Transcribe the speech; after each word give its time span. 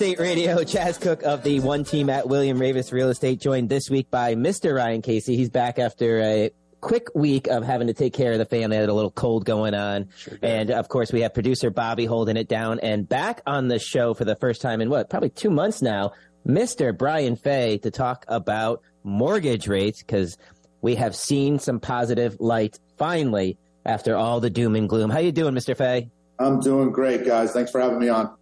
Estate 0.00 0.20
Radio, 0.20 0.58
Chaz 0.58 1.00
Cook 1.00 1.24
of 1.24 1.42
the 1.42 1.58
one 1.58 1.82
team 1.82 2.08
at 2.08 2.28
William 2.28 2.60
Raveis 2.60 2.92
Real 2.92 3.08
Estate, 3.08 3.40
joined 3.40 3.68
this 3.68 3.90
week 3.90 4.08
by 4.12 4.36
Mr. 4.36 4.72
Ryan 4.72 5.02
Casey. 5.02 5.34
He's 5.34 5.50
back 5.50 5.80
after 5.80 6.20
a 6.20 6.52
quick 6.80 7.08
week 7.16 7.48
of 7.48 7.64
having 7.64 7.88
to 7.88 7.92
take 7.94 8.12
care 8.12 8.30
of 8.30 8.38
the 8.38 8.44
family. 8.44 8.76
Had 8.76 8.90
a 8.90 8.94
little 8.94 9.10
cold 9.10 9.44
going 9.44 9.74
on. 9.74 10.10
Sure 10.16 10.38
and 10.40 10.70
of 10.70 10.88
course, 10.88 11.12
we 11.12 11.22
have 11.22 11.34
producer 11.34 11.70
Bobby 11.70 12.04
holding 12.04 12.36
it 12.36 12.46
down 12.46 12.78
and 12.78 13.08
back 13.08 13.40
on 13.44 13.66
the 13.66 13.80
show 13.80 14.14
for 14.14 14.24
the 14.24 14.36
first 14.36 14.62
time 14.62 14.80
in 14.80 14.88
what, 14.88 15.10
probably 15.10 15.30
two 15.30 15.50
months 15.50 15.82
now, 15.82 16.12
Mr. 16.46 16.96
Brian 16.96 17.34
Fay 17.34 17.78
to 17.78 17.90
talk 17.90 18.24
about 18.28 18.82
mortgage 19.02 19.66
rates 19.66 20.00
because 20.00 20.38
we 20.80 20.94
have 20.94 21.16
seen 21.16 21.58
some 21.58 21.80
positive 21.80 22.36
light 22.38 22.78
finally 22.98 23.58
after 23.84 24.14
all 24.14 24.38
the 24.38 24.48
doom 24.48 24.76
and 24.76 24.88
gloom. 24.88 25.10
How 25.10 25.18
you 25.18 25.32
doing, 25.32 25.54
Mr. 25.56 25.76
Fay? 25.76 26.08
I'm 26.38 26.60
doing 26.60 26.92
great, 26.92 27.26
guys. 27.26 27.50
Thanks 27.50 27.72
for 27.72 27.80
having 27.80 27.98
me 27.98 28.08
on. 28.08 28.37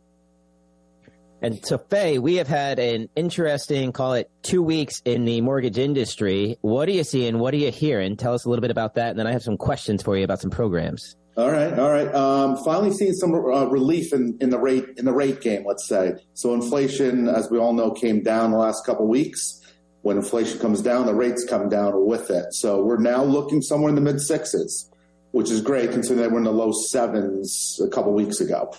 And 1.43 1.65
so, 1.65 1.79
Fay, 1.79 2.19
we 2.19 2.37
have 2.37 2.49
had 2.49 2.79
an 2.79 3.09
interesting, 3.15 3.93
call 3.93 4.15
it 4.15 4.31
two 4.43 4.63
weeks 4.63 5.03
in 5.05 5.25
the 5.27 5.41
mortgage 5.43 5.79
industry. 5.79 6.57
What 6.63 6.89
are 6.89 6.93
you 6.93 7.05
seeing? 7.05 7.39
What 7.39 7.53
are 7.53 7.59
you 7.59 7.71
hearing? 7.71 8.17
Tell 8.17 8.33
us 8.33 8.47
a 8.47 8.49
little 8.49 8.63
bit 8.63 8.71
about 8.71 8.95
that. 8.95 9.11
And 9.11 9.19
then 9.19 9.27
I 9.27 9.33
have 9.33 9.43
some 9.43 9.59
questions 9.59 10.03
for 10.03 10.17
you 10.17 10.25
about 10.25 10.41
some 10.41 10.51
programs. 10.51 11.15
All 11.37 11.51
right, 11.51 11.79
all 11.79 11.91
right. 11.91 12.13
Um, 12.15 12.57
finally, 12.65 12.93
seeing 12.93 13.13
some 13.13 13.35
uh, 13.35 13.67
relief 13.67 14.15
in, 14.15 14.39
in 14.41 14.49
the 14.49 14.59
rate 14.59 14.87
in 14.97 15.05
the 15.05 15.13
rate 15.13 15.43
game. 15.43 15.65
Let's 15.67 15.87
say 15.87 16.15
so. 16.33 16.55
Inflation, 16.55 17.29
as 17.29 17.51
we 17.51 17.59
all 17.59 17.75
know, 17.75 17.91
came 17.91 18.23
down 18.23 18.53
the 18.53 18.57
last 18.57 18.87
couple 18.87 19.07
weeks. 19.07 19.61
When 20.01 20.17
inflation 20.17 20.59
comes 20.61 20.81
down, 20.81 21.05
the 21.05 21.15
rates 21.15 21.45
come 21.45 21.69
down 21.69 22.07
with 22.07 22.31
it. 22.31 22.47
So 22.55 22.83
we're 22.83 22.97
now 22.97 23.23
looking 23.23 23.61
somewhere 23.61 23.91
in 23.91 23.97
the 23.97 24.01
mid 24.01 24.19
sixes, 24.23 24.91
which 25.33 25.51
is 25.51 25.61
great 25.61 25.91
considering 25.91 26.23
they 26.23 26.29
were 26.29 26.39
in 26.39 26.45
the 26.45 26.53
low 26.53 26.73
sevens 26.91 27.79
a 27.85 27.89
couple 27.89 28.15
weeks 28.15 28.41
ago. 28.41 28.73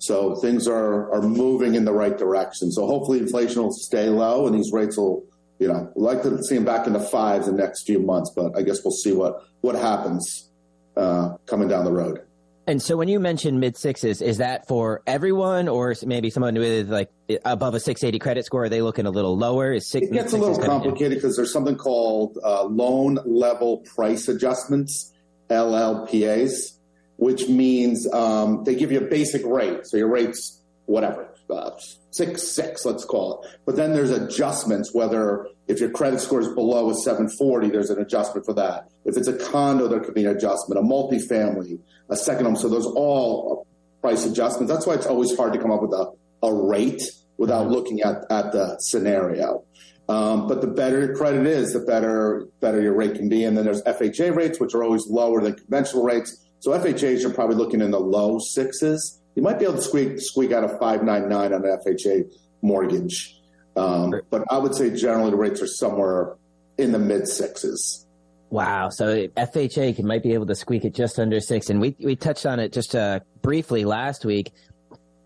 So 0.00 0.34
things 0.36 0.66
are, 0.66 1.12
are 1.12 1.20
moving 1.20 1.74
in 1.74 1.84
the 1.84 1.92
right 1.92 2.16
direction. 2.16 2.72
So 2.72 2.86
hopefully 2.86 3.18
inflation 3.18 3.62
will 3.62 3.72
stay 3.72 4.08
low 4.08 4.46
and 4.46 4.54
these 4.54 4.72
rates 4.72 4.96
will, 4.96 5.24
you 5.58 5.68
know, 5.68 5.92
like 5.94 6.22
to 6.22 6.42
see 6.42 6.54
them 6.54 6.64
back 6.64 6.86
in 6.86 6.94
the 6.94 7.00
fives 7.00 7.46
in 7.46 7.56
the 7.56 7.62
next 7.62 7.84
few 7.84 7.98
months, 7.98 8.32
but 8.34 8.56
I 8.56 8.62
guess 8.62 8.82
we'll 8.82 8.92
see 8.92 9.12
what, 9.12 9.44
what 9.60 9.74
happens 9.74 10.50
uh, 10.96 11.36
coming 11.44 11.68
down 11.68 11.84
the 11.84 11.92
road. 11.92 12.20
And 12.66 12.80
so 12.80 12.96
when 12.96 13.08
you 13.08 13.20
mentioned 13.20 13.60
mid 13.60 13.76
sixes, 13.76 14.22
is 14.22 14.38
that 14.38 14.66
for 14.68 15.02
everyone 15.06 15.68
or 15.68 15.94
maybe 16.06 16.30
someone 16.30 16.54
with 16.54 16.90
like 16.90 17.10
above 17.44 17.74
a 17.74 17.80
680 17.80 18.18
credit 18.20 18.46
score? 18.46 18.64
Are 18.64 18.68
they 18.70 18.80
looking 18.80 19.04
a 19.06 19.10
little 19.10 19.36
lower? 19.36 19.72
Is 19.72 19.90
six, 19.90 20.06
it 20.06 20.12
gets 20.12 20.32
a 20.32 20.38
little 20.38 20.56
complicated 20.56 21.18
because 21.18 21.36
there's 21.36 21.52
something 21.52 21.76
called 21.76 22.38
uh, 22.42 22.64
loan 22.64 23.18
level 23.26 23.78
price 23.94 24.28
adjustments, 24.28 25.12
LLPAs 25.50 26.78
which 27.20 27.48
means 27.48 28.10
um, 28.14 28.64
they 28.64 28.74
give 28.74 28.90
you 28.90 28.98
a 28.98 29.04
basic 29.04 29.44
rate. 29.44 29.80
So 29.84 29.98
your 29.98 30.08
rate's 30.08 30.62
whatever, 30.86 31.28
uh, 31.50 31.70
six 32.10 32.42
six, 32.42 32.86
let's 32.86 33.04
call 33.04 33.42
it. 33.42 33.58
But 33.66 33.76
then 33.76 33.92
there's 33.92 34.10
adjustments. 34.10 34.94
Whether 34.94 35.46
if 35.68 35.80
your 35.80 35.90
credit 35.90 36.20
score 36.20 36.40
is 36.40 36.48
below 36.48 36.88
a 36.90 36.94
740, 36.94 37.68
there's 37.68 37.90
an 37.90 38.00
adjustment 38.00 38.46
for 38.46 38.54
that. 38.54 38.88
If 39.04 39.18
it's 39.18 39.28
a 39.28 39.36
condo, 39.36 39.86
there 39.86 40.00
could 40.00 40.14
be 40.14 40.24
an 40.24 40.34
adjustment. 40.34 40.80
A 40.80 40.82
multifamily, 40.82 41.78
a 42.08 42.16
second 42.16 42.46
home. 42.46 42.56
So 42.56 42.70
those 42.70 42.86
all 42.86 43.66
price 44.00 44.24
adjustments. 44.24 44.72
That's 44.72 44.86
why 44.86 44.94
it's 44.94 45.06
always 45.06 45.36
hard 45.36 45.52
to 45.52 45.58
come 45.58 45.70
up 45.70 45.82
with 45.82 45.92
a, 45.92 46.10
a 46.42 46.54
rate 46.54 47.02
without 47.36 47.64
mm-hmm. 47.64 47.74
looking 47.74 48.00
at, 48.00 48.24
at 48.30 48.52
the 48.52 48.78
scenario. 48.80 49.62
Um, 50.08 50.48
but 50.48 50.62
the 50.62 50.66
better 50.68 51.00
your 51.00 51.14
credit 51.14 51.46
is, 51.46 51.74
the 51.74 51.80
better 51.80 52.46
better 52.60 52.80
your 52.80 52.94
rate 52.94 53.14
can 53.14 53.28
be. 53.28 53.44
And 53.44 53.58
then 53.58 53.66
there's 53.66 53.82
FHA 53.82 54.34
rates, 54.34 54.58
which 54.58 54.74
are 54.74 54.82
always 54.82 55.06
lower 55.06 55.42
than 55.42 55.52
conventional 55.52 56.02
rates. 56.02 56.46
So 56.60 56.70
FHAs 56.72 57.24
are 57.24 57.30
probably 57.30 57.56
looking 57.56 57.80
in 57.80 57.90
the 57.90 58.00
low 58.00 58.38
sixes. 58.38 59.20
You 59.34 59.42
might 59.42 59.58
be 59.58 59.64
able 59.64 59.76
to 59.76 59.82
squeak 59.82 60.20
squeak 60.20 60.52
out 60.52 60.64
a 60.64 60.78
five 60.78 61.02
nine 61.02 61.28
nine 61.28 61.52
on 61.52 61.64
an 61.64 61.78
FHA 61.84 62.30
mortgage, 62.62 63.36
um, 63.76 64.12
but 64.30 64.44
I 64.50 64.58
would 64.58 64.74
say 64.74 64.94
generally 64.94 65.30
the 65.30 65.36
rates 65.36 65.62
are 65.62 65.66
somewhere 65.66 66.36
in 66.76 66.92
the 66.92 66.98
mid 66.98 67.26
sixes. 67.26 68.06
Wow. 68.50 68.88
So 68.88 69.28
FHA 69.28 70.02
might 70.02 70.22
be 70.22 70.34
able 70.34 70.46
to 70.46 70.56
squeak 70.56 70.84
it 70.84 70.92
just 70.92 71.18
under 71.18 71.40
six. 71.40 71.70
And 71.70 71.80
we, 71.80 71.96
we 72.00 72.16
touched 72.16 72.46
on 72.46 72.58
it 72.58 72.72
just 72.72 72.96
uh, 72.96 73.20
briefly 73.42 73.84
last 73.84 74.24
week. 74.24 74.52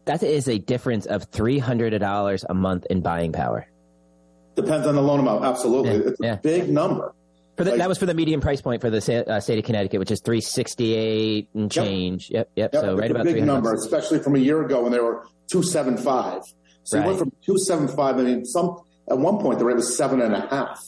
That 0.05 0.23
is 0.23 0.47
a 0.47 0.59
difference 0.59 1.07
of 1.07 1.31
$300 1.31 2.45
a 2.49 2.55
month 2.55 2.87
in 2.91 3.01
buying 3.01 3.33
power. 3.33 3.67
Depends 4.55 4.87
on 4.87 4.95
the 4.95 5.03
loan 5.03 5.21
amount. 5.21 5.45
Absolutely. 5.45 5.93
Yeah. 5.93 6.11
It's 6.11 6.21
a 6.21 6.25
yeah. 6.25 6.37
big 6.37 6.69
number. 6.69 7.15
For 7.57 7.65
the, 7.65 7.71
like, 7.71 7.79
that 7.79 7.89
was 7.89 7.99
for 7.99 8.07
the 8.07 8.15
median 8.15 8.41
price 8.41 8.61
point 8.61 8.81
for 8.81 8.91
the 8.91 9.27
uh, 9.29 9.41
state 9.41 9.59
of 9.59 9.65
Connecticut, 9.65 10.01
which 10.01 10.11
is 10.11 10.21
three 10.21 10.41
sixty 10.41 10.95
eight 10.95 11.49
and 11.55 11.71
change. 11.71 12.31
Yep, 12.31 12.51
yep. 12.57 12.73
yep. 12.73 12.83
So 12.83 12.97
right 12.97 13.11
about 13.11 13.23
a 13.23 13.33
big 13.33 13.45
number, 13.45 13.71
bucks. 13.71 13.85
especially 13.85 14.19
from 14.19 14.35
a 14.35 14.41
year 14.41 14.65
ago 14.65 14.83
when 14.83 14.93
they 14.93 15.01
were 15.01 15.25
two 15.51 15.63
seven 15.63 15.97
five. 15.97 16.43
So 16.83 16.99
right. 16.99 17.07
went 17.07 17.19
from 17.19 17.33
two 17.45 17.59
seven 17.59 17.87
five. 17.89 18.19
I 18.19 18.23
mean, 18.23 18.45
some 18.45 18.77
at 19.09 19.19
one 19.19 19.39
point 19.39 19.59
the 19.59 19.65
rate 19.65 19.77
was 19.77 19.97
seven 19.97 20.21
and 20.21 20.35
a 20.35 20.41
half. 20.49 20.81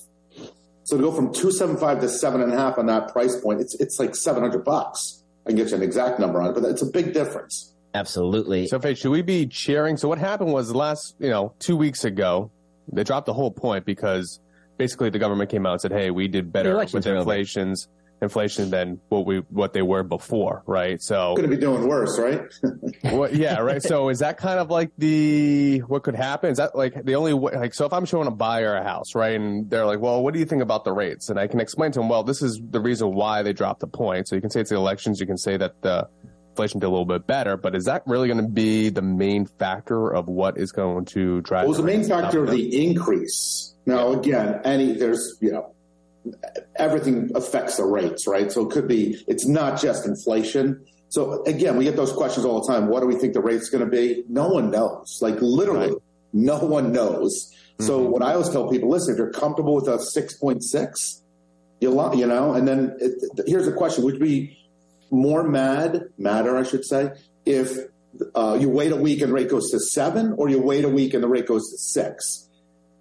So 0.84 0.97
to 0.97 1.03
go 1.03 1.12
from 1.12 1.32
two 1.32 1.50
seven 1.53 1.76
five 1.76 2.00
to 2.00 2.09
seven 2.09 2.41
and 2.41 2.53
a 2.53 2.56
half 2.56 2.78
on 2.78 2.87
that 2.87 3.12
price 3.12 3.41
point, 3.41 3.60
it's 3.60 3.75
it's 3.81 3.99
like 3.99 4.16
seven 4.16 4.43
hundred 4.43 4.65
bucks. 4.65 5.22
I 5.47 5.50
can 5.50 5.56
get 5.59 5.71
you 5.71 5.76
an 5.76 5.82
exact 5.82 6.19
number 6.19 6.41
on 6.41 6.50
it, 6.50 6.60
but 6.60 6.65
it's 6.65 6.82
a 6.82 6.91
big 6.91 7.12
difference. 7.12 7.72
Absolutely. 7.94 8.66
So, 8.66 8.78
Fay, 8.78 8.94
should 8.94 9.10
we 9.10 9.22
be 9.22 9.47
cheering? 9.47 9.97
So, 9.97 10.09
what 10.09 10.19
happened 10.19 10.53
was 10.53 10.69
the 10.69 10.76
last, 10.76 11.15
you 11.19 11.31
know, 11.31 11.55
two 11.60 11.76
weeks 11.76 12.05
ago, 12.05 12.50
they 12.93 13.05
dropped 13.05 13.26
the 13.26 13.32
whole 13.32 13.50
point 13.50 13.87
because 13.87 14.41
basically 14.76 15.10
the 15.10 15.19
government 15.19 15.50
came 15.50 15.66
out 15.66 15.72
and 15.72 15.81
said, 15.81 15.92
"Hey, 15.92 16.10
we 16.10 16.28
did 16.28 16.53
better 16.53 16.76
with 16.76 17.06
inflations." 17.06 17.88
inflation 18.22 18.70
than 18.70 18.98
what 19.09 19.26
we 19.26 19.38
what 19.50 19.72
they 19.72 19.82
were 19.82 20.03
before, 20.03 20.62
right? 20.66 21.03
So 21.03 21.34
going 21.37 21.48
to 21.50 21.54
be 21.54 21.60
doing 21.60 21.87
worse, 21.87 22.19
right? 22.19 22.41
well, 23.04 23.32
yeah, 23.32 23.59
right. 23.59 23.82
So 23.82 24.09
is 24.09 24.20
that 24.20 24.38
kind 24.38 24.59
of 24.59 24.70
like 24.70 24.91
the 24.97 25.81
what 25.81 26.03
could 26.03 26.14
happen? 26.14 26.50
Is 26.50 26.59
that 26.59 26.75
like 26.75 27.04
the 27.04 27.14
only 27.14 27.34
way? 27.34 27.53
Like, 27.53 27.75
so 27.75 27.84
if 27.84 27.92
I'm 27.92 28.04
showing 28.04 28.26
a 28.26 28.32
buyer 28.32 28.75
a 28.75 28.82
house, 28.82 29.14
right, 29.14 29.34
and 29.34 29.69
they're 29.69 29.87
like, 29.87 30.00
"Well, 30.00 30.22
what 30.22 30.34
do 30.34 30.41
you 30.41 30.47
think 30.47 30.62
about 30.62 30.84
the 30.84 30.93
rates?" 30.93 31.28
and 31.28 31.38
I 31.38 31.47
can 31.47 31.60
explain 31.60 31.93
to 31.93 32.00
them, 32.00 32.08
"Well, 32.08 32.22
this 32.22 32.43
is 32.43 32.60
the 32.70 32.81
reason 32.81 33.14
why 33.14 33.43
they 33.43 33.53
dropped 33.53 33.81
the 33.81 33.87
point." 33.87 34.28
So 34.28 34.34
you 34.34 34.41
can 34.41 34.50
say 34.50 34.60
it's 34.60 34.70
the 34.70 34.76
elections. 34.76 35.20
You 35.20 35.26
can 35.26 35.38
say 35.38 35.56
that 35.56 35.82
the 35.82 36.08
inflation 36.56 36.81
did 36.81 36.87
a 36.87 36.91
little 36.91 37.05
bit 37.05 37.27
better, 37.27 37.56
but 37.56 37.75
is 37.75 37.84
that 37.84 38.03
really 38.06 38.28
going 38.28 38.43
to 38.43 38.49
be 38.50 38.89
the 38.89 39.03
main 39.03 39.47
factor 39.47 40.12
of 40.12 40.28
what 40.28 40.59
is 40.59 40.72
going 40.72 41.05
to 41.06 41.41
drive? 41.43 41.62
Well, 41.62 41.67
it 41.67 41.69
was 41.69 41.78
the 41.78 41.84
main 41.84 42.05
factor 42.05 42.43
of 42.43 42.50
the 42.50 42.84
increase 42.84 43.77
now, 43.87 44.12
again, 44.12 44.61
any 44.65 44.93
there's 44.93 45.39
you 45.41 45.53
know 45.53 45.72
everything 46.75 47.31
affects 47.34 47.77
the 47.77 47.84
rates, 47.84 48.27
right? 48.27 48.50
So 48.50 48.67
it 48.67 48.72
could 48.72 48.89
be 48.89 49.22
it's 49.28 49.47
not 49.47 49.81
just 49.81 50.06
inflation. 50.06 50.84
So 51.09 51.44
again, 51.44 51.77
we 51.77 51.84
get 51.84 51.94
those 51.94 52.12
questions 52.12 52.44
all 52.44 52.61
the 52.61 52.73
time. 52.73 52.88
What 52.88 53.00
do 53.00 53.06
we 53.06 53.15
think 53.15 53.33
the 53.33 53.41
rate's 53.41 53.71
going 53.71 53.84
to 53.84 53.91
be? 53.91 54.25
No 54.28 54.49
one 54.49 54.73
knows. 54.73 55.21
Like 55.23 55.41
literally, 55.41 55.91
right. 55.91 56.03
no 56.33 56.59
one 56.59 56.93
knows. 56.93 57.53
Mm-hmm. 57.55 57.84
So 57.84 58.00
what 58.00 58.23
I 58.23 58.33
always 58.33 58.50
tell 58.50 58.69
people, 58.69 58.91
listen, 58.91 59.15
if 59.15 59.19
you're 59.19 59.31
comfortable 59.31 59.77
with 59.77 59.87
a 59.87 60.00
six 60.00 60.37
point 60.37 60.65
six, 60.65 61.23
you 61.81 61.91
you 62.15 62.27
know, 62.27 62.55
and 62.55 62.67
then 62.67 62.97
it, 62.99 63.12
here's 63.47 63.67
the 63.67 63.73
question: 63.73 64.03
Would 64.05 64.19
be 64.19 64.59
more 65.11 65.43
mad, 65.49 66.05
madder, 66.19 66.56
I 66.56 66.62
should 66.62 66.84
say, 66.84 67.11
if 67.44 67.77
uh, 68.34 68.56
you 68.61 68.69
wait 68.69 68.93
a 68.93 68.97
week 68.97 69.21
and 69.21 69.31
the 69.31 69.34
rate 69.34 69.50
goes 69.50 69.71
to 69.71 69.78
seven, 69.78 70.34
or 70.39 70.49
you 70.49 70.61
wait 70.61 70.84
a 70.84 70.89
week 70.89 71.15
and 71.15 71.22
the 71.22 71.28
rate 71.28 71.47
goes 71.47 71.71
to 71.71 71.78
six? 71.78 72.49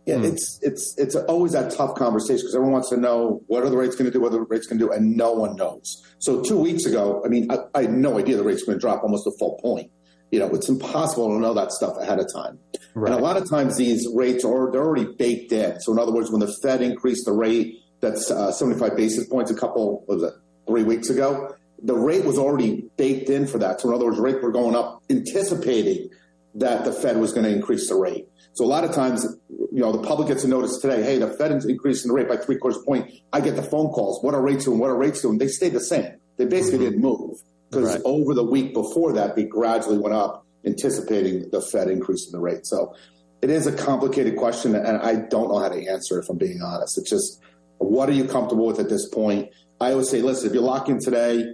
Yeah, 0.06 0.18
mm. 0.18 0.26
it's 0.26 0.60
it's 0.62 0.96
it's 0.98 1.16
always 1.16 1.54
that 1.54 1.72
tough 1.72 1.96
conversation 1.96 2.38
because 2.38 2.54
everyone 2.54 2.74
wants 2.74 2.90
to 2.90 2.98
know 2.98 3.42
what 3.48 3.64
are 3.64 3.70
the 3.70 3.78
rates 3.78 3.96
going 3.96 4.06
to 4.06 4.12
do, 4.12 4.22
what 4.22 4.28
are 4.34 4.38
the 4.38 4.42
rates 4.42 4.68
going 4.68 4.80
to 4.80 4.86
do, 4.86 4.92
and 4.92 5.18
no 5.18 5.32
one 5.34 5.56
knows. 5.56 6.06
So 6.20 6.44
two 6.44 6.60
weeks 6.60 6.86
ago, 6.86 7.24
I 7.26 7.28
mean, 7.28 7.50
I, 7.52 7.58
I 7.74 7.82
had 7.84 7.94
no 7.94 8.20
idea 8.20 8.38
the 8.38 8.44
rates 8.44 8.62
were 8.62 8.74
going 8.74 8.80
to 8.80 8.82
drop 8.82 9.04
almost 9.04 9.26
a 9.26 9.32
full 9.40 9.58
point. 9.62 9.92
You 10.32 10.40
know, 10.40 10.50
it's 10.50 10.70
impossible 10.70 11.30
to 11.30 11.40
know 11.40 11.54
that 11.54 11.72
stuff 11.72 11.98
ahead 11.98 12.20
of 12.20 12.28
time. 12.32 12.60
Right. 12.94 13.12
And 13.12 13.20
a 13.20 13.24
lot 13.24 13.38
of 13.38 13.50
times 13.50 13.78
these 13.78 14.08
rates 14.14 14.44
are 14.44 14.72
they're 14.72 14.84
already 14.84 15.08
baked 15.18 15.52
in. 15.52 15.80
So 15.82 15.92
in 15.92 16.00
other 16.00 16.12
words, 16.12 16.30
when 16.30 16.40
the 16.40 16.54
Fed 16.62 16.82
increased 16.82 17.26
the 17.26 17.32
rate, 17.32 17.80
that's 18.02 18.30
uh, 18.30 18.52
75 18.52 18.96
basis 18.96 19.28
points 19.28 19.50
a 19.50 19.56
couple 19.56 20.04
what 20.06 20.18
was 20.18 20.24
it 20.24 20.34
three 20.68 20.84
weeks 20.84 21.10
ago. 21.10 21.56
The 21.84 21.96
rate 21.96 22.26
was 22.26 22.38
already 22.38 22.86
baked 22.98 23.30
in 23.30 23.48
for 23.48 23.58
that. 23.60 23.82
So 23.82 23.90
in 23.90 23.96
other 23.96 24.06
words, 24.06 24.18
rates 24.18 24.40
were 24.42 24.52
going 24.52 24.76
up, 24.76 25.04
anticipating 25.10 26.10
that 26.56 26.86
the 26.86 26.92
Fed 26.92 27.18
was 27.18 27.34
going 27.34 27.46
to 27.46 27.52
increase 27.52 27.90
the 27.90 27.96
rate. 27.96 28.28
So 28.54 28.64
a 28.64 28.68
lot 28.68 28.86
of 28.86 28.94
times, 28.94 29.26
you 29.50 29.82
know, 29.82 29.92
the 29.92 30.02
public 30.02 30.30
gets 30.30 30.46
a 30.46 30.48
notice 30.48 30.78
today, 30.78 31.04
hey, 31.04 31.18
the 31.18 31.28
Fed 31.28 31.52
is 31.52 31.66
increasing 31.66 32.08
the 32.08 32.14
rate 32.14 32.30
by 32.30 32.38
three 32.38 32.58
quarters 32.58 32.82
point. 32.86 33.12
I 33.34 33.42
get 33.42 33.58
the 33.58 33.64
phone 33.64 33.90
calls. 33.90 34.24
What 34.24 34.34
are 34.34 34.42
rates 34.42 34.64
doing? 34.64 34.80
What 34.80 34.90
are 34.90 34.98
rates 34.98 35.22
doing? 35.22 35.38
They 35.38 35.50
stayed 35.50 35.74
the 35.74 35.82
same. 35.82 36.16
They 36.38 36.46
basically 36.46 36.80
mm-hmm. 36.80 36.86
didn't 36.86 37.02
move 37.02 37.38
because 37.70 37.96
right. 37.96 38.02
over 38.06 38.34
the 38.34 38.44
week 38.44 38.74
before 38.74 39.12
that, 39.14 39.36
they 39.36 39.44
gradually 39.44 39.98
went 39.98 40.16
up, 40.16 40.46
anticipating 40.66 41.50
the 41.52 41.62
Fed 41.62 41.90
increasing 41.90 42.32
the 42.32 42.40
rate. 42.40 42.66
So 42.66 42.96
it 43.42 43.50
is 43.50 43.68
a 43.68 43.74
complicated 43.74 44.38
question, 44.38 44.76
and 44.76 44.98
I 44.98 45.16
don't 45.16 45.50
know 45.50 45.60
how 45.60 45.70
to 45.70 45.88
answer 45.88 46.20
it, 46.20 46.24
if 46.24 46.30
I'm 46.30 46.38
being 46.38 46.62
honest. 46.62 46.98
It's 46.98 47.10
just, 47.10 47.42
what 47.80 48.08
are 48.08 48.14
you 48.14 48.26
comfortable 48.26 48.66
with 48.66 48.80
at 48.80 48.88
this 48.88 49.10
point? 49.10 49.50
I 49.82 49.92
always 49.92 50.10
say, 50.10 50.22
listen, 50.22 50.48
if 50.48 50.56
you 50.56 50.62
lock 50.62 50.88
in 50.88 51.00
today, 51.02 51.46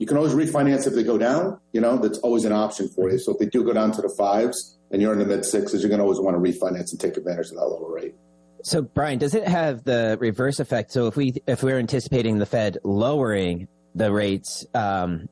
you 0.00 0.06
can 0.06 0.16
always 0.16 0.32
refinance 0.32 0.86
if 0.86 0.94
they 0.94 1.04
go 1.04 1.18
down. 1.18 1.60
You 1.72 1.82
know, 1.82 1.98
that's 1.98 2.18
always 2.18 2.46
an 2.46 2.52
option 2.52 2.88
for 2.88 3.10
you. 3.10 3.18
So 3.18 3.32
if 3.32 3.38
they 3.38 3.44
do 3.44 3.62
go 3.62 3.74
down 3.74 3.92
to 3.92 4.00
the 4.00 4.08
fives, 4.08 4.78
and 4.90 5.00
you're 5.00 5.12
in 5.12 5.18
the 5.18 5.26
mid 5.26 5.44
sixes, 5.44 5.82
you're 5.82 5.90
going 5.90 5.98
to 5.98 6.04
always 6.04 6.18
want 6.18 6.36
to 6.36 6.40
refinance 6.40 6.90
and 6.90 6.98
take 6.98 7.18
advantage 7.18 7.50
of 7.50 7.56
that 7.56 7.66
lower 7.66 7.94
rate. 7.94 8.14
So, 8.62 8.82
Brian, 8.82 9.18
does 9.18 9.34
it 9.34 9.46
have 9.46 9.84
the 9.84 10.16
reverse 10.18 10.58
effect? 10.58 10.90
So, 10.90 11.06
if 11.06 11.16
we 11.16 11.34
if 11.46 11.62
we're 11.62 11.78
anticipating 11.78 12.38
the 12.38 12.46
Fed 12.46 12.78
lowering 12.82 13.68
the 13.94 14.10
rates, 14.10 14.64
um, 14.74 15.28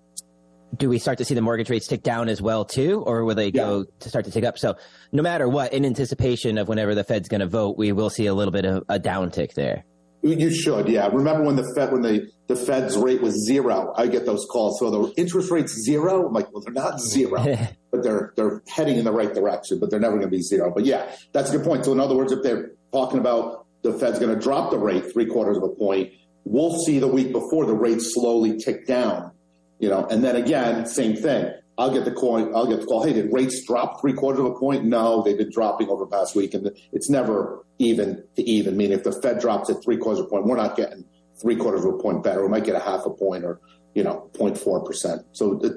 do 0.76 0.90
we 0.90 0.98
start 0.98 1.16
to 1.18 1.24
see 1.24 1.34
the 1.34 1.40
mortgage 1.40 1.70
rates 1.70 1.86
tick 1.86 2.02
down 2.02 2.28
as 2.28 2.42
well 2.42 2.66
too, 2.66 3.02
or 3.06 3.24
will 3.24 3.34
they 3.34 3.46
yeah. 3.46 3.62
go 3.62 3.84
to 4.00 4.08
start 4.08 4.26
to 4.26 4.30
tick 4.30 4.44
up? 4.44 4.58
So 4.58 4.76
no 5.12 5.22
matter 5.22 5.48
what, 5.48 5.72
in 5.72 5.86
anticipation 5.86 6.58
of 6.58 6.68
whenever 6.68 6.94
the 6.94 7.04
Fed's 7.04 7.28
going 7.28 7.40
to 7.40 7.46
vote, 7.46 7.78
we 7.78 7.92
will 7.92 8.10
see 8.10 8.26
a 8.26 8.34
little 8.34 8.52
bit 8.52 8.66
of 8.66 8.84
a 8.90 9.00
downtick 9.00 9.54
there. 9.54 9.84
You 10.32 10.50
should, 10.50 10.88
yeah. 10.88 11.08
Remember 11.12 11.44
when 11.44 11.56
the 11.56 11.70
Fed, 11.74 11.92
when 11.92 12.02
the, 12.02 12.30
the 12.46 12.56
Fed's 12.56 12.96
rate 12.96 13.20
was 13.20 13.34
zero, 13.46 13.92
I 13.96 14.06
get 14.06 14.26
those 14.26 14.46
calls. 14.50 14.78
So 14.78 14.90
the 14.90 15.12
interest 15.16 15.50
rate's 15.50 15.72
zero. 15.84 16.26
I'm 16.26 16.32
like, 16.32 16.52
well, 16.52 16.62
they're 16.62 16.72
not 16.72 17.00
zero, 17.00 17.44
but 17.90 18.02
they're 18.02 18.32
they're 18.36 18.62
heading 18.68 18.96
in 18.98 19.04
the 19.04 19.12
right 19.12 19.32
direction, 19.32 19.78
but 19.78 19.90
they're 19.90 20.00
never 20.00 20.16
going 20.16 20.30
to 20.30 20.36
be 20.36 20.42
zero. 20.42 20.72
But 20.74 20.84
yeah, 20.84 21.10
that's 21.32 21.50
a 21.50 21.56
good 21.56 21.66
point. 21.66 21.84
So 21.84 21.92
in 21.92 22.00
other 22.00 22.16
words, 22.16 22.32
if 22.32 22.42
they're 22.42 22.72
talking 22.92 23.18
about 23.18 23.66
the 23.82 23.92
Fed's 23.92 24.18
going 24.18 24.34
to 24.34 24.40
drop 24.40 24.70
the 24.70 24.78
rate 24.78 25.12
three 25.12 25.26
quarters 25.26 25.56
of 25.56 25.62
a 25.62 25.68
point, 25.68 26.12
we'll 26.44 26.78
see 26.80 26.98
the 26.98 27.08
week 27.08 27.32
before 27.32 27.66
the 27.66 27.74
rate 27.74 28.00
slowly 28.00 28.58
tick 28.58 28.86
down. 28.86 29.32
You 29.78 29.88
know, 29.88 30.06
and 30.06 30.24
then 30.24 30.36
again, 30.36 30.86
same 30.86 31.14
thing. 31.14 31.52
I'll 31.78 31.92
get 31.92 32.04
the 32.04 32.10
call. 32.10 32.54
I'll 32.56 32.66
get 32.66 32.80
the 32.80 32.86
call. 32.86 33.04
Hey, 33.04 33.12
did 33.12 33.32
rates 33.32 33.64
drop 33.64 34.00
three 34.00 34.12
quarters 34.12 34.40
of 34.40 34.46
a 34.46 34.58
point? 34.58 34.84
No, 34.84 35.22
they've 35.22 35.38
been 35.38 35.50
dropping 35.50 35.88
over 35.88 36.04
the 36.04 36.10
past 36.10 36.34
week, 36.34 36.52
and 36.52 36.70
it's 36.92 37.08
never 37.08 37.64
even 37.78 38.24
to 38.34 38.42
even. 38.42 38.76
Meaning, 38.76 38.98
if 38.98 39.04
the 39.04 39.12
Fed 39.12 39.38
drops 39.38 39.70
it 39.70 39.76
three 39.84 39.96
quarters 39.96 40.18
of 40.18 40.26
a 40.26 40.28
point, 40.28 40.46
we're 40.46 40.56
not 40.56 40.76
getting 40.76 41.04
three 41.40 41.54
quarters 41.54 41.84
of 41.84 41.94
a 41.94 41.98
point 41.98 42.24
better. 42.24 42.42
We 42.42 42.48
might 42.48 42.64
get 42.64 42.74
a 42.74 42.80
half 42.80 43.06
a 43.06 43.10
point 43.10 43.44
or 43.44 43.60
you 43.94 44.02
know 44.02 44.28
0.4 44.34 44.84
percent. 44.84 45.22
So 45.32 45.60
it, 45.62 45.72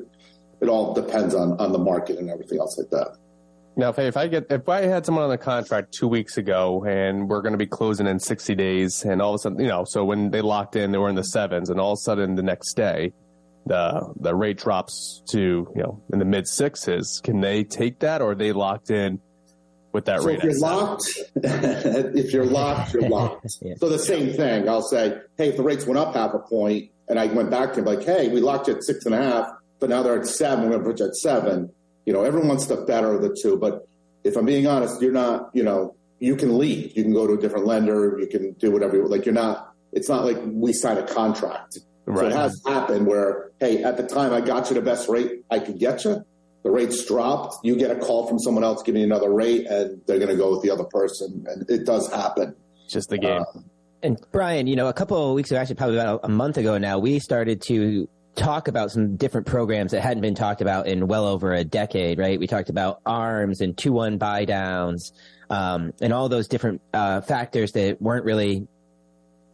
it 0.60 0.70
all 0.70 0.96
depends 0.96 1.36
on 1.36 1.60
on 1.60 1.72
the 1.72 1.80
market 1.80 2.18
and 2.18 2.32
everything 2.32 2.58
else 2.58 2.80
like 2.80 2.90
that. 2.90 3.18
Now, 3.78 3.90
if 3.90 4.00
I, 4.00 4.02
if 4.04 4.18
I 4.18 4.28
get 4.28 4.48
if 4.50 4.68
I 4.68 4.82
had 4.82 5.06
someone 5.06 5.24
on 5.24 5.30
the 5.30 5.38
contract 5.38 5.94
two 5.94 6.08
weeks 6.08 6.38
ago 6.38 6.84
and 6.84 7.30
we're 7.30 7.42
going 7.42 7.54
to 7.54 7.60
be 7.60 7.68
closing 7.68 8.08
in 8.08 8.20
sixty 8.20 8.56
days, 8.56 9.04
and 9.04 9.22
all 9.22 9.36
of 9.36 9.36
a 9.36 9.40
sudden, 9.40 9.60
you 9.60 9.68
know, 9.68 9.86
so 9.86 10.04
when 10.04 10.32
they 10.32 10.42
locked 10.42 10.76
in, 10.76 10.92
they 10.92 10.98
were 10.98 11.10
in 11.10 11.16
the 11.16 11.24
sevens, 11.24 11.70
and 11.70 11.80
all 11.80 11.94
of 11.94 11.98
a 11.98 12.02
sudden 12.02 12.34
the 12.34 12.44
next 12.44 12.74
day 12.74 13.14
the 13.66 14.14
the 14.20 14.36
rate 14.36 14.58
drops 14.58 15.22
to 15.32 15.40
you 15.76 15.82
know 15.82 16.02
in 16.12 16.20
the 16.20 16.26
mid 16.26 16.48
sixes, 16.48 17.22
can 17.24 17.42
they 17.42 17.64
take 17.64 18.00
that, 18.00 18.22
or 18.22 18.32
are 18.32 18.36
they 18.36 18.52
locked 18.52 18.90
in 18.90 19.20
with 19.92 20.06
that 20.06 20.22
so 20.22 20.28
rate? 20.28 20.40
If 20.40 20.44
you're 20.44 20.60
locked, 20.60 21.04
if 21.36 22.34
you're 22.34 22.46
locked, 22.46 22.94
you're 22.94 23.10
locked. 23.10 23.48
yeah. 23.62 23.76
So 23.78 23.90
the 23.90 24.00
same 24.00 24.34
thing. 24.34 24.68
I'll 24.68 24.82
say, 24.82 25.20
hey, 25.38 25.50
if 25.50 25.58
the 25.58 25.64
rates 25.64 25.86
went 25.86 26.00
up 26.00 26.16
half 26.16 26.34
a 26.34 26.40
point, 26.40 26.92
and 27.08 27.20
I 27.20 27.28
went 27.28 27.50
back 27.50 27.74
to 27.74 27.80
him 27.80 27.86
like, 27.86 28.04
hey, 28.04 28.30
we 28.30 28.42
locked 28.42 28.68
you 28.68 28.76
at 28.76 28.84
six 28.84 29.06
and 29.06 29.14
a 29.14 29.22
half, 29.22 29.48
but 29.80 29.90
now 29.90 30.02
they're 30.02 30.20
at 30.20 30.28
seven. 30.28 30.66
We're 30.66 30.78
going 30.78 30.84
to 30.84 30.90
put 30.90 31.00
you 31.00 31.08
at 31.08 31.16
seven. 31.16 31.72
You 32.06 32.14
know, 32.14 32.24
everyone 32.24 32.48
wants 32.48 32.66
the 32.68 32.78
better 32.78 33.14
of 33.14 33.22
the 33.22 33.36
two, 33.42 33.58
but 33.58 33.88
if 34.24 34.36
I'm 34.36 34.46
being 34.46 34.68
honest, 34.68 35.02
you're 35.02 35.12
not. 35.12 35.50
You 35.54 35.64
know, 35.64 35.96
you 36.20 36.36
can 36.36 36.58
leave. 36.58 36.96
You 36.96 37.04
can 37.04 37.14
go 37.14 37.28
to 37.28 37.34
a 37.34 37.38
different 37.38 37.66
lender. 37.66 38.18
You 38.20 38.28
can 38.28 38.54
do 38.54 38.72
whatever. 38.72 38.98
You, 38.98 39.08
like 39.08 39.26
you're 39.26 39.34
not. 39.34 39.74
It's 39.92 40.08
not 40.08 40.24
like 40.24 40.38
we 40.46 40.72
sign 40.72 40.98
a 40.98 41.06
contract. 41.06 41.80
Right. 42.06 42.20
So 42.20 42.28
it 42.28 42.34
has 42.34 42.62
happened 42.66 43.08
where, 43.08 43.51
hey, 43.62 43.84
at 43.84 43.96
the 43.96 44.04
time 44.04 44.34
I 44.34 44.42
got 44.42 44.70
you 44.70 44.76
the 44.76 44.82
best 44.82 45.08
rate 45.08 45.44
I 45.50 45.60
could 45.60 45.80
get 45.80 46.04
you. 46.04 46.26
The 46.64 46.72
rates 46.72 47.06
dropped. 47.06 47.64
You 47.64 47.76
get 47.76 47.92
a 47.92 47.96
call 47.96 48.28
from 48.28 48.38
someone 48.40 48.64
else 48.64 48.84
giving 48.84 49.02
you 49.02 49.08
another 49.08 49.32
rate, 49.32 49.66
and 49.68 50.02
they're 50.06 50.20
going 50.20 50.30
to 50.30 50.36
go 50.36 50.52
with 50.52 50.62
the 50.62 50.70
other 50.70 50.84
person. 50.84 51.46
And 51.48 51.68
it 51.70 51.86
does 51.86 52.12
happen. 52.12 52.56
Just 52.90 53.10
the 53.10 53.18
game. 53.18 53.42
Uh, 53.42 53.62
and 54.04 54.20
Brian, 54.32 54.68
you 54.68 54.76
know, 54.76 54.88
a 54.88 54.94
couple 54.94 55.30
of 55.30 55.36
weeks 55.36 55.50
ago, 55.50 55.60
actually 55.60 55.76
probably 55.76 55.98
about 55.98 56.22
a 56.24 56.30
month 56.30 56.58
ago 56.58 56.78
now, 56.78 57.00
we 57.00 57.20
started 57.20 57.62
to 57.64 58.08
talk 58.36 58.68
about 58.68 58.92
some 58.92 59.16
different 59.16 59.48
programs 59.48 59.92
that 59.92 60.02
hadn't 60.02 60.22
been 60.22 60.36
talked 60.36 60.62
about 60.62 60.88
in 60.88 61.08
well 61.08 61.26
over 61.26 61.54
a 61.54 61.64
decade, 61.64 62.20
right? 62.20 62.40
We 62.40 62.48
talked 62.48 62.70
about 62.70 63.02
arms 63.06 63.62
and 63.62 63.78
two 63.78 63.92
one 63.92 64.18
buy 64.18 64.46
downs, 64.46 65.14
um, 65.50 65.94
and 66.00 66.14
all 66.14 66.30
those 66.30 66.48
different 66.48 66.82
uh, 66.94 67.22
factors 67.22 67.72
that 67.72 68.02
weren't 68.02 68.26
really 68.26 68.68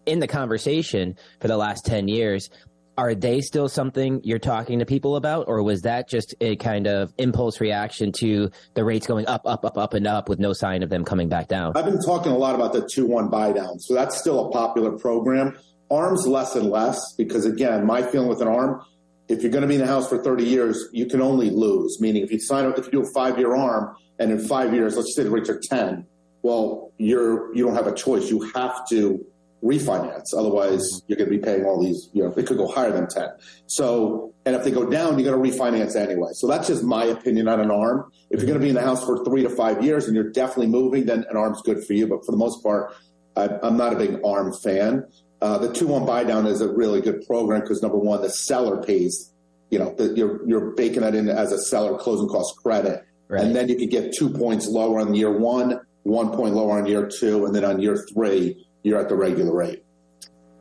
in 0.05 0.19
the 0.19 0.27
conversation 0.27 1.17
for 1.41 1.47
the 1.47 1.57
last 1.57 1.85
10 1.85 2.07
years 2.07 2.49
are 2.97 3.13
they 3.13 3.41
still 3.41 3.69
something 3.69 4.21
you're 4.23 4.39
talking 4.39 4.79
to 4.79 4.85
people 4.85 5.15
about? 5.15 5.47
Or 5.47 5.61
was 5.61 5.83
that 5.83 6.09
just 6.09 6.33
a 6.41 6.55
kind 6.55 6.87
of 6.87 7.13
impulse 7.17 7.61
reaction 7.61 8.11
to 8.13 8.49
the 8.73 8.83
rates 8.83 9.05
going 9.05 9.27
up 9.27 9.41
up 9.45 9.63
up 9.63 9.77
up 9.77 9.93
and 9.93 10.07
up 10.07 10.27
with 10.27 10.39
no 10.39 10.53
sign 10.53 10.81
of 10.83 10.89
them 10.89 11.05
coming 11.05 11.29
back 11.29 11.47
down? 11.47 11.73
I've 11.75 11.85
been 11.85 12.01
talking 12.01 12.31
a 12.31 12.37
lot 12.37 12.55
about 12.55 12.73
the 12.73 12.81
2-1 12.81 13.29
buy 13.29 13.51
down 13.51 13.79
so 13.79 13.93
that's 13.93 14.17
still 14.17 14.47
a 14.47 14.51
popular 14.51 14.91
program. 14.91 15.57
Arms 15.91 16.25
less 16.27 16.55
and 16.55 16.69
less 16.69 17.13
because 17.13 17.45
again 17.45 17.85
my 17.85 18.01
feeling 18.01 18.27
with 18.27 18.41
an 18.41 18.47
arm 18.47 18.81
if 19.29 19.41
you're 19.41 19.51
going 19.51 19.61
to 19.61 19.67
be 19.67 19.75
in 19.75 19.81
the 19.81 19.87
house 19.87 20.09
for 20.09 20.21
30 20.23 20.43
years 20.43 20.87
you 20.91 21.05
can 21.05 21.21
only 21.21 21.49
lose. 21.49 22.01
Meaning 22.01 22.23
if 22.23 22.31
you 22.31 22.39
sign 22.39 22.65
up 22.65 22.77
if 22.79 22.85
you 22.85 22.91
do 22.91 23.01
a 23.03 23.13
five 23.13 23.37
year 23.37 23.55
arm 23.55 23.95
and 24.19 24.31
in 24.31 24.39
five 24.47 24.73
years 24.73 24.97
let's 24.97 25.15
say 25.15 25.23
the 25.23 25.29
rates 25.29 25.49
are 25.49 25.61
10 25.69 26.05
well 26.41 26.91
you're 26.97 27.55
you 27.55 27.63
don't 27.63 27.75
have 27.75 27.87
a 27.87 27.93
choice. 27.93 28.29
You 28.29 28.41
have 28.55 28.87
to 28.89 29.23
refinance. 29.63 30.33
Otherwise, 30.37 31.01
you're 31.07 31.17
going 31.17 31.29
to 31.29 31.35
be 31.35 31.41
paying 31.43 31.65
all 31.65 31.81
these, 31.81 32.09
you 32.13 32.23
know, 32.23 32.31
it 32.31 32.45
could 32.45 32.57
go 32.57 32.67
higher 32.67 32.91
than 32.91 33.07
10. 33.07 33.29
So, 33.65 34.33
and 34.45 34.55
if 34.55 34.63
they 34.63 34.71
go 34.71 34.89
down, 34.89 35.17
you're 35.19 35.31
going 35.31 35.51
to 35.51 35.57
refinance 35.57 35.95
anyway. 35.95 36.29
So 36.33 36.47
that's 36.47 36.67
just 36.67 36.83
my 36.83 37.05
opinion 37.05 37.47
on 37.47 37.59
an 37.59 37.71
arm. 37.71 38.11
If 38.29 38.39
you're 38.39 38.47
going 38.47 38.59
to 38.59 38.63
be 38.63 38.69
in 38.69 38.75
the 38.75 38.81
house 38.81 39.03
for 39.03 39.23
three 39.25 39.43
to 39.43 39.49
five 39.49 39.83
years 39.83 40.05
and 40.05 40.15
you're 40.15 40.31
definitely 40.31 40.67
moving, 40.67 41.05
then 41.05 41.25
an 41.29 41.37
arm's 41.37 41.61
good 41.63 41.83
for 41.85 41.93
you. 41.93 42.07
But 42.07 42.25
for 42.25 42.31
the 42.31 42.37
most 42.37 42.61
part, 42.63 42.93
I, 43.35 43.49
am 43.63 43.77
not 43.77 43.93
a 43.93 43.95
big 43.95 44.19
arm 44.23 44.53
fan. 44.63 45.05
Uh, 45.41 45.57
the 45.57 45.69
2-1 45.69 46.05
buy 46.05 46.23
down 46.23 46.47
is 46.47 46.61
a 46.61 46.71
really 46.71 47.01
good 47.01 47.25
program 47.27 47.61
because 47.61 47.81
number 47.81 47.97
one, 47.97 48.21
the 48.21 48.29
seller 48.29 48.81
pays, 48.81 49.33
you 49.69 49.79
know, 49.79 49.93
the, 49.95 50.13
you're, 50.15 50.47
you're 50.47 50.71
baking 50.71 51.01
that 51.01 51.13
in 51.13 51.29
as 51.29 51.51
a 51.51 51.59
seller 51.59 51.97
closing 51.97 52.27
cost 52.27 52.55
credit. 52.57 53.03
Right. 53.27 53.43
And 53.43 53.55
then 53.55 53.67
you 53.67 53.75
could 53.75 53.89
get 53.89 54.13
two 54.13 54.29
points 54.29 54.67
lower 54.67 54.99
on 54.99 55.13
year 55.13 55.37
one, 55.37 55.81
one 56.03 56.31
point 56.31 56.55
lower 56.55 56.79
on 56.79 56.85
year 56.85 57.07
two, 57.07 57.45
and 57.45 57.53
then 57.53 57.65
on 57.65 57.81
year 57.81 58.05
three, 58.13 58.66
you're 58.87 58.99
at 58.99 59.09
the 59.09 59.15
regular 59.15 59.53
rate. 59.53 59.83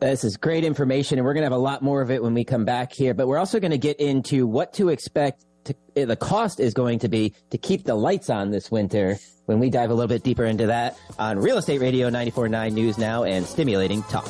This 0.01 0.25
is 0.25 0.37
great 0.37 0.65
information, 0.65 1.19
and 1.19 1.25
we're 1.25 1.33
going 1.33 1.43
to 1.43 1.47
have 1.47 1.53
a 1.53 1.57
lot 1.57 1.81
more 1.81 2.03
of 2.03 2.11
it 2.11 2.23
when 2.23 2.35
we 2.35 2.45
come 2.45 2.65
back 2.67 2.93
here. 2.93 3.15
But 3.15 3.29
we're 3.29 3.39
also 3.39 3.61
going 3.61 3.71
to 3.71 3.79
get 3.79 3.99
into 3.99 4.47
what 4.47 4.75
to 4.75 4.91
expect. 4.91 5.45
To, 5.65 5.75
eh, 5.97 6.05
the 6.05 6.17
cost 6.17 6.61
is 6.61 6.75
going 6.75 6.99
to 7.01 7.09
be 7.09 7.35
to 7.51 7.59
keep 7.59 7.85
the 7.85 7.95
lights 7.95 8.31
on 8.31 8.51
this 8.51 8.71
winter 8.71 9.19
when 9.47 9.59
we 9.59 9.71
dive 9.71 9.91
a 9.91 9.95
little 9.95 10.09
bit 10.09 10.23
deeper 10.23 10.45
into 10.45 10.67
that 10.67 10.99
on 11.19 11.39
Real 11.39 11.59
Estate 11.59 11.81
Radio 11.81 12.11
94.9 12.11 12.73
News 12.73 12.99
Now 12.99 13.25
and 13.25 13.47
Stimulating 13.47 14.03
Talk. 14.05 14.29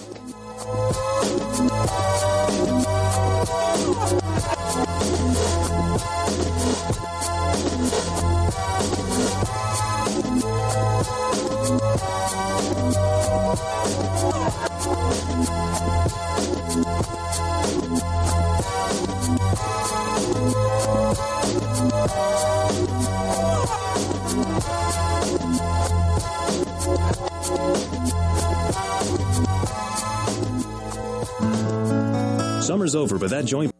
Summer's 32.62 32.96
over, 32.96 33.18
but 33.18 33.30
that 33.30 33.44
joint. 33.44 33.75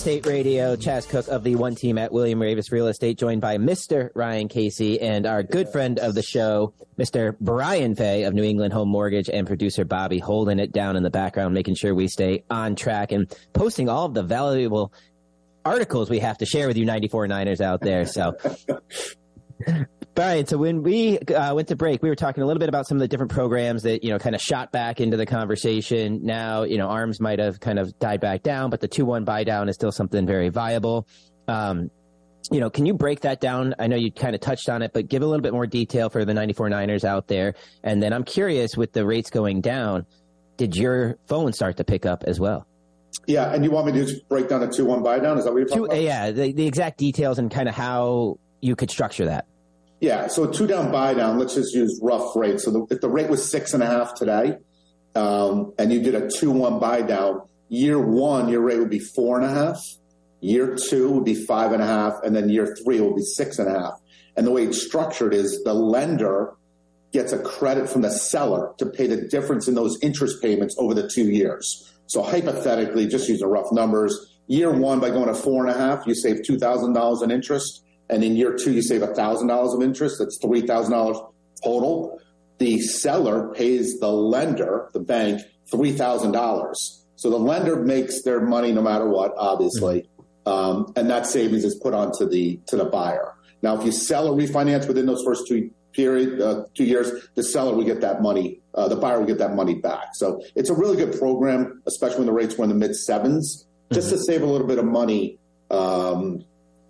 Estate 0.00 0.24
Radio, 0.24 0.76
Chaz 0.76 1.06
Cook 1.06 1.28
of 1.28 1.44
the 1.44 1.56
One 1.56 1.74
Team 1.74 1.98
at 1.98 2.10
William 2.10 2.40
Raveis 2.40 2.72
Real 2.72 2.86
Estate, 2.86 3.18
joined 3.18 3.42
by 3.42 3.58
Mr. 3.58 4.08
Ryan 4.14 4.48
Casey 4.48 4.98
and 4.98 5.26
our 5.26 5.42
good 5.42 5.68
friend 5.68 5.98
of 5.98 6.14
the 6.14 6.22
show, 6.22 6.72
Mr. 6.98 7.36
Brian 7.38 7.94
Fay 7.94 8.22
of 8.22 8.32
New 8.32 8.42
England 8.42 8.72
Home 8.72 8.88
Mortgage 8.88 9.28
and 9.28 9.46
producer 9.46 9.84
Bobby 9.84 10.18
holding 10.18 10.58
it 10.58 10.72
down 10.72 10.96
in 10.96 11.02
the 11.02 11.10
background, 11.10 11.52
making 11.52 11.74
sure 11.74 11.94
we 11.94 12.08
stay 12.08 12.44
on 12.48 12.76
track 12.76 13.12
and 13.12 13.30
posting 13.52 13.90
all 13.90 14.06
of 14.06 14.14
the 14.14 14.22
valuable 14.22 14.90
articles 15.66 16.08
we 16.08 16.20
have 16.20 16.38
to 16.38 16.46
share 16.46 16.66
with 16.66 16.78
you 16.78 16.86
94 16.86 17.28
Niners 17.28 17.60
out 17.60 17.82
there. 17.82 18.06
So 18.06 18.38
Brian, 20.20 20.46
so 20.46 20.58
when 20.58 20.82
we 20.82 21.18
uh, 21.18 21.54
went 21.54 21.68
to 21.68 21.76
break, 21.76 22.02
we 22.02 22.10
were 22.10 22.14
talking 22.14 22.42
a 22.42 22.46
little 22.46 22.60
bit 22.60 22.68
about 22.68 22.86
some 22.86 22.98
of 22.98 23.00
the 23.00 23.08
different 23.08 23.32
programs 23.32 23.84
that 23.84 24.04
you 24.04 24.10
know 24.10 24.18
kind 24.18 24.34
of 24.34 24.42
shot 24.42 24.70
back 24.70 25.00
into 25.00 25.16
the 25.16 25.24
conversation. 25.24 26.20
Now, 26.22 26.64
you 26.64 26.76
know, 26.76 26.88
arms 26.88 27.20
might 27.20 27.38
have 27.38 27.58
kind 27.58 27.78
of 27.78 27.98
died 27.98 28.20
back 28.20 28.42
down, 28.42 28.68
but 28.68 28.80
the 28.82 28.86
two 28.86 29.06
one 29.06 29.24
buy 29.24 29.44
down 29.44 29.70
is 29.70 29.76
still 29.76 29.90
something 29.90 30.26
very 30.26 30.50
viable. 30.50 31.08
Um, 31.48 31.90
you 32.52 32.60
know, 32.60 32.68
can 32.68 32.84
you 32.84 32.92
break 32.92 33.20
that 33.20 33.40
down? 33.40 33.74
I 33.78 33.86
know 33.86 33.96
you 33.96 34.12
kind 34.12 34.34
of 34.34 34.42
touched 34.42 34.68
on 34.68 34.82
it, 34.82 34.92
but 34.92 35.08
give 35.08 35.22
a 35.22 35.26
little 35.26 35.40
bit 35.40 35.54
more 35.54 35.66
detail 35.66 36.10
for 36.10 36.26
the 36.26 36.34
94 36.34 36.68
Niners 36.68 37.02
out 37.06 37.26
there. 37.26 37.54
And 37.82 38.02
then 38.02 38.12
I'm 38.12 38.24
curious, 38.24 38.76
with 38.76 38.92
the 38.92 39.06
rates 39.06 39.30
going 39.30 39.62
down, 39.62 40.04
did 40.58 40.76
your 40.76 41.16
phone 41.28 41.54
start 41.54 41.78
to 41.78 41.84
pick 41.84 42.04
up 42.04 42.24
as 42.26 42.38
well? 42.38 42.66
Yeah, 43.26 43.54
and 43.54 43.64
you 43.64 43.70
want 43.70 43.86
me 43.86 43.92
to 43.92 44.04
just 44.04 44.28
break 44.28 44.50
down 44.50 44.62
a 44.62 44.70
two 44.70 44.84
one 44.84 45.02
buy 45.02 45.18
down? 45.18 45.38
Is 45.38 45.44
that 45.44 45.52
what 45.52 45.60
you're 45.60 45.68
talking 45.68 45.84
two, 45.84 45.86
about? 45.86 46.02
Yeah, 46.02 46.30
the, 46.30 46.52
the 46.52 46.66
exact 46.66 46.98
details 46.98 47.38
and 47.38 47.50
kind 47.50 47.70
of 47.70 47.74
how 47.74 48.38
you 48.60 48.76
could 48.76 48.90
structure 48.90 49.24
that. 49.24 49.46
Yeah, 50.00 50.28
so 50.28 50.46
two 50.50 50.66
down 50.66 50.90
buy 50.90 51.14
down. 51.14 51.38
Let's 51.38 51.54
just 51.54 51.74
use 51.74 52.00
rough 52.02 52.34
rates. 52.34 52.64
So 52.64 52.70
the, 52.70 52.86
if 52.90 53.00
the 53.00 53.10
rate 53.10 53.28
was 53.28 53.50
six 53.50 53.74
and 53.74 53.82
a 53.82 53.86
half 53.86 54.14
today, 54.14 54.56
um, 55.14 55.72
and 55.78 55.92
you 55.92 56.00
did 56.02 56.14
a 56.14 56.28
two 56.28 56.50
one 56.50 56.78
buy 56.78 57.02
down, 57.02 57.42
year 57.68 58.00
one 58.00 58.48
your 58.48 58.62
rate 58.62 58.78
would 58.78 58.90
be 58.90 58.98
four 58.98 59.38
and 59.38 59.44
a 59.44 59.50
half. 59.50 59.78
Year 60.40 60.74
two 60.74 61.10
would 61.10 61.24
be 61.24 61.34
five 61.34 61.72
and 61.72 61.82
a 61.82 61.86
half, 61.86 62.14
and 62.22 62.34
then 62.34 62.48
year 62.48 62.74
three 62.82 63.00
will 63.00 63.14
be 63.14 63.22
six 63.22 63.58
and 63.58 63.68
a 63.68 63.78
half. 63.78 63.92
And 64.36 64.46
the 64.46 64.50
way 64.50 64.64
it's 64.64 64.82
structured 64.82 65.34
is 65.34 65.62
the 65.64 65.74
lender 65.74 66.54
gets 67.12 67.32
a 67.32 67.38
credit 67.38 67.88
from 67.88 68.02
the 68.02 68.10
seller 68.10 68.72
to 68.78 68.86
pay 68.86 69.06
the 69.06 69.28
difference 69.28 69.68
in 69.68 69.74
those 69.74 69.98
interest 70.00 70.40
payments 70.40 70.76
over 70.78 70.94
the 70.94 71.08
two 71.08 71.28
years. 71.28 71.92
So 72.06 72.22
hypothetically, 72.22 73.06
just 73.06 73.28
using 73.28 73.46
rough 73.46 73.70
numbers, 73.72 74.34
year 74.46 74.72
one, 74.72 75.00
by 75.00 75.10
going 75.10 75.26
to 75.26 75.34
four 75.34 75.66
and 75.66 75.74
a 75.74 75.78
half, 75.78 76.06
you 76.06 76.14
save 76.14 76.38
$2,000 76.48 77.22
in 77.22 77.30
interest. 77.30 77.84
And 78.10 78.24
in 78.24 78.36
year 78.36 78.56
two, 78.56 78.72
you 78.72 78.82
save 78.82 79.02
$1,000 79.02 79.74
of 79.74 79.82
interest. 79.82 80.16
That's 80.18 80.38
$3,000 80.42 81.32
total. 81.64 82.20
The 82.58 82.80
seller 82.80 83.54
pays 83.54 83.98
the 84.00 84.10
lender, 84.10 84.90
the 84.92 85.00
bank, 85.00 85.42
$3,000. 85.72 86.74
So 87.16 87.30
the 87.30 87.38
lender 87.38 87.76
makes 87.76 88.22
their 88.22 88.40
money 88.40 88.72
no 88.72 88.82
matter 88.82 89.08
what, 89.08 89.32
obviously. 89.36 90.08
Um, 90.46 90.92
and 90.96 91.08
that 91.10 91.26
savings 91.26 91.64
is 91.64 91.76
put 91.76 91.94
onto 91.94 92.28
the, 92.28 92.60
to 92.66 92.76
the 92.76 92.86
buyer. 92.86 93.34
Now, 93.62 93.78
if 93.78 93.84
you 93.84 93.92
sell 93.92 94.28
or 94.28 94.36
refinance 94.36 94.88
within 94.88 95.06
those 95.06 95.22
first 95.22 95.46
two 95.46 95.70
period, 95.92 96.40
uh, 96.40 96.64
two 96.74 96.84
years, 96.84 97.28
the 97.34 97.42
seller 97.42 97.74
will 97.74 97.84
get 97.84 98.00
that 98.00 98.22
money, 98.22 98.60
uh, 98.74 98.88
the 98.88 98.96
buyer 98.96 99.20
will 99.20 99.26
get 99.26 99.38
that 99.38 99.54
money 99.54 99.74
back. 99.74 100.14
So 100.14 100.42
it's 100.54 100.70
a 100.70 100.74
really 100.74 100.96
good 100.96 101.18
program, 101.18 101.82
especially 101.86 102.18
when 102.18 102.26
the 102.26 102.32
rates 102.32 102.56
were 102.56 102.64
in 102.64 102.70
the 102.70 102.76
mid 102.76 102.92
7s 102.92 103.64
just 103.92 104.08
mm-hmm. 104.08 104.16
to 104.16 104.22
save 104.22 104.42
a 104.42 104.46
little 104.46 104.66
bit 104.66 104.78
of 104.78 104.84
money 104.84 105.38
um, 105.70 106.44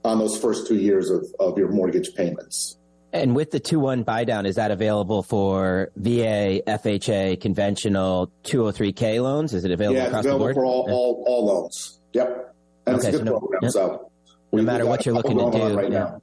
on 0.05 0.19
those 0.19 0.39
first 0.39 0.67
two 0.67 0.77
years 0.77 1.11
of, 1.11 1.27
of 1.39 1.59
your 1.59 1.69
mortgage 1.69 2.15
payments. 2.15 2.77
And 3.13 3.35
with 3.35 3.51
the 3.51 3.59
2 3.59 3.81
1 3.81 4.05
buy 4.05 4.25
down, 4.25 4.47
is 4.47 4.57
that 4.57 4.71
available 4.71 5.23
for 5.23 5.91
VA, 5.97 6.63
FHA, 6.67 7.41
conventional 7.41 8.31
203K 8.45 9.21
loans? 9.21 9.53
Is 9.53 9.65
it 9.65 9.73
available 9.73 9.99
yeah, 9.99 10.07
across 10.07 10.25
available 10.25 10.47
the 10.47 10.55
board? 10.55 10.57
for 10.57 10.65
all, 10.65 10.87
all, 10.91 11.25
all 11.27 11.47
loans. 11.47 12.01
Yep. 12.13 12.55
And 12.87 12.97
okay, 12.97 13.09
it's 13.09 13.17
a 13.17 13.19
good 13.19 13.27
so 13.27 13.33
no, 13.33 13.39
program. 13.39 13.61
Yep. 13.63 13.73
So 13.73 14.11
no 14.53 14.63
matter 14.63 14.87
what 14.87 15.05
you're 15.05 15.15
looking 15.15 15.39
to 15.39 15.51
do. 15.51 15.77
Right 15.77 15.91
yeah. 15.91 15.99
now. 15.99 16.23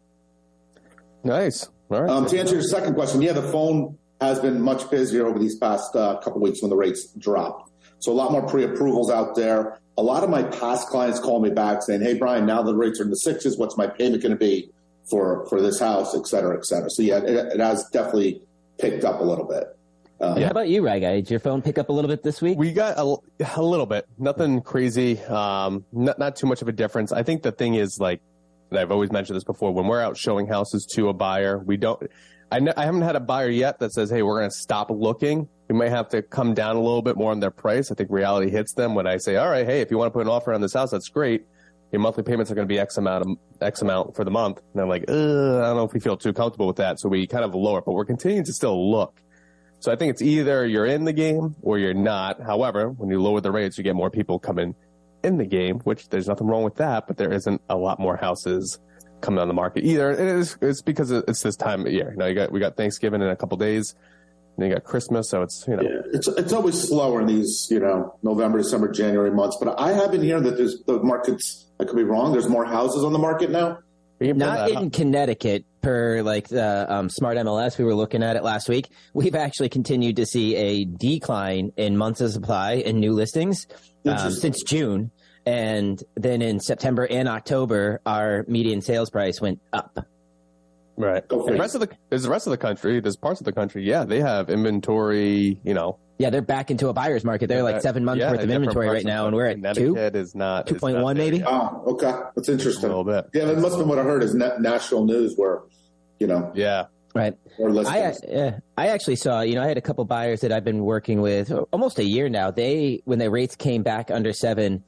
Nice. 1.24 1.70
All 1.90 2.02
right. 2.02 2.10
Um, 2.10 2.26
to 2.28 2.40
answer 2.40 2.56
your 2.56 2.64
second 2.64 2.94
question, 2.96 3.22
yeah, 3.22 3.34
the 3.34 3.42
phone 3.42 3.98
has 4.22 4.40
been 4.40 4.62
much 4.62 4.90
busier 4.90 5.28
over 5.28 5.40
these 5.40 5.58
past 5.58 5.96
uh, 5.96 6.18
couple 6.20 6.42
weeks 6.42 6.62
when 6.62 6.70
the 6.70 6.76
rates 6.76 7.14
dropped. 7.18 7.72
So 8.00 8.12
a 8.12 8.14
lot 8.16 8.32
more 8.32 8.48
pre-approvals 8.48 9.12
out 9.12 9.36
there. 9.36 9.80
A 9.98 10.04
lot 10.04 10.24
of 10.24 10.30
my 10.30 10.44
past 10.44 10.88
clients 10.90 11.20
call 11.20 11.40
me 11.40 11.50
back 11.50 11.82
saying, 11.82 12.02
"Hey, 12.02 12.14
Brian, 12.14 12.46
now 12.46 12.62
the 12.62 12.76
rates 12.76 13.00
are 13.00 13.04
in 13.04 13.10
the 13.10 13.18
sixes. 13.18 13.58
What's 13.58 13.78
my 13.78 13.88
payment 13.88 14.22
going 14.22 14.32
to 14.32 14.38
be 14.38 14.70
for 15.10 15.46
for 15.48 15.62
this 15.62 15.80
house, 15.80 16.16
et 16.16 16.28
cetera, 16.28 16.56
et 16.56 16.66
cetera?" 16.66 16.90
So 16.90 17.02
yeah, 17.02 17.18
it, 17.18 17.54
it 17.54 17.60
has 17.60 17.84
definitely 17.92 18.42
picked 18.78 19.04
up 19.04 19.22
a 19.22 19.24
little 19.24 19.46
bit. 19.46 19.76
Um, 20.20 20.42
How 20.42 20.50
about 20.50 20.68
you, 20.68 20.84
Raga? 20.84 21.14
Did 21.14 21.30
your 21.30 21.40
phone 21.40 21.62
pick 21.62 21.78
up 21.78 21.90
a 21.90 21.94
little 21.94 22.10
bit 22.10 22.24
this 22.24 22.42
week? 22.42 22.58
We 22.58 22.74
got 22.74 22.98
a, 22.98 23.18
a 23.56 23.62
little 23.62 23.86
bit, 23.86 24.08
nothing 24.18 24.62
crazy, 24.62 25.20
um, 25.22 25.86
not 25.92 26.18
not 26.18 26.36
too 26.36 26.48
much 26.48 26.62
of 26.62 26.68
a 26.68 26.72
difference. 26.72 27.12
I 27.12 27.24
think 27.24 27.44
the 27.44 27.52
thing 27.52 27.76
is 27.76 28.00
like, 28.00 28.22
and 28.70 28.80
I've 28.80 28.92
always 28.92 29.12
mentioned 29.12 29.36
this 29.36 29.44
before, 29.44 29.74
when 29.74 29.88
we're 29.88 30.02
out 30.02 30.18
showing 30.18 30.48
houses 30.48 30.86
to 30.94 31.10
a 31.10 31.14
buyer, 31.14 31.60
we 31.60 31.78
don't. 31.78 32.02
I, 32.52 32.60
I 32.78 32.86
haven't 32.86 33.02
had 33.02 33.16
a 33.16 33.20
buyer 33.20 33.50
yet 33.50 33.80
that 33.80 33.94
says, 33.94 34.10
"Hey, 34.10 34.22
we're 34.22 34.40
going 34.40 34.50
to 34.50 34.56
stop 34.56 34.90
looking." 34.90 35.50
We 35.70 35.76
might 35.76 35.90
have 35.90 36.10
to 36.10 36.22
come 36.22 36.54
down 36.54 36.76
a 36.76 36.82
little 36.82 37.02
bit 37.02 37.18
more 37.18 37.32
on 37.32 37.40
their 37.40 37.52
price. 37.52 37.92
I 37.92 37.96
think 37.96 38.10
reality 38.10 38.50
hits 38.50 38.74
them 38.74 38.96
when 38.96 39.06
I 39.06 39.18
say, 39.18 39.36
"All 39.36 39.50
right, 39.50 39.66
hey, 39.66 39.82
if 39.82 39.92
you 39.92 39.98
want 39.98 40.12
to 40.12 40.14
put 40.14 40.22
an 40.26 40.32
offer 40.32 40.54
on 40.54 40.62
this 40.62 40.74
house, 40.74 40.92
that's 40.92 41.10
great. 41.10 41.46
Your 41.92 42.02
monthly 42.02 42.24
payments 42.24 42.52
are 42.52 42.56
going 42.56 42.68
to 42.68 42.74
be 42.74 42.80
X 42.80 42.98
amount 42.98 43.26
of, 43.26 43.38
X 43.62 43.82
amount 43.82 44.16
for 44.16 44.24
the 44.24 44.32
month." 44.32 44.62
And 44.74 44.82
I'm 44.82 44.90
like, 44.90 45.04
I 45.10 45.14
don't 45.14 45.76
know 45.76 45.84
if 45.84 45.94
we 45.94 46.00
feel 46.00 46.18
too 46.18 46.34
comfortable 46.34 46.68
with 46.68 46.78
that, 46.78 47.00
so 47.00 47.10
we 47.10 47.28
kind 47.28 47.44
of 47.44 47.54
lower 47.54 47.82
but 47.82 47.94
we're 47.94 48.06
continuing 48.06 48.46
to 48.46 48.54
still 48.54 48.92
look. 48.92 49.22
So 49.80 49.92
I 49.92 49.96
think 49.96 50.12
it's 50.12 50.22
either 50.22 50.66
you're 50.66 50.86
in 50.86 51.04
the 51.06 51.14
game 51.14 51.56
or 51.62 51.78
you're 51.78 51.94
not. 51.94 52.42
However, 52.42 52.90
when 52.90 53.10
you 53.10 53.22
lower 53.22 53.42
the 53.42 53.52
rates, 53.52 53.78
you 53.78 53.84
get 53.84 53.96
more 53.96 54.10
people 54.10 54.40
coming 54.40 54.74
in 55.24 55.38
the 55.38 55.46
game, 55.46 55.80
which 55.80 56.10
there's 56.10 56.28
nothing 56.28 56.48
wrong 56.48 56.64
with 56.64 56.76
that, 56.76 57.08
but 57.08 57.18
there 57.18 57.32
isn't 57.32 57.62
a 57.70 57.76
lot 57.76 58.00
more 58.00 58.18
houses 58.18 58.80
coming 59.22 59.40
on 59.40 59.48
the 59.48 59.54
market 59.54 59.84
either. 59.84 60.12
It 60.12 60.20
is 60.20 60.58
it's 60.62 60.82
because 60.82 61.12
it's 61.12 61.42
this 61.42 61.56
time 61.56 61.86
of 61.86 61.92
year. 61.92 62.12
You 62.12 62.18
know, 62.18 62.26
you 62.26 62.36
got 62.36 62.52
we 62.52 62.60
got 62.60 62.76
Thanksgiving 62.78 63.22
in 63.22 63.28
a 63.28 63.36
couple 63.36 63.58
days, 63.58 63.96
and 64.58 64.68
you 64.68 64.74
got 64.74 64.84
Christmas, 64.84 65.30
so 65.30 65.44
it's 65.44 65.66
you 65.68 65.76
know 65.76 65.84
yeah, 65.84 66.02
it's 66.14 66.28
it's 66.28 66.52
always 66.52 66.82
slower 66.82 67.22
in 67.22 67.28
these 67.28 67.68
you 67.70 67.80
know 67.80 68.18
November, 68.24 68.58
December, 68.58 68.92
January 68.92 69.32
months. 69.32 69.58
But 69.60 69.80
I 69.80 69.94
have 69.94 70.12
been 70.12 70.24
hearing 70.24 70.44
that 70.44 70.58
there's 70.58 70.84
the 70.86 71.02
markets. 71.04 71.68
I 71.80 71.86
could 71.86 71.96
be 71.96 72.04
wrong. 72.04 72.32
There's 72.32 72.50
more 72.50 72.66
houses 72.66 73.04
on 73.04 73.14
the 73.14 73.20
market 73.20 73.52
now. 73.52 73.80
Not 74.20 74.72
in 74.72 74.90
Connecticut, 74.90 75.64
per 75.82 76.24
like 76.24 76.48
the 76.48 76.92
um, 76.92 77.08
Smart 77.08 77.38
MLS. 77.38 77.78
We 77.78 77.86
were 77.86 77.94
looking 77.94 78.24
at 78.24 78.36
it 78.36 78.44
last 78.44 78.68
week. 78.68 78.90
We've 79.14 79.36
actually 79.36 79.70
continued 79.70 80.16
to 80.16 80.26
see 80.26 80.56
a 80.56 80.86
decline 80.86 81.72
in 81.78 81.96
months 81.96 82.20
of 82.22 82.32
supply 82.32 82.84
and 82.86 83.00
new 83.00 83.14
listings 83.14 83.68
um, 84.06 84.32
since 84.32 84.64
June. 84.64 85.12
And 85.46 86.04
then 86.16 86.42
in 86.42 86.60
September 86.60 87.08
and 87.10 87.30
October, 87.30 88.02
our 88.06 88.44
median 88.48 88.82
sales 88.82 89.12
price 89.12 89.40
went 89.40 89.62
up. 89.72 90.06
Right. 90.98 91.28
The 91.30 91.56
rest 91.58 91.76
of 91.76 91.82
the 91.82 91.90
is 92.10 92.24
the 92.24 92.30
rest 92.30 92.48
of 92.48 92.52
the 92.52 92.58
country. 92.58 93.00
There's 93.00 93.16
parts 93.16 93.40
of 93.40 93.46
the 93.46 93.54
country. 93.54 93.84
Yeah, 93.84 94.04
they 94.04 94.20
have 94.20 94.50
inventory. 94.50 95.60
You 95.64 95.74
know. 95.74 96.00
Yeah, 96.20 96.32
they're 96.32 96.42
back 96.42 96.72
into 96.72 96.88
a 96.88 96.94
buyer's 96.94 97.24
market. 97.24 97.48
They're 97.48 97.62
like 97.62 97.82
seven 97.82 98.04
months 98.04 98.22
yeah, 98.22 98.32
worth 98.32 98.42
of 98.42 98.50
inventory 98.50 98.90
right 98.90 99.06
now, 99.06 99.28
and 99.28 99.36
we're 99.36 99.46
at 99.46 99.76
two. 99.76 99.96
Is 99.96 100.34
not 100.34 100.66
two 100.66 100.76
point 100.76 100.98
one 100.98 101.16
maybe. 101.16 101.44
Oh, 101.46 101.84
okay, 101.94 102.12
that's 102.36 102.50
interesting. 102.50 102.86
A 102.86 102.88
little 102.88 103.04
bit. 103.04 103.30
Yeah, 103.36 103.46
that 103.46 103.60
must 103.60 103.76
have 103.76 103.80
been 103.80 103.88
what 103.88 104.00
I 104.00 104.04
heard 104.04 104.24
is 104.24 104.34
national 104.34 105.06
news 105.06 105.36
where, 105.36 105.62
you 106.20 106.26
know. 106.26 106.52
Yeah. 106.56 106.86
Right. 107.14 107.36
I, 107.60 108.02
uh, 108.02 108.52
I 108.78 108.88
actually 108.90 109.16
saw, 109.16 109.42
you 109.42 109.56
know, 109.56 109.64
I 109.64 109.68
had 109.68 109.78
a 109.78 109.82
couple 109.82 110.06
buyers 110.06 110.42
that 110.42 110.52
I've 110.52 110.64
been 110.64 110.84
working 110.84 111.20
with 111.22 111.52
almost 111.72 111.98
a 111.98 112.04
year 112.04 112.30
now. 112.30 112.52
They, 112.52 113.02
when 113.06 113.18
the 113.18 113.32
rates 113.32 113.56
came 113.56 113.82
back 113.82 114.12
under 114.12 114.34
seven, 114.34 114.84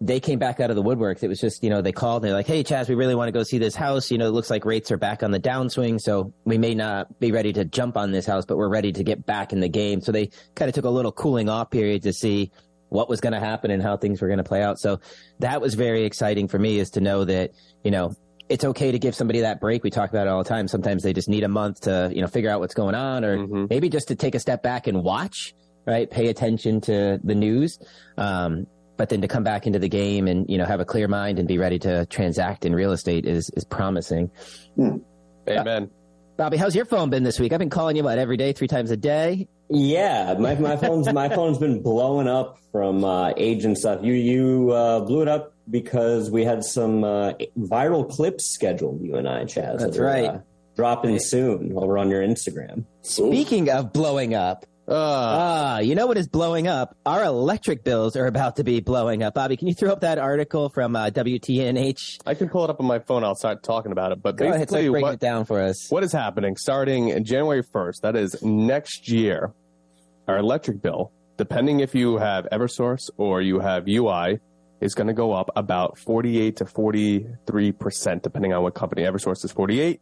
they 0.00 0.20
came 0.20 0.38
back 0.38 0.60
out 0.60 0.70
of 0.70 0.76
the 0.76 0.82
woodworks. 0.82 1.22
It 1.22 1.28
was 1.28 1.40
just, 1.40 1.64
you 1.64 1.70
know, 1.70 1.80
they 1.80 1.92
called 1.92 2.22
and 2.22 2.28
they're 2.28 2.36
like, 2.36 2.46
Hey, 2.46 2.62
Chaz, 2.62 2.88
we 2.88 2.94
really 2.94 3.14
want 3.14 3.28
to 3.28 3.32
go 3.32 3.42
see 3.42 3.58
this 3.58 3.74
house. 3.74 4.10
You 4.10 4.18
know, 4.18 4.26
it 4.26 4.32
looks 4.32 4.50
like 4.50 4.64
rates 4.64 4.90
are 4.90 4.98
back 4.98 5.22
on 5.22 5.30
the 5.30 5.40
downswing. 5.40 6.00
So 6.00 6.34
we 6.44 6.58
may 6.58 6.74
not 6.74 7.18
be 7.18 7.32
ready 7.32 7.52
to 7.54 7.64
jump 7.64 7.96
on 7.96 8.10
this 8.10 8.26
house, 8.26 8.44
but 8.44 8.58
we're 8.58 8.68
ready 8.68 8.92
to 8.92 9.02
get 9.02 9.24
back 9.24 9.52
in 9.52 9.60
the 9.60 9.68
game. 9.68 10.02
So 10.02 10.12
they 10.12 10.30
kind 10.54 10.68
of 10.68 10.74
took 10.74 10.84
a 10.84 10.90
little 10.90 11.12
cooling 11.12 11.48
off 11.48 11.70
period 11.70 12.02
to 12.02 12.12
see 12.12 12.50
what 12.88 13.08
was 13.08 13.20
going 13.20 13.32
to 13.32 13.40
happen 13.40 13.70
and 13.70 13.82
how 13.82 13.96
things 13.96 14.20
were 14.20 14.28
going 14.28 14.38
to 14.38 14.44
play 14.44 14.62
out. 14.62 14.78
So 14.78 15.00
that 15.40 15.60
was 15.60 15.74
very 15.74 16.04
exciting 16.04 16.48
for 16.48 16.58
me 16.58 16.78
is 16.78 16.90
to 16.90 17.00
know 17.00 17.24
that, 17.24 17.50
you 17.82 17.90
know, 17.90 18.14
it's 18.48 18.64
okay 18.64 18.92
to 18.92 18.98
give 18.98 19.14
somebody 19.14 19.40
that 19.40 19.60
break. 19.60 19.82
We 19.82 19.90
talk 19.90 20.10
about 20.10 20.26
it 20.26 20.30
all 20.30 20.42
the 20.42 20.48
time. 20.48 20.68
Sometimes 20.68 21.02
they 21.02 21.12
just 21.12 21.28
need 21.28 21.42
a 21.42 21.48
month 21.48 21.80
to, 21.82 22.10
you 22.14 22.20
know, 22.20 22.28
figure 22.28 22.50
out 22.50 22.60
what's 22.60 22.74
going 22.74 22.94
on 22.94 23.24
or 23.24 23.38
mm-hmm. 23.38 23.64
maybe 23.68 23.88
just 23.88 24.08
to 24.08 24.14
take 24.14 24.34
a 24.34 24.38
step 24.38 24.62
back 24.62 24.86
and 24.86 25.02
watch, 25.02 25.54
right? 25.84 26.08
Pay 26.08 26.28
attention 26.28 26.80
to 26.82 27.18
the 27.24 27.34
news. 27.34 27.78
Um, 28.16 28.66
but 28.96 29.08
then 29.08 29.20
to 29.22 29.28
come 29.28 29.44
back 29.44 29.66
into 29.66 29.78
the 29.78 29.88
game 29.88 30.28
and 30.28 30.48
you 30.48 30.58
know 30.58 30.64
have 30.64 30.80
a 30.80 30.84
clear 30.84 31.08
mind 31.08 31.38
and 31.38 31.46
be 31.46 31.58
ready 31.58 31.78
to 31.80 32.06
transact 32.06 32.64
in 32.64 32.74
real 32.74 32.92
estate 32.92 33.26
is 33.26 33.50
is 33.56 33.64
promising. 33.64 34.30
Hmm. 34.76 34.96
Amen. 35.48 35.84
Uh, 35.84 35.86
Bobby, 36.36 36.58
how's 36.58 36.74
your 36.74 36.84
phone 36.84 37.08
been 37.08 37.22
this 37.22 37.40
week? 37.40 37.52
I've 37.52 37.58
been 37.58 37.70
calling 37.70 37.96
you 37.96 38.02
about 38.02 38.18
every 38.18 38.36
day, 38.36 38.52
three 38.52 38.68
times 38.68 38.90
a 38.90 38.96
day. 38.96 39.48
Yeah, 39.70 40.34
my 40.38 40.54
my 40.56 40.76
phone's 40.76 41.10
my 41.12 41.28
phone's 41.28 41.58
been 41.58 41.82
blowing 41.82 42.28
up 42.28 42.58
from 42.72 43.04
uh, 43.04 43.32
age 43.36 43.64
and 43.64 43.76
stuff. 43.76 44.00
You 44.02 44.12
you 44.12 44.70
uh, 44.70 45.00
blew 45.00 45.22
it 45.22 45.28
up 45.28 45.54
because 45.70 46.30
we 46.30 46.44
had 46.44 46.62
some 46.62 47.04
uh, 47.04 47.32
viral 47.58 48.08
clips 48.08 48.52
scheduled. 48.52 49.02
You 49.02 49.16
and 49.16 49.28
I, 49.28 49.44
Chaz. 49.44 49.78
That's 49.78 49.96
that 49.96 50.02
right. 50.02 50.24
Uh, 50.26 50.38
dropping 50.76 51.18
soon 51.18 51.72
over 51.74 51.96
on 51.96 52.10
your 52.10 52.22
Instagram. 52.22 52.84
Speaking 53.00 53.70
of 53.70 53.92
blowing 53.92 54.34
up, 54.34 54.66
Ah, 54.88 55.74
uh, 55.74 55.78
you 55.80 55.96
know 55.96 56.06
what 56.06 56.16
is 56.16 56.28
blowing 56.28 56.68
up? 56.68 56.96
Our 57.04 57.24
electric 57.24 57.82
bills 57.82 58.14
are 58.14 58.26
about 58.26 58.56
to 58.56 58.64
be 58.64 58.80
blowing 58.80 59.22
up. 59.22 59.34
Bobby, 59.34 59.56
can 59.56 59.66
you 59.66 59.74
throw 59.74 59.90
up 59.90 60.02
that 60.02 60.18
article 60.18 60.68
from 60.68 60.94
uh, 60.94 61.10
WTNH? 61.10 62.20
I 62.24 62.34
can 62.34 62.48
pull 62.48 62.64
it 62.64 62.70
up 62.70 62.78
on 62.78 62.86
my 62.86 63.00
phone. 63.00 63.24
I'll 63.24 63.34
start 63.34 63.64
talking 63.64 63.90
about 63.90 64.12
it. 64.12 64.22
But 64.22 64.36
Go 64.36 64.50
basically, 64.50 64.80
ahead, 64.80 64.92
break 64.92 65.02
what, 65.02 65.14
it 65.14 65.20
down 65.20 65.44
for 65.44 65.60
us. 65.60 65.90
What 65.90 66.04
is 66.04 66.12
happening 66.12 66.56
starting 66.56 67.24
January 67.24 67.64
1st? 67.64 68.02
That 68.02 68.14
is 68.14 68.40
next 68.42 69.08
year. 69.08 69.52
Our 70.28 70.38
electric 70.38 70.82
bill, 70.82 71.12
depending 71.36 71.80
if 71.80 71.94
you 71.94 72.18
have 72.18 72.46
EverSource 72.52 73.10
or 73.16 73.42
you 73.42 73.58
have 73.58 73.88
UI, 73.88 74.38
is 74.80 74.94
going 74.94 75.06
to 75.08 75.14
go 75.14 75.32
up 75.32 75.50
about 75.56 75.98
48 75.98 76.56
to 76.58 76.66
43 76.66 77.72
percent, 77.72 78.22
depending 78.22 78.52
on 78.52 78.62
what 78.62 78.74
company. 78.74 79.02
EverSource 79.02 79.44
is 79.44 79.52
48. 79.52 80.00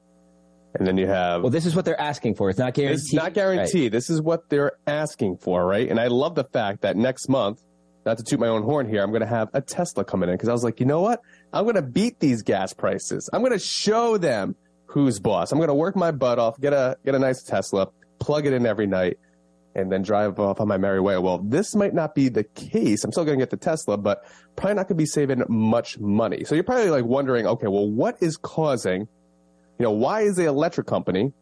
And 0.77 0.87
then 0.87 0.97
you 0.97 1.07
have. 1.07 1.43
Well, 1.43 1.51
this 1.51 1.67
is 1.67 1.77
what 1.77 1.85
they're 1.85 2.01
asking 2.01 2.35
for. 2.35 2.51
It's 2.51 2.59
not 2.59 2.75
guaranteed. 2.75 3.05
It's 3.05 3.13
not 3.15 3.33
guaranteed. 3.33 3.85
Right. 3.85 3.93
This 3.93 4.11
is 4.11 4.21
what 4.21 4.49
they're 4.49 4.73
asking 4.87 5.37
for, 5.39 5.65
right? 5.65 5.89
And 5.89 6.01
I 6.01 6.09
love 6.09 6.35
the 6.35 6.45
fact 6.45 6.83
that 6.83 6.97
next 6.97 7.29
month, 7.29 7.61
not 8.05 8.19
to 8.19 8.25
toot 8.25 8.41
my 8.41 8.49
own 8.49 8.63
horn 8.63 8.89
here, 8.89 9.03
I'm 9.03 9.11
going 9.11 9.23
to 9.23 9.27
have 9.27 9.49
a 9.55 9.61
Tesla 9.61 10.05
coming 10.05 10.29
in 10.29 10.35
because 10.35 10.49
I 10.49 10.53
was 10.53 10.65
like, 10.65 10.81
you 10.81 10.87
know 10.87 11.01
what? 11.01 11.21
I'm 11.53 11.63
going 11.65 11.77
to 11.77 11.83
beat 11.83 12.19
these 12.19 12.43
gas 12.43 12.73
prices. 12.73 13.31
I'm 13.33 13.41
going 13.41 13.53
to 13.53 13.59
show 13.59 14.19
them 14.19 14.57
who's 14.87 15.21
boss. 15.21 15.53
I'm 15.53 15.59
going 15.59 15.69
to 15.69 15.75
work 15.75 15.97
my 15.97 16.11
butt 16.11 16.39
off, 16.39 16.61
get 16.61 16.73
a 16.73 16.97
get 17.05 17.15
a 17.15 17.19
nice 17.19 17.43
Tesla, 17.43 17.89
plug 18.19 18.47
it 18.47 18.53
in 18.53 18.67
every 18.67 18.87
night, 18.87 19.19
and 19.75 19.91
then 19.91 20.03
drive 20.03 20.39
off 20.39 20.61
on 20.61 20.69
my 20.69 20.77
merry 20.77 21.01
way. 21.01 21.17
Well, 21.19 21.39
this 21.39 21.75
might 21.75 21.95
not 21.95 22.15
be 22.15 22.29
the 22.29 22.45
case. 22.45 23.05
I'm 23.05 23.13
still 23.13 23.25
going 23.25 23.39
to 23.39 23.43
get 23.43 23.51
the 23.51 23.57
Tesla, 23.57 23.97
but 23.97 24.25
probably 24.57 24.75
not 24.75 24.89
going 24.89 24.97
to 24.97 25.03
be 25.03 25.07
saving 25.07 25.43
much 25.49 25.99
money. 25.99 26.45
So 26.45 26.55
you're 26.55 26.65
probably 26.65 26.91
like 26.91 27.05
wondering, 27.05 27.47
okay, 27.47 27.69
well, 27.69 27.89
what 27.89 28.17
is 28.21 28.37
causing 28.37 29.09
you 29.79 29.85
know, 29.85 29.93
why 29.93 30.23
is 30.23 30.37
the 30.37 30.45
electric 30.45 30.87
company 30.87 31.33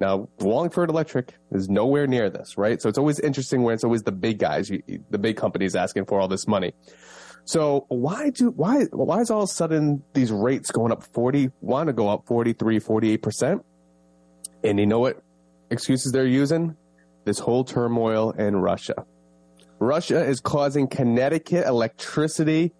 now 0.00 0.28
Wallingford 0.38 0.88
Electric 0.88 1.34
is 1.52 1.68
nowhere 1.68 2.06
near 2.06 2.30
this, 2.30 2.56
right? 2.56 2.80
So 2.80 2.88
it's 2.88 2.96
always 2.96 3.20
interesting 3.20 3.62
when 3.62 3.74
it's 3.74 3.84
always 3.84 4.02
the 4.02 4.12
big 4.12 4.38
guys, 4.38 4.68
the 4.68 5.18
big 5.18 5.36
companies 5.36 5.76
asking 5.76 6.06
for 6.06 6.18
all 6.18 6.26
this 6.26 6.48
money. 6.48 6.72
So 7.44 7.84
why 7.88 8.30
do 8.30 8.50
why 8.50 8.84
why 8.92 9.20
is 9.20 9.30
all 9.30 9.42
of 9.42 9.50
a 9.50 9.52
sudden 9.52 10.02
these 10.14 10.32
rates 10.32 10.70
going 10.70 10.90
up 10.90 11.02
40 11.02 11.50
want 11.60 11.88
to 11.88 11.92
go 11.92 12.08
up 12.08 12.26
43 12.26 12.80
48%? 12.80 13.62
And 14.64 14.80
you 14.80 14.86
know 14.86 15.00
what 15.00 15.22
excuses 15.70 16.12
they're 16.12 16.26
using? 16.26 16.76
This 17.24 17.38
whole 17.38 17.64
turmoil 17.64 18.30
in 18.30 18.56
Russia. 18.56 19.04
Russia 19.78 20.24
is 20.24 20.40
causing 20.40 20.88
Connecticut 20.88 21.66
electricity 21.66 22.72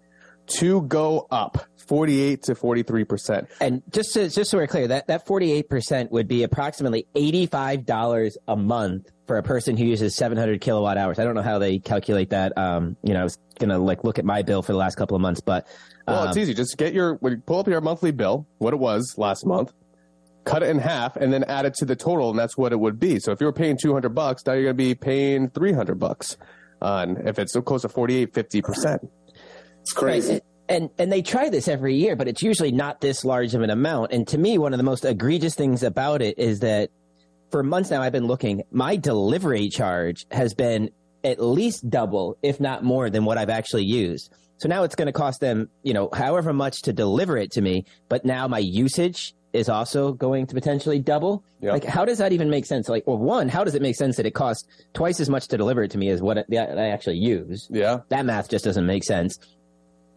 to 0.59 0.81
go 0.83 1.27
up 1.31 1.65
48 1.87 2.43
to 2.43 2.55
43 2.55 3.03
percent. 3.03 3.47
And 3.59 3.83
just 3.91 4.13
to, 4.13 4.29
just 4.29 4.51
so 4.51 4.57
we're 4.57 4.67
clear, 4.67 4.87
that 4.87 5.07
that 5.07 5.25
48 5.25 5.69
percent 5.69 6.11
would 6.11 6.27
be 6.27 6.43
approximately 6.43 7.07
85 7.15 7.85
dollars 7.85 8.37
a 8.47 8.55
month 8.55 9.11
for 9.27 9.37
a 9.37 9.43
person 9.43 9.77
who 9.77 9.85
uses 9.85 10.15
700 10.15 10.61
kilowatt 10.61 10.97
hours. 10.97 11.19
I 11.19 11.23
don't 11.23 11.35
know 11.35 11.41
how 11.41 11.59
they 11.59 11.79
calculate 11.79 12.29
that. 12.31 12.57
Um, 12.57 12.97
you 13.03 13.13
know, 13.13 13.21
I 13.21 13.23
was 13.23 13.37
gonna 13.59 13.79
like 13.79 14.03
look 14.03 14.19
at 14.19 14.25
my 14.25 14.41
bill 14.41 14.61
for 14.61 14.71
the 14.71 14.77
last 14.77 14.95
couple 14.95 15.15
of 15.15 15.21
months, 15.21 15.41
but 15.41 15.67
Well, 16.07 16.23
um, 16.23 16.27
it's 16.29 16.37
easy. 16.37 16.53
Just 16.53 16.77
get 16.77 16.93
your 16.93 17.17
pull 17.45 17.59
up 17.59 17.67
your 17.67 17.81
monthly 17.81 18.11
bill, 18.11 18.47
what 18.57 18.73
it 18.73 18.79
was 18.79 19.15
last 19.17 19.45
month, 19.45 19.73
cut 20.45 20.63
it 20.63 20.69
in 20.69 20.79
half, 20.79 21.15
and 21.15 21.31
then 21.31 21.43
add 21.45 21.65
it 21.65 21.73
to 21.75 21.85
the 21.85 21.95
total, 21.95 22.29
and 22.31 22.39
that's 22.39 22.57
what 22.57 22.71
it 22.71 22.79
would 22.79 22.99
be. 22.99 23.19
So 23.19 23.31
if 23.31 23.39
you 23.39 23.45
were 23.45 23.53
paying 23.53 23.77
200 23.77 24.09
bucks, 24.09 24.45
now 24.45 24.53
you're 24.53 24.63
going 24.63 24.77
to 24.77 24.83
be 24.83 24.95
paying 24.95 25.49
300 25.49 25.99
bucks. 25.99 26.37
On 26.81 27.27
if 27.27 27.37
it's 27.37 27.53
so 27.53 27.61
close 27.61 27.83
to 27.83 27.89
48, 27.89 28.33
50 28.33 28.61
percent. 28.63 29.01
It's 29.81 29.93
crazy. 29.93 30.33
Right. 30.33 30.43
And 30.69 30.89
and 30.97 31.11
they 31.11 31.21
try 31.21 31.49
this 31.49 31.67
every 31.67 31.95
year, 31.95 32.15
but 32.15 32.27
it's 32.27 32.41
usually 32.41 32.71
not 32.71 33.01
this 33.01 33.25
large 33.25 33.53
of 33.55 33.61
an 33.61 33.69
amount. 33.69 34.13
And 34.13 34.27
to 34.29 34.37
me, 34.37 34.57
one 34.57 34.73
of 34.73 34.77
the 34.77 34.83
most 34.83 35.03
egregious 35.03 35.53
things 35.53 35.83
about 35.83 36.21
it 36.21 36.37
is 36.37 36.59
that 36.59 36.89
for 37.51 37.61
months 37.61 37.91
now 37.91 38.01
I've 38.01 38.13
been 38.13 38.27
looking, 38.27 38.63
my 38.71 38.95
delivery 38.95 39.69
charge 39.69 40.25
has 40.31 40.53
been 40.53 40.91
at 41.23 41.41
least 41.41 41.89
double, 41.89 42.37
if 42.41 42.59
not 42.59 42.83
more, 42.83 43.09
than 43.09 43.25
what 43.25 43.37
I've 43.37 43.49
actually 43.49 43.83
used. 43.83 44.33
So 44.57 44.69
now 44.69 44.83
it's 44.83 44.95
going 44.95 45.07
to 45.07 45.11
cost 45.11 45.41
them, 45.41 45.69
you 45.83 45.93
know, 45.93 46.09
however 46.13 46.53
much 46.53 46.83
to 46.83 46.93
deliver 46.93 47.37
it 47.37 47.51
to 47.53 47.61
me, 47.61 47.85
but 48.09 48.23
now 48.23 48.47
my 48.47 48.59
usage 48.59 49.33
is 49.53 49.67
also 49.67 50.13
going 50.13 50.47
to 50.47 50.53
potentially 50.53 50.99
double. 50.99 51.43
Yeah. 51.59 51.73
Like, 51.73 51.83
how 51.83 52.05
does 52.05 52.19
that 52.19 52.31
even 52.31 52.49
make 52.49 52.65
sense? 52.65 52.87
Like, 52.87 53.05
well, 53.05 53.17
one, 53.17 53.49
how 53.49 53.63
does 53.63 53.75
it 53.75 53.81
make 53.81 53.95
sense 53.95 54.17
that 54.17 54.25
it 54.25 54.31
costs 54.31 54.67
twice 54.93 55.19
as 55.19 55.29
much 55.29 55.47
to 55.49 55.57
deliver 55.57 55.83
it 55.83 55.91
to 55.91 55.97
me 55.97 56.09
as 56.09 56.21
what 56.21 56.37
I 56.37 56.87
actually 56.89 57.17
use? 57.17 57.67
Yeah. 57.69 57.99
That 58.09 58.25
math 58.25 58.49
just 58.49 58.63
doesn't 58.63 58.85
make 58.85 59.03
sense. 59.03 59.37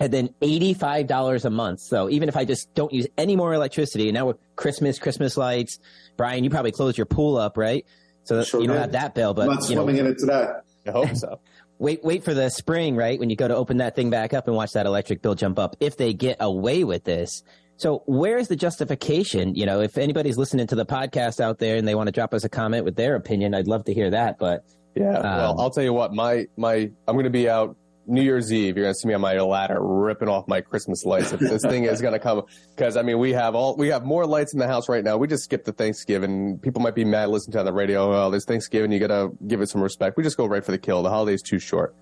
And 0.01 0.13
then 0.13 0.31
$85 0.43 1.45
a 1.45 1.51
month. 1.51 1.81
So 1.81 2.11
even 2.11 2.29
if 2.29 2.37
I 2.37 2.45
just 2.45 2.73
don't 2.75 2.93
use 2.93 3.07
any 3.17 3.37
more 3.37 3.55
electricity, 3.55 4.09
and 4.09 4.15
now 4.15 4.27
with 4.27 4.37
Christmas, 4.57 4.99
Christmas 4.99 5.37
lights, 5.37 5.79
Brian, 6.17 6.43
you 6.45 6.51
probably 6.51 6.73
closed 6.73 6.99
your 6.99 7.07
pool 7.07 7.37
up, 7.37 7.57
right? 7.57 7.87
So 8.25 8.37
that 8.39 8.47
Sure 8.47 8.61
you 8.61 8.67
don't 8.67 8.77
did. 8.77 8.81
have 8.83 8.93
that 8.93 9.15
bill, 9.15 9.31
I'm 9.39 9.47
not 9.47 9.61
but 9.61 9.69
you 9.69 9.77
know, 9.77 9.83
swimming 9.85 10.01
in 10.01 10.07
it 10.11 10.19
today. 10.19 10.47
I 10.87 10.91
hope 10.91 11.15
so. 11.17 11.41
wait, 11.79 12.03
wait 12.03 12.25
for 12.25 12.35
the 12.35 12.49
spring, 12.51 12.97
right? 12.97 13.19
When 13.21 13.31
you 13.31 13.37
go 13.37 13.47
to 13.49 13.55
open 13.55 13.77
that 13.79 13.95
thing 13.95 14.11
back 14.11 14.35
up 14.35 14.49
and 14.49 14.57
watch 14.57 14.73
that 14.73 14.87
electric 14.87 15.23
bill 15.23 15.35
jump 15.35 15.59
up, 15.59 15.77
if 15.81 15.97
they 15.97 16.13
get 16.13 16.39
away 16.41 16.85
with 16.85 17.05
this. 17.05 17.43
So 17.77 18.03
where's 18.07 18.49
the 18.49 18.57
justification? 18.57 19.55
You 19.55 19.67
know, 19.67 19.81
if 19.81 19.99
anybody's 19.99 20.39
listening 20.39 20.67
to 20.69 20.75
the 20.75 20.87
podcast 20.87 21.41
out 21.41 21.59
there 21.59 21.77
and 21.77 21.87
they 21.87 21.95
want 21.95 22.07
to 22.09 22.13
drop 22.13 22.33
us 22.35 22.45
a 22.45 22.49
comment 22.49 22.85
with 22.85 22.97
their 22.97 23.15
opinion, 23.17 23.55
I'd 23.55 23.67
love 23.69 23.85
to 23.85 23.95
hear 23.95 24.11
that. 24.11 24.39
But 24.39 24.65
Yeah. 24.95 25.11
Um, 25.19 25.23
well, 25.23 25.61
I'll 25.61 25.71
tell 25.71 25.85
you 25.85 25.93
what. 25.93 26.13
My 26.15 26.47
my 26.57 26.91
I'm 27.07 27.15
going 27.15 27.25
to 27.25 27.31
be 27.31 27.49
out 27.49 27.77
New 28.07 28.23
Year's 28.23 28.53
Eve. 28.53 28.77
You're 28.77 28.89
to 28.89 28.95
see 28.95 29.09
me 29.09 29.15
on 29.15 29.21
my 29.21 29.39
ladder 29.41 29.79
ripping 29.81 30.29
off 30.29 30.47
my 30.49 30.61
Christmas 30.61 31.05
lights. 31.05 31.33
If 31.33 31.41
this 31.41 31.63
thing 31.63 31.85
is 31.85 32.01
to 32.01 32.19
come, 32.19 32.43
because 32.75 32.97
I 32.97 33.03
mean, 33.03 33.19
we 33.19 33.33
have 33.33 33.55
all 33.55 33.77
we 33.77 33.89
have 33.89 34.05
more 34.05 34.27
lights 34.27 34.53
in 34.53 34.59
the 34.59 34.67
house 34.67 34.89
right 34.89 35.05
now. 35.05 35.17
We 35.17 35.27
just 35.27 35.45
skipped 35.45 35.65
the 35.65 35.73
Thanksgiving. 35.73 36.59
People 36.59 36.83
might 36.83 36.95
be 36.95 37.05
mad 37.05 37.31
listening 37.31 37.53
to 37.53 37.61
on 37.61 37.65
the 37.67 37.73
radio. 37.73 38.13
Oh, 38.13 38.31
there's 38.31 38.45
Thanksgiving. 38.45 38.93
You 38.93 39.01
got 39.01 39.09
to 39.09 39.31
give 39.47 39.61
it 39.61 39.69
some 39.69 39.83
respect. 39.83 40.17
We 40.17 40.23
just 40.23 40.37
go 40.37 40.47
right 40.47 40.65
for 40.65 40.73
the 40.73 40.79
kill. 40.79 41.03
The 41.03 41.11
holiday's 41.11 41.43
too 41.43 41.59
short. 41.59 41.95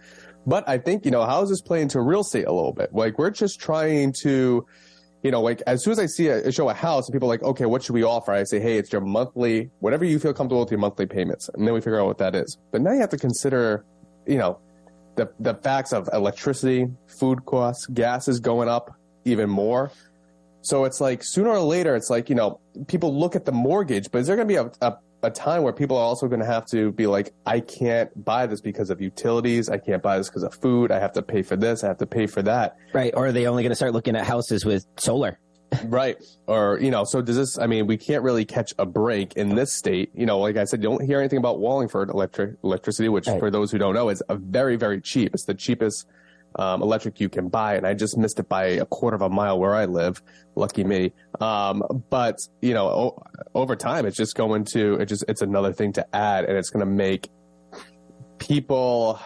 But 0.46 0.68
I 0.68 0.78
think 0.78 1.04
you 1.04 1.10
know 1.10 1.24
how 1.24 1.40
does 1.40 1.50
this 1.50 1.62
play 1.62 1.82
into 1.82 2.00
real 2.00 2.20
estate 2.20 2.46
a 2.46 2.52
little 2.52 2.72
bit? 2.72 2.92
Like 2.92 3.18
we're 3.18 3.30
just 3.30 3.60
trying 3.60 4.12
to 4.22 4.66
you 5.22 5.30
know, 5.30 5.40
like 5.40 5.62
as 5.66 5.84
soon 5.84 5.92
as 5.92 5.98
I 5.98 6.06
see 6.06 6.28
a, 6.28 6.50
show 6.50 6.68
a 6.68 6.74
house 6.74 7.06
and 7.06 7.12
people 7.12 7.28
are 7.28 7.34
like, 7.34 7.42
okay, 7.42 7.64
what 7.64 7.82
should 7.82 7.94
we 7.94 8.02
offer? 8.02 8.32
I 8.32 8.42
say, 8.42 8.58
hey, 8.58 8.76
it's 8.76 8.90
your 8.90 9.00
monthly, 9.00 9.70
whatever 9.78 10.04
you 10.04 10.18
feel 10.18 10.34
comfortable 10.34 10.60
with 10.60 10.70
your 10.70 10.80
monthly 10.80 11.06
payments. 11.06 11.48
And 11.54 11.66
then 11.66 11.74
we 11.74 11.80
figure 11.80 12.00
out 12.00 12.06
what 12.06 12.18
that 12.18 12.34
is. 12.34 12.58
But 12.72 12.80
now 12.80 12.92
you 12.92 13.00
have 13.00 13.10
to 13.10 13.16
consider, 13.16 13.84
you 14.26 14.36
know, 14.36 14.58
the, 15.16 15.32
the 15.40 15.54
facts 15.54 15.92
of 15.92 16.08
electricity, 16.12 16.88
food 17.06 17.44
costs, 17.44 17.86
gas 17.86 18.28
is 18.28 18.40
going 18.40 18.68
up 18.68 18.94
even 19.24 19.48
more. 19.48 19.90
So 20.62 20.84
it's 20.84 21.00
like 21.00 21.22
sooner 21.24 21.50
or 21.50 21.60
later, 21.60 21.96
it's 21.96 22.08
like, 22.08 22.28
you 22.28 22.36
know, 22.36 22.60
people 22.86 23.18
look 23.18 23.34
at 23.34 23.44
the 23.44 23.52
mortgage, 23.52 24.10
but 24.10 24.18
is 24.18 24.26
there 24.28 24.36
going 24.36 24.48
to 24.48 24.52
be 24.52 24.58
a, 24.58 24.70
a, 24.80 24.96
a 25.24 25.30
time 25.30 25.62
where 25.62 25.72
people 25.72 25.96
are 25.96 26.04
also 26.04 26.28
going 26.28 26.40
to 26.40 26.46
have 26.46 26.66
to 26.66 26.92
be 26.92 27.06
like, 27.06 27.32
I 27.46 27.60
can't 27.60 28.10
buy 28.24 28.46
this 28.46 28.60
because 28.60 28.90
of 28.90 29.00
utilities. 29.00 29.68
I 29.68 29.78
can't 29.78 30.02
buy 30.02 30.18
this 30.18 30.28
because 30.28 30.44
of 30.44 30.54
food. 30.54 30.90
I 30.92 31.00
have 31.00 31.12
to 31.12 31.22
pay 31.22 31.42
for 31.42 31.56
this. 31.56 31.82
I 31.82 31.88
have 31.88 31.98
to 31.98 32.06
pay 32.06 32.26
for 32.26 32.42
that. 32.42 32.76
right, 32.92 33.12
or 33.16 33.26
are 33.26 33.32
they 33.32 33.46
only 33.46 33.62
going 33.62 33.70
to 33.70 33.76
start 33.76 33.92
looking 33.92 34.16
at 34.16 34.24
houses 34.24 34.64
with 34.64 34.86
solar? 34.98 35.38
Right. 35.84 36.16
Or, 36.46 36.78
you 36.80 36.90
know, 36.90 37.04
so 37.04 37.22
does 37.22 37.36
this, 37.36 37.58
I 37.58 37.66
mean, 37.66 37.86
we 37.86 37.96
can't 37.96 38.22
really 38.22 38.44
catch 38.44 38.72
a 38.78 38.86
break 38.86 39.34
in 39.34 39.54
this 39.54 39.72
state. 39.74 40.10
You 40.14 40.26
know, 40.26 40.38
like 40.38 40.56
I 40.56 40.64
said, 40.64 40.82
you 40.82 40.88
don't 40.88 41.04
hear 41.04 41.18
anything 41.20 41.38
about 41.38 41.58
Wallingford 41.60 42.10
electric 42.10 42.56
electricity, 42.62 43.08
which 43.08 43.26
Right. 43.26 43.38
for 43.38 43.50
those 43.50 43.70
who 43.70 43.78
don't 43.78 43.94
know 43.94 44.08
is 44.08 44.22
a 44.28 44.36
very, 44.36 44.76
very 44.76 45.00
cheap. 45.00 45.32
It's 45.34 45.44
the 45.44 45.54
cheapest 45.54 46.06
um, 46.58 46.82
electric 46.82 47.18
you 47.20 47.28
can 47.30 47.48
buy. 47.48 47.76
And 47.76 47.86
I 47.86 47.94
just 47.94 48.18
missed 48.18 48.38
it 48.38 48.48
by 48.48 48.64
a 48.64 48.84
quarter 48.84 49.14
of 49.14 49.22
a 49.22 49.30
mile 49.30 49.58
where 49.58 49.74
I 49.74 49.86
live. 49.86 50.22
Lucky 50.54 50.84
me. 50.84 51.12
Um, 51.40 51.82
but, 52.10 52.36
you 52.60 52.74
know, 52.74 52.86
o- 52.88 53.22
over 53.54 53.74
time, 53.74 54.04
it's 54.04 54.16
just 54.18 54.34
going 54.34 54.64
to, 54.72 54.96
it 54.96 55.06
just, 55.06 55.24
it's 55.28 55.40
another 55.42 55.72
thing 55.72 55.92
to 55.94 56.06
add 56.14 56.44
and 56.44 56.58
it's 56.58 56.68
going 56.68 56.84
to 56.84 56.90
make 56.92 57.30
people 58.42 59.20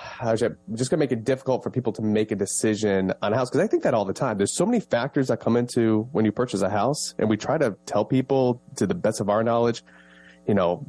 just 0.75 0.91
gonna 0.91 1.01
make 1.01 1.13
it 1.13 1.25
difficult 1.25 1.63
for 1.63 1.71
people 1.71 1.93
to 1.93 2.03
make 2.03 2.31
a 2.31 2.37
decision 2.37 3.13
on 3.23 3.33
a 3.33 3.37
house 3.37 3.49
because 3.51 3.65
I 3.65 3.67
think 3.67 3.83
that 3.83 3.95
all 3.95 4.05
the 4.05 4.13
time. 4.13 4.37
There's 4.37 4.55
so 4.55 4.67
many 4.67 4.81
factors 4.81 5.29
that 5.29 5.41
come 5.41 5.57
into 5.57 6.09
when 6.13 6.25
you 6.25 6.33
purchase 6.33 6.63
a 6.63 6.71
house, 6.71 7.15
and 7.19 7.29
we 7.29 7.37
try 7.37 7.59
to 7.59 7.77
tell 7.87 8.05
people 8.05 8.61
to 8.77 8.87
the 8.87 8.95
best 8.95 9.21
of 9.21 9.29
our 9.29 9.43
knowledge, 9.43 9.83
you 10.47 10.55
know, 10.55 10.85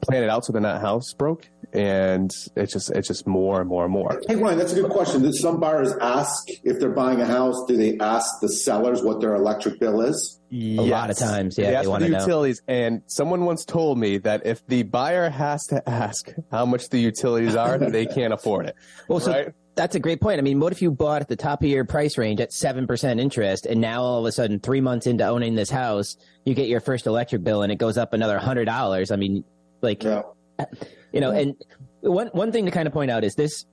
plan 0.00 0.22
it 0.22 0.30
out 0.30 0.44
so 0.44 0.52
they're 0.52 0.60
not 0.62 0.80
house 0.80 1.12
broke, 1.12 1.48
and 1.72 2.30
it's 2.56 2.72
just 2.72 2.90
it's 2.90 3.08
just 3.08 3.26
more 3.26 3.60
and 3.60 3.68
more 3.68 3.84
and 3.84 3.92
more. 3.92 4.20
Hey, 4.26 4.36
Ryan, 4.36 4.58
that's 4.58 4.72
a 4.72 4.80
good 4.80 4.90
question. 4.90 5.22
Do 5.22 5.32
some 5.32 5.60
buyers 5.60 5.92
ask 6.00 6.48
if 6.64 6.78
they're 6.78 6.90
buying 6.90 7.20
a 7.20 7.26
house? 7.26 7.56
Do 7.66 7.76
they 7.76 7.98
ask 7.98 8.40
the 8.40 8.48
sellers 8.48 9.02
what 9.02 9.20
their 9.20 9.34
electric 9.34 9.78
bill 9.80 10.00
is? 10.00 10.40
A 10.52 10.80
lot 10.80 11.10
of 11.10 11.16
times, 11.16 11.56
yeah, 11.56 11.66
they 11.66 11.70
they 11.70 11.76
ask 11.76 11.84
for 11.84 11.90
wanna 11.90 12.08
know. 12.08 12.18
utilities, 12.18 12.62
and 12.66 13.02
someone 13.06 13.44
once 13.44 13.64
told 13.64 13.98
me 13.98 14.18
that 14.18 14.46
if 14.46 14.66
the 14.66 14.82
buyer 14.82 15.30
has 15.30 15.66
to 15.66 15.88
ask 15.88 16.32
how 16.50 16.66
much 16.66 16.88
the 16.88 16.98
utilities 16.98 17.54
are, 17.54 17.78
they 17.90 18.06
can't 18.06 18.32
afford 18.32 18.66
it. 18.66 18.74
Well, 19.08 19.20
so 19.20 19.52
that's 19.80 19.94
a 19.94 20.00
great 20.00 20.20
point. 20.20 20.38
I 20.38 20.42
mean, 20.42 20.60
what 20.60 20.72
if 20.72 20.82
you 20.82 20.90
bought 20.90 21.22
at 21.22 21.28
the 21.28 21.36
top 21.36 21.62
of 21.62 21.68
your 21.68 21.84
price 21.84 22.18
range 22.18 22.40
at 22.40 22.50
7% 22.50 23.20
interest 23.20 23.66
and 23.66 23.80
now 23.80 24.02
all 24.02 24.20
of 24.20 24.26
a 24.26 24.32
sudden, 24.32 24.60
three 24.60 24.80
months 24.80 25.06
into 25.06 25.26
owning 25.26 25.54
this 25.54 25.70
house, 25.70 26.16
you 26.44 26.54
get 26.54 26.68
your 26.68 26.80
first 26.80 27.06
electric 27.06 27.42
bill 27.42 27.62
and 27.62 27.72
it 27.72 27.76
goes 27.76 27.96
up 27.96 28.12
another 28.12 28.38
$100? 28.38 29.10
I 29.12 29.16
mean, 29.16 29.44
like, 29.82 30.02
Yeah. 30.02 30.22
you 31.12 31.20
know, 31.20 31.30
and 31.30 31.54
one, 32.00 32.28
one 32.28 32.52
thing 32.52 32.64
to 32.66 32.70
kind 32.70 32.86
of 32.86 32.92
point 32.92 33.10
out 33.10 33.24
is 33.24 33.34
this, 33.34 33.64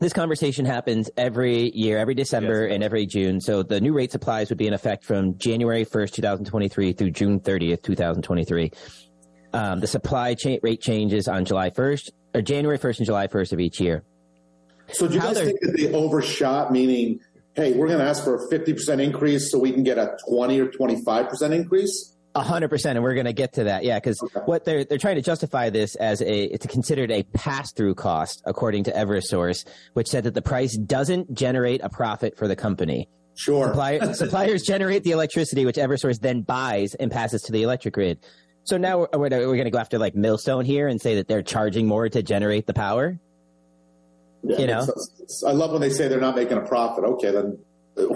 this 0.00 0.12
conversation 0.12 0.64
happens 0.64 1.10
every 1.16 1.70
year, 1.76 1.98
every 1.98 2.14
December 2.14 2.66
Yes. 2.66 2.74
and 2.74 2.82
every 2.82 3.04
June. 3.06 3.40
So 3.40 3.62
the 3.62 3.80
new 3.80 3.92
rate 3.92 4.12
supplies 4.12 4.48
would 4.48 4.58
be 4.58 4.66
in 4.66 4.72
effect 4.72 5.04
from 5.04 5.36
January 5.38 5.84
1st, 5.84 6.12
2023 6.12 6.92
through 6.94 7.10
June 7.10 7.40
30th, 7.40 7.82
2023. 7.82 8.70
Um, 9.52 9.80
the 9.80 9.86
supply 9.86 10.34
cha- 10.34 10.56
rate 10.62 10.80
changes 10.80 11.28
on 11.28 11.44
July 11.44 11.70
1st 11.70 12.10
or 12.34 12.40
January 12.42 12.78
1st 12.78 12.98
and 12.98 13.06
July 13.06 13.26
1st 13.26 13.52
of 13.52 13.60
each 13.60 13.80
year. 13.80 14.02
So 14.92 15.06
do 15.06 15.14
you 15.14 15.20
How 15.20 15.34
guys 15.34 15.38
think 15.44 15.60
that 15.60 15.76
they 15.76 15.92
overshot, 15.92 16.72
meaning, 16.72 17.20
hey, 17.54 17.72
we're 17.74 17.86
going 17.88 17.98
to 17.98 18.04
ask 18.04 18.24
for 18.24 18.36
a 18.36 18.48
50% 18.48 19.02
increase 19.02 19.50
so 19.50 19.58
we 19.58 19.72
can 19.72 19.82
get 19.82 19.98
a 19.98 20.16
20 20.28 20.60
or 20.60 20.66
25% 20.68 21.52
increase? 21.52 22.16
A 22.34 22.42
hundred 22.42 22.68
percent, 22.68 22.96
and 22.96 23.02
we're 23.02 23.14
going 23.14 23.26
to 23.26 23.32
get 23.32 23.54
to 23.54 23.64
that. 23.64 23.82
Yeah, 23.82 23.98
because 23.98 24.22
Okay. 24.22 24.40
what 24.46 24.64
they're 24.64 24.84
they're 24.84 24.98
trying 24.98 25.16
to 25.16 25.22
justify 25.22 25.68
this 25.68 25.96
as 25.96 26.20
a 26.22 26.44
it's 26.44 26.64
considered 26.66 27.10
a 27.10 27.24
pass 27.24 27.72
through 27.72 27.96
cost, 27.96 28.40
according 28.46 28.84
to 28.84 28.92
EverSource, 28.92 29.66
which 29.94 30.06
said 30.08 30.22
that 30.24 30.34
the 30.34 30.42
price 30.42 30.76
doesn't 30.76 31.34
generate 31.34 31.80
a 31.82 31.88
profit 31.88 32.36
for 32.36 32.46
the 32.46 32.54
company. 32.54 33.08
Sure. 33.34 33.68
Supplier, 33.68 34.14
suppliers 34.14 34.62
generate 34.62 35.02
the 35.02 35.10
electricity, 35.10 35.66
which 35.66 35.74
EverSource 35.76 36.20
then 36.20 36.42
buys 36.42 36.94
and 36.94 37.10
passes 37.10 37.42
to 37.42 37.52
the 37.52 37.62
electric 37.64 37.94
grid. 37.94 38.18
So 38.62 38.76
now 38.76 38.98
we're, 39.12 39.28
we're 39.28 39.28
going 39.30 39.64
to 39.64 39.70
go 39.70 39.78
after 39.78 39.98
like 39.98 40.14
Millstone 40.14 40.64
here 40.64 40.86
and 40.86 41.00
say 41.00 41.16
that 41.16 41.26
they're 41.26 41.42
charging 41.42 41.86
more 41.86 42.08
to 42.08 42.22
generate 42.22 42.66
the 42.66 42.74
power. 42.74 43.18
Yeah, 44.44 44.58
you 44.58 44.66
know? 44.68 44.82
it's- 44.82 45.10
it's- 45.18 45.42
I 45.44 45.50
love 45.52 45.72
when 45.72 45.80
they 45.80 45.90
say 45.90 46.06
they're 46.06 46.20
not 46.20 46.36
making 46.36 46.58
a 46.58 46.62
profit. 46.62 47.02
Okay, 47.04 47.32
then 47.32 47.58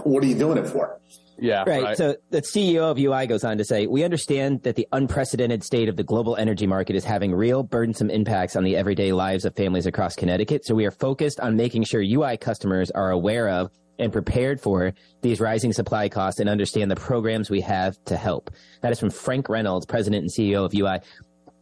what 0.05 0.23
are 0.23 0.27
you 0.27 0.39
doing 0.39 0.59
it 0.59 0.69
for? 0.69 1.01
Yeah, 1.39 1.65
Right. 1.67 1.97
So 1.97 2.17
the 2.31 2.43
CEO 2.43 2.91
of 2.91 2.99
UI 2.99 3.27
goes 3.27 3.45
on 3.45 3.59
to 3.59 3.65
say, 3.65 3.87
we 3.87 4.05
understand 4.05 4.63
that 4.63 4.77
the 4.77 4.87
unprecedented 4.93 5.65
state 5.65 5.89
of 5.89 5.97
the 5.97 6.05
global 6.05 6.37
energy 6.37 6.67
market 6.67 6.97
is 6.97 7.05
having 7.05 7.35
real 7.35 7.63
burdensome 7.63 8.11
impacts 8.11 8.57
on 8.57 8.65
the 8.65 8.77
everyday 8.77 9.13
lives 9.13 9.45
of 9.45 9.55
families 9.57 9.87
across 9.87 10.15
Connecticut. 10.15 10.65
So 10.65 10.75
we 10.75 10.87
are 10.87 10.91
focused 10.91 11.41
on 11.41 11.57
making 11.57 11.85
sure 11.85 12.01
UI 12.03 12.37
customers 12.37 12.91
are 12.91 13.11
aware 13.11 13.49
of 13.49 13.71
and 13.99 14.13
prepared 14.13 14.61
for 14.61 14.93
these 15.23 15.41
rising 15.41 15.73
supply 15.73 16.09
costs 16.09 16.41
and 16.41 16.49
understand 16.49 16.91
the 16.91 16.97
programs 16.97 17.51
we 17.51 17.61
have 17.61 17.97
to 18.07 18.17
help. 18.17 18.51
That 18.83 18.93
is 18.93 18.99
from 18.99 19.11
Frank 19.11 19.49
Reynolds, 19.49 19.87
president 19.87 20.23
and 20.23 20.31
CEO 20.31 20.65
of 20.65 20.75
UI. 20.75 21.01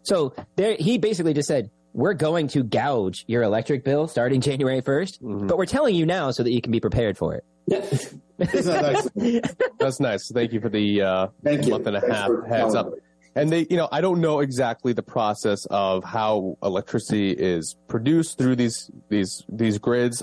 So 0.02 0.35
there, 0.56 0.76
he 0.78 0.98
basically 0.98 1.35
just 1.35 1.48
said, 1.48 1.70
we're 1.92 2.14
going 2.14 2.48
to 2.48 2.62
gouge 2.62 3.24
your 3.26 3.42
electric 3.42 3.85
bill 3.85 4.09
starting 4.09 4.40
January 4.50 4.81
1st, 4.83 5.46
but 5.48 5.57
we're 5.59 5.66
telling 5.66 5.94
you 5.94 6.07
now 6.07 6.31
so 6.31 6.42
that 6.42 6.50
you 6.52 6.61
can 6.61 6.72
be 6.72 6.81
prepared 6.81 7.16
for 7.18 7.35
it. 7.35 7.44
Isn't 7.68 8.64
that 8.64 9.11
nice? 9.14 9.40
That's 9.78 10.00
nice. 10.00 10.31
Thank 10.33 10.52
you 10.52 10.61
for 10.61 10.68
the 10.68 11.02
uh, 11.02 11.26
Thank 11.44 11.64
you. 11.64 11.70
month 11.70 11.87
and 11.87 11.96
a 11.96 12.00
Thanks 12.00 12.16
half 12.16 12.31
heads 12.48 12.74
up. 12.74 12.90
and 13.37 13.50
they, 13.50 13.66
you 13.70 13.76
know, 13.76 13.88
I 13.92 14.00
don't 14.00 14.20
know 14.20 14.40
exactly 14.40 14.92
the 14.92 15.02
process 15.02 15.64
of 15.66 16.02
how 16.02 16.57
electricity 16.62 17.31
is 17.31 17.76
produced 17.88 18.38
through 18.38 18.57
these 18.57 18.90
these 19.09 19.44
these 19.48 19.78
grids. 19.78 20.22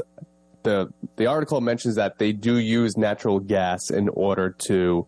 The 0.64 0.92
the 1.16 1.28
article 1.28 1.62
mentions 1.62 1.96
that 1.96 2.20
they 2.20 2.34
do 2.34 2.58
use 2.58 2.98
natural 2.98 3.40
gas 3.40 3.90
in 3.90 4.10
order 4.10 4.50
to 4.68 5.08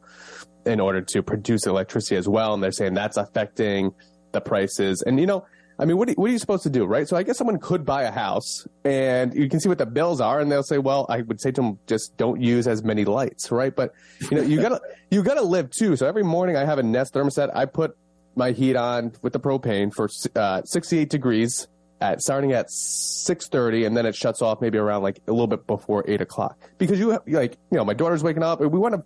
in 0.65 0.79
order 0.79 1.01
to 1.01 1.21
produce 1.21 1.65
electricity 1.65 2.15
as 2.15 2.29
well, 2.29 2.53
and 2.53 2.63
they're 2.63 2.71
saying 2.71 2.93
that's 2.93 3.17
affecting 3.17 3.91
the 4.31 4.39
prices. 4.39 5.01
And 5.01 5.19
you 5.19 5.25
know, 5.25 5.45
I 5.81 5.85
mean, 5.85 5.97
what 5.97 6.09
are, 6.09 6.13
what 6.13 6.29
are 6.29 6.31
you 6.31 6.37
supposed 6.37 6.61
to 6.63 6.69
do, 6.69 6.85
right? 6.85 7.07
So 7.07 7.17
I 7.17 7.23
guess 7.23 7.39
someone 7.39 7.57
could 7.57 7.85
buy 7.85 8.03
a 8.03 8.11
house 8.11 8.67
and 8.85 9.33
you 9.33 9.49
can 9.49 9.59
see 9.59 9.67
what 9.67 9.79
the 9.79 9.87
bills 9.87 10.21
are 10.21 10.39
and 10.39 10.51
they'll 10.51 10.61
say, 10.61 10.77
well, 10.77 11.07
I 11.09 11.21
would 11.21 11.41
say 11.41 11.51
to 11.51 11.61
them, 11.61 11.79
just 11.87 12.15
don't 12.17 12.39
use 12.39 12.67
as 12.67 12.83
many 12.83 13.03
lights, 13.03 13.51
right? 13.51 13.75
But 13.75 13.91
you 14.29 14.37
know, 14.37 14.43
you 14.43 14.61
gotta, 14.61 14.79
you 15.09 15.23
gotta 15.23 15.41
live 15.41 15.71
too. 15.71 15.95
So 15.95 16.05
every 16.05 16.23
morning 16.23 16.55
I 16.55 16.65
have 16.65 16.77
a 16.77 16.83
Nest 16.83 17.15
thermostat. 17.15 17.49
I 17.55 17.65
put 17.65 17.97
my 18.35 18.51
heat 18.51 18.75
on 18.75 19.13
with 19.23 19.33
the 19.33 19.39
propane 19.39 19.91
for 19.91 20.07
uh, 20.35 20.61
68 20.63 21.09
degrees 21.09 21.67
at 21.99 22.21
starting 22.21 22.51
at 22.51 22.67
6.30 22.67 23.87
and 23.87 23.97
then 23.97 24.05
it 24.05 24.15
shuts 24.15 24.43
off 24.43 24.61
maybe 24.61 24.77
around 24.77 25.01
like 25.01 25.19
a 25.27 25.31
little 25.31 25.47
bit 25.47 25.65
before 25.65 26.05
8 26.07 26.21
o'clock 26.21 26.57
because 26.77 26.99
you 26.99 27.09
have, 27.09 27.21
like 27.27 27.57
you 27.71 27.77
know 27.77 27.85
my 27.85 27.93
daughter's 27.93 28.23
waking 28.23 28.43
up 28.43 28.61
and 28.61 28.71
we 28.71 28.79
want 28.79 28.95
to 28.95 29.03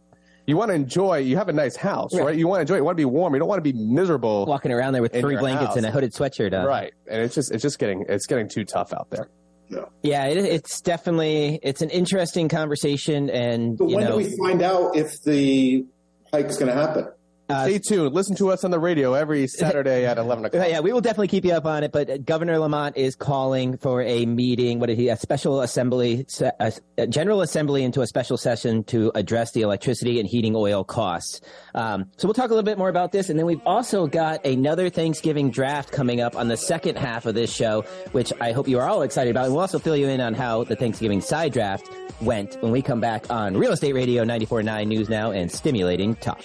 you 0.47 0.57
want 0.57 0.69
to 0.69 0.75
enjoy 0.75 1.17
you 1.17 1.37
have 1.37 1.49
a 1.49 1.53
nice 1.53 1.75
house 1.75 2.13
right, 2.13 2.25
right? 2.25 2.37
you 2.37 2.47
want 2.47 2.59
to 2.59 2.61
enjoy 2.61 2.75
it. 2.75 2.79
you 2.79 2.83
want 2.83 2.95
to 2.95 3.01
be 3.01 3.05
warm. 3.05 3.33
You 3.33 3.39
don't 3.39 3.47
want 3.47 3.63
to 3.63 3.73
be 3.73 3.77
miserable 3.77 4.45
walking 4.45 4.71
around 4.71 4.93
there 4.93 5.01
with 5.01 5.13
three 5.13 5.37
blankets 5.37 5.67
house. 5.67 5.77
and 5.77 5.85
a 5.85 5.91
hooded 5.91 6.13
sweatshirt 6.13 6.57
on. 6.57 6.65
Right. 6.65 6.93
And 7.09 7.21
it's 7.21 7.35
just 7.35 7.51
it's 7.51 7.61
just 7.61 7.79
getting 7.79 8.05
it's 8.07 8.27
getting 8.27 8.47
too 8.47 8.65
tough 8.65 8.93
out 8.93 9.09
there. 9.09 9.29
Yeah, 9.69 9.85
yeah 10.03 10.25
it, 10.25 10.37
it's 10.37 10.81
definitely 10.81 11.59
it's 11.63 11.81
an 11.81 11.89
interesting 11.89 12.49
conversation 12.49 13.29
and 13.29 13.77
but 13.77 13.87
when 13.87 14.03
know, 14.03 14.11
do 14.11 14.17
we 14.17 14.37
find 14.37 14.61
out 14.61 14.95
if 14.95 15.21
the 15.23 15.85
hike's 16.31 16.57
going 16.57 16.67
to 16.67 16.79
happen 16.79 17.07
uh, 17.49 17.63
Stay 17.65 17.79
tuned. 17.79 18.13
Listen 18.13 18.35
to 18.37 18.51
us 18.51 18.63
on 18.63 18.71
the 18.71 18.79
radio 18.79 19.13
every 19.13 19.47
Saturday 19.47 20.05
at 20.05 20.17
11 20.17 20.45
o'clock. 20.45 20.67
Yeah, 20.67 20.79
we 20.79 20.93
will 20.93 21.01
definitely 21.01 21.27
keep 21.27 21.45
you 21.45 21.53
up 21.53 21.65
on 21.65 21.83
it. 21.83 21.91
But 21.91 22.25
Governor 22.25 22.57
Lamont 22.59 22.97
is 22.97 23.15
calling 23.15 23.77
for 23.77 24.01
a 24.01 24.25
meeting. 24.25 24.79
What 24.79 24.89
is 24.89 24.97
he? 24.97 25.09
A 25.09 25.17
special 25.17 25.61
assembly, 25.61 26.25
a, 26.59 26.73
a 26.97 27.07
general 27.07 27.41
assembly 27.41 27.83
into 27.83 28.01
a 28.01 28.07
special 28.07 28.37
session 28.37 28.83
to 28.85 29.11
address 29.15 29.51
the 29.51 29.61
electricity 29.61 30.19
and 30.19 30.27
heating 30.27 30.55
oil 30.55 30.83
costs. 30.83 31.41
Um, 31.73 32.09
so 32.17 32.27
we'll 32.27 32.33
talk 32.33 32.45
a 32.49 32.53
little 32.53 32.63
bit 32.63 32.77
more 32.77 32.89
about 32.89 33.11
this. 33.11 33.29
And 33.29 33.37
then 33.37 33.45
we've 33.45 33.61
also 33.65 34.07
got 34.07 34.45
another 34.45 34.89
Thanksgiving 34.89 35.51
draft 35.51 35.91
coming 35.91 36.21
up 36.21 36.35
on 36.35 36.47
the 36.47 36.57
second 36.57 36.97
half 36.97 37.25
of 37.25 37.35
this 37.35 37.53
show, 37.53 37.81
which 38.11 38.33
I 38.41 38.51
hope 38.51 38.67
you 38.67 38.79
are 38.79 38.87
all 38.87 39.01
excited 39.01 39.31
about. 39.31 39.45
And 39.45 39.53
we'll 39.53 39.61
also 39.61 39.79
fill 39.79 39.95
you 39.97 40.07
in 40.07 40.21
on 40.21 40.33
how 40.33 40.63
the 40.63 40.75
Thanksgiving 40.75 41.21
side 41.21 41.53
draft 41.53 41.89
went 42.21 42.55
when 42.61 42.71
we 42.71 42.81
come 42.81 42.99
back 42.99 43.29
on 43.29 43.57
Real 43.57 43.71
Estate 43.71 43.93
Radio 43.93 44.23
94.9 44.23 44.87
News 44.87 45.09
Now 45.09 45.31
and 45.31 45.51
Stimulating 45.51 46.15
Talk. 46.15 46.43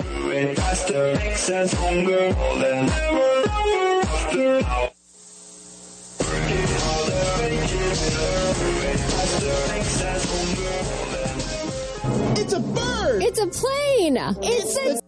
It 0.00 0.58
has 0.58 0.84
to 0.86 1.14
make 1.16 1.36
sense 1.36 1.74
longer 1.80 2.32
than 2.32 2.88
ever 2.88 3.48
after 4.06 4.58
It's 12.40 12.52
a 12.52 12.60
bird! 12.60 13.22
It's 13.22 13.40
a 13.40 13.46
plane! 13.46 14.16
It's, 14.42 14.76
it's 14.76 15.00
a 15.00 15.07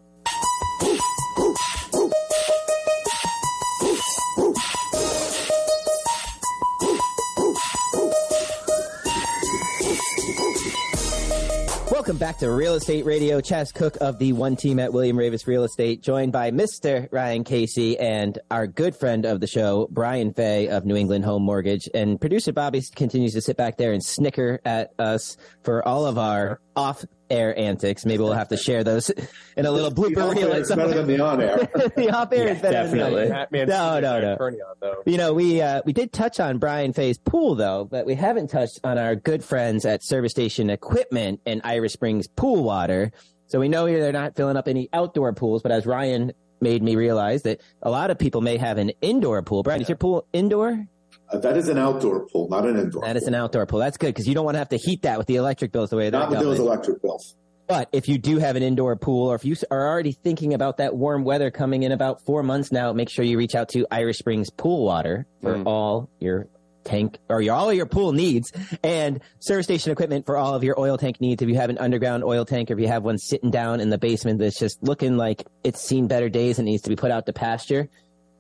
Welcome 12.11 12.27
back 12.27 12.39
to 12.39 12.51
Real 12.51 12.75
Estate 12.75 13.05
Radio. 13.05 13.41
Chaz 13.41 13.73
Cook 13.73 13.97
of 14.01 14.19
the 14.19 14.33
One 14.33 14.57
Team 14.57 14.81
at 14.81 14.93
William 14.93 15.17
Raveis 15.17 15.47
Real 15.47 15.63
Estate, 15.63 16.03
joined 16.03 16.33
by 16.33 16.51
Mr. 16.51 17.07
Ryan 17.13 17.45
Casey 17.45 17.97
and 18.01 18.37
our 18.51 18.67
good 18.67 18.97
friend 18.97 19.25
of 19.25 19.39
the 19.39 19.47
show, 19.47 19.87
Brian 19.93 20.35
Fay 20.35 20.67
of 20.67 20.85
New 20.85 20.97
England 20.97 21.25
Home 21.25 21.45
Mortgage. 21.45 21.89
And 21.95 22.21
producer 22.21 22.53
Bobby 22.53 22.83
continues 22.97 23.35
to 23.35 23.41
sit 23.41 23.57
back 23.57 23.77
there 23.77 23.93
and 23.93 24.05
snicker 24.05 24.59
at 24.65 24.91
us 24.99 25.37
for 25.63 25.87
all 25.87 26.05
of 26.05 26.19
our 26.19 26.61
off 26.81 27.05
air 27.29 27.57
antics. 27.59 28.05
Maybe 28.05 28.23
we'll 28.23 28.33
have 28.33 28.49
to 28.49 28.57
share 28.57 28.83
those 28.83 29.11
in 29.57 29.67
a 29.67 29.71
little 29.71 29.91
blooper 29.91 30.35
reel. 30.35 30.53
It's 30.53 30.75
better 30.75 30.95
than 30.95 31.07
the 31.07 31.21
on 31.21 31.41
air. 31.41 31.57
the 31.97 32.11
off 32.11 32.33
air 32.33 32.47
yeah, 32.47 32.53
is 32.53 32.63
better 32.63 32.73
definitely. 32.73 33.29
than 33.29 33.47
the 33.51 33.67
No, 33.67 34.01
no, 34.01 34.21
no. 34.21 34.37
On, 34.41 35.03
you 35.07 35.17
know, 35.19 35.33
we 35.33 35.61
uh, 35.61 35.83
we 35.85 35.93
did 35.93 36.13
touch 36.13 36.41
on 36.41 36.59
Brian 36.59 36.93
Fay's 36.93 37.19
pool 37.19 37.55
though, 37.55 37.85
but 37.85 38.07
we 38.07 38.15
haven't 38.15 38.49
touched 38.49 38.81
on 38.83 38.99
our 38.99 39.15
good 39.15 39.45
friends 39.45 39.85
at 39.85 40.03
Service 40.03 40.33
Station 40.33 40.71
Equipment 40.71 41.41
and 41.47 41.61
Iris 41.65 41.93
Springs 41.93 42.27
Pool 42.27 42.65
Water. 42.65 43.13
So 43.47 43.61
we 43.61 43.69
know 43.69 43.87
here 43.87 44.01
they're 44.01 44.13
not 44.13 44.37
filling 44.37 44.57
up 44.57 44.69
any 44.69 44.89
outdoor 44.93 45.33
pools, 45.35 45.63
but 45.63 45.73
as 45.73 45.85
Ryan 45.85 46.33
made 46.61 46.83
me 46.83 46.97
realize 46.97 47.43
that 47.43 47.61
a 47.83 47.91
lot 47.91 48.11
of 48.11 48.19
people 48.19 48.41
may 48.41 48.57
have 48.57 48.79
an 48.79 48.93
indoor 49.01 49.43
pool. 49.43 49.63
Brian, 49.63 49.81
yeah. 49.81 49.85
is 49.85 49.89
your 49.89 49.97
pool 49.97 50.27
indoor? 50.33 50.87
Uh, 51.33 51.39
that 51.39 51.57
is 51.57 51.69
an 51.69 51.79
outdoor 51.79 52.27
pool, 52.27 52.49
not 52.49 52.67
an 52.67 52.77
indoor. 52.77 53.03
That 53.05 53.17
is 53.17 53.25
an 53.25 53.35
outdoor 53.35 53.67
pool. 53.67 53.79
That's 53.79 53.97
good 53.97 54.09
because 54.09 54.27
you 54.27 54.35
don't 54.35 54.45
want 54.45 54.57
to 54.57 54.59
have 54.59 54.71
to 54.71 54.77
heat 54.77 55.03
that 55.03 55.19
with 55.19 55.27
the 55.27 55.37
electric 55.37 55.73
bills 55.73 55.91
the 55.91 55.97
way 55.97 56.11
not 56.11 56.31
with 56.31 56.41
those 56.41 56.59
electric 56.59 57.01
bills. 57.03 57.37
But 57.69 57.89
if 57.93 58.09
you 58.09 58.19
do 58.19 58.39
have 58.39 58.57
an 58.57 58.65
indoor 58.65 58.97
pool, 58.97 59.29
or 59.29 59.37
if 59.37 59.45
you 59.45 59.55
are 59.71 59.89
already 59.89 60.11
thinking 60.11 60.55
about 60.55 60.79
that 60.79 60.97
warm 60.97 61.23
weather 61.23 61.53
coming 61.53 61.85
in 61.85 61.93
about 61.93 62.25
four 62.25 62.43
months 62.43 62.73
now, 62.73 62.93
make 62.93 63.09
sure 63.09 63.25
you 63.25 63.39
reach 63.39 63.55
out 63.55 63.69
to 63.71 63.87
Irish 63.93 64.19
Springs 64.19 64.51
Pool 64.51 64.85
Water 64.85 65.25
for 65.41 65.55
mm. 65.55 65.67
all 65.67 66.11
your 66.19 66.49
tank 66.83 67.19
or 67.29 67.41
your 67.41 67.55
all 67.55 67.71
of 67.71 67.77
your 67.77 67.87
pool 67.87 68.13
needs 68.13 68.51
and 68.83 69.21
service 69.39 69.67
station 69.67 69.93
equipment 69.93 70.27
for 70.27 70.37
all 70.37 70.55
of 70.55 70.65
your 70.65 70.81
oil 70.81 70.99
tank 70.99 71.21
needs. 71.21 71.41
If 71.43 71.49
you 71.49 71.55
have 71.57 71.71
an 71.71 71.79
underground 71.79 72.25
oil 72.25 72.45
tank 72.45 72.71
or 72.71 72.75
if 72.75 72.81
you 72.81 72.89
have 72.89 73.05
one 73.05 73.19
sitting 73.19 73.51
down 73.53 73.79
in 73.79 73.91
the 73.91 73.99
basement 73.99 74.41
that's 74.41 74.59
just 74.59 74.83
looking 74.83 75.17
like 75.17 75.47
it's 75.63 75.81
seen 75.81 76.09
better 76.09 76.29
days 76.29 76.59
and 76.59 76.67
needs 76.67 76.83
to 76.83 76.89
be 76.89 76.97
put 76.97 77.13
out 77.13 77.27
to 77.27 77.33
pasture, 77.33 77.89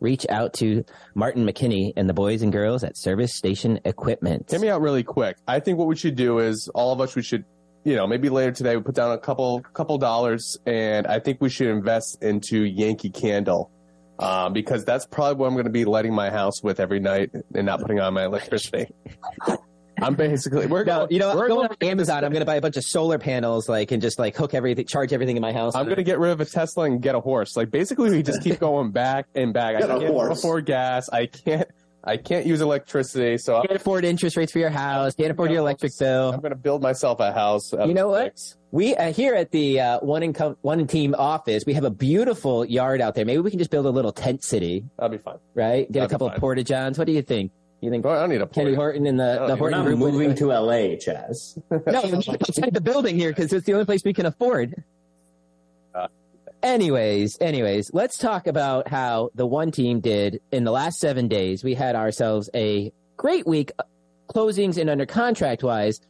reach 0.00 0.26
out 0.28 0.54
to 0.54 0.84
Martin 1.14 1.46
McKinney 1.46 1.92
and 1.96 2.08
the 2.08 2.14
boys 2.14 2.42
and 2.42 2.52
girls 2.52 2.82
at 2.82 2.96
Service 2.96 3.36
Station 3.36 3.80
Equipment. 3.84 4.50
Hear 4.50 4.60
me 4.60 4.68
out 4.68 4.80
really 4.80 5.02
quick. 5.02 5.36
I 5.46 5.60
think 5.60 5.78
what 5.78 5.86
we 5.86 5.96
should 5.96 6.16
do 6.16 6.38
is 6.38 6.68
all 6.74 6.92
of 6.92 7.00
us 7.00 7.14
we 7.14 7.22
should 7.22 7.44
you 7.84 7.96
know, 7.96 8.06
maybe 8.06 8.28
later 8.28 8.52
today 8.52 8.76
we 8.76 8.82
put 8.82 8.94
down 8.94 9.12
a 9.12 9.18
couple 9.18 9.60
couple 9.72 9.96
dollars, 9.96 10.58
and 10.66 11.06
I 11.06 11.18
think 11.18 11.40
we 11.40 11.48
should 11.48 11.68
invest 11.68 12.22
into 12.22 12.64
Yankee 12.64 13.10
Candle. 13.10 13.70
Um, 14.18 14.52
because 14.52 14.84
that's 14.84 15.06
probably 15.06 15.36
what 15.36 15.46
I'm 15.46 15.54
going 15.54 15.64
to 15.64 15.70
be 15.70 15.86
lighting 15.86 16.12
my 16.12 16.28
house 16.28 16.62
with 16.62 16.78
every 16.78 17.00
night 17.00 17.30
and 17.54 17.64
not 17.64 17.80
putting 17.80 18.00
on 18.00 18.12
my 18.12 18.26
electricity. 18.26 18.92
I'm 20.02 20.14
basically 20.14 20.66
we're 20.66 20.84
no, 20.84 21.00
going, 21.00 21.12
you 21.12 21.18
know, 21.18 21.34
we're 21.34 21.48
going, 21.48 21.68
going 21.68 21.70
on 21.70 21.88
Amazon. 21.88 22.24
I'm 22.24 22.32
going 22.32 22.40
to 22.40 22.46
buy 22.46 22.56
a 22.56 22.60
bunch 22.60 22.76
of 22.76 22.84
solar 22.84 23.18
panels, 23.18 23.68
like, 23.68 23.92
and 23.92 24.00
just 24.00 24.18
like 24.18 24.36
hook 24.36 24.54
everything, 24.54 24.86
charge 24.86 25.12
everything 25.12 25.36
in 25.36 25.42
my 25.42 25.52
house. 25.52 25.74
I'm 25.74 25.84
going 25.84 25.96
to 25.96 26.02
get 26.02 26.18
rid 26.18 26.32
of 26.32 26.40
a 26.40 26.44
Tesla 26.44 26.84
and 26.84 27.00
get 27.00 27.14
a 27.14 27.20
horse. 27.20 27.56
Like, 27.56 27.70
basically, 27.70 28.10
we 28.10 28.22
just 28.22 28.42
keep 28.42 28.58
going 28.60 28.90
back 28.90 29.26
and 29.34 29.52
back. 29.52 29.78
Get 29.78 29.90
I 29.90 29.98
can't 29.98 30.32
afford 30.32 30.66
gas. 30.66 31.08
I 31.10 31.26
can't. 31.26 31.68
I 32.02 32.16
can't 32.16 32.46
use 32.46 32.62
electricity, 32.62 33.36
so 33.36 33.58
I 33.58 33.66
can't 33.66 33.78
afford 33.78 34.04
interest 34.06 34.36
rates 34.36 34.52
for 34.52 34.58
your 34.58 34.70
house. 34.70 35.14
Can't 35.14 35.32
afford 35.32 35.50
your 35.50 35.60
electric 35.60 35.92
bill. 35.98 36.32
I'm 36.32 36.40
going 36.40 36.50
to 36.50 36.56
build 36.56 36.80
myself 36.82 37.20
a 37.20 37.30
house. 37.30 37.72
You 37.72 37.92
know 37.92 38.08
what? 38.08 38.40
We 38.70 38.94
uh, 38.94 39.12
here 39.12 39.34
at 39.34 39.50
the 39.50 39.80
uh, 39.80 39.98
one 40.00 40.22
income 40.22 40.56
one 40.62 40.86
team 40.86 41.14
office, 41.18 41.64
we 41.66 41.74
have 41.74 41.84
a 41.84 41.90
beautiful 41.90 42.64
yard 42.64 43.02
out 43.02 43.16
there. 43.16 43.26
Maybe 43.26 43.40
we 43.40 43.50
can 43.50 43.58
just 43.58 43.70
build 43.70 43.84
a 43.84 43.90
little 43.90 44.12
tent 44.12 44.42
city. 44.44 44.84
That'd 44.98 45.18
be 45.18 45.22
fine. 45.22 45.38
Right? 45.54 45.92
Get 45.92 46.00
That'd 46.00 46.10
a 46.10 46.12
couple 46.12 46.28
of 46.28 46.40
porta 46.40 46.64
johns. 46.64 46.98
What 46.98 47.06
do 47.06 47.12
you 47.12 47.22
think? 47.22 47.52
You 47.80 47.90
think? 47.90 48.04
Well, 48.04 48.14
I 48.16 48.20
don't 48.20 48.30
need 48.30 48.42
a 48.42 48.46
Kenny 48.46 48.74
Horton 48.74 49.06
in 49.06 49.16
the, 49.16 49.46
the 49.46 49.56
Horton 49.56 49.84
group 49.84 49.98
moving 49.98 50.34
to 50.34 50.46
LA, 50.48 50.96
Chaz. 50.96 51.60
no, 51.70 52.32
outside 52.32 52.74
the 52.74 52.80
building 52.80 53.16
here 53.16 53.30
because 53.30 53.52
it's 53.52 53.64
the 53.64 53.72
only 53.72 53.86
place 53.86 54.04
we 54.04 54.12
can 54.12 54.26
afford. 54.26 54.84
Uh, 55.94 56.08
anyways, 56.62 57.38
anyways, 57.40 57.90
let's 57.94 58.18
talk 58.18 58.46
about 58.46 58.88
how 58.88 59.30
the 59.34 59.46
one 59.46 59.70
team 59.70 60.00
did 60.00 60.40
in 60.52 60.64
the 60.64 60.70
last 60.70 60.98
seven 61.00 61.26
days. 61.26 61.64
We 61.64 61.74
had 61.74 61.96
ourselves 61.96 62.50
a 62.54 62.92
great 63.16 63.46
week, 63.46 63.72
uh, 63.78 63.84
closings 64.30 64.76
and 64.76 64.90
under 64.90 65.06
contract 65.06 65.62
wise. 65.62 66.00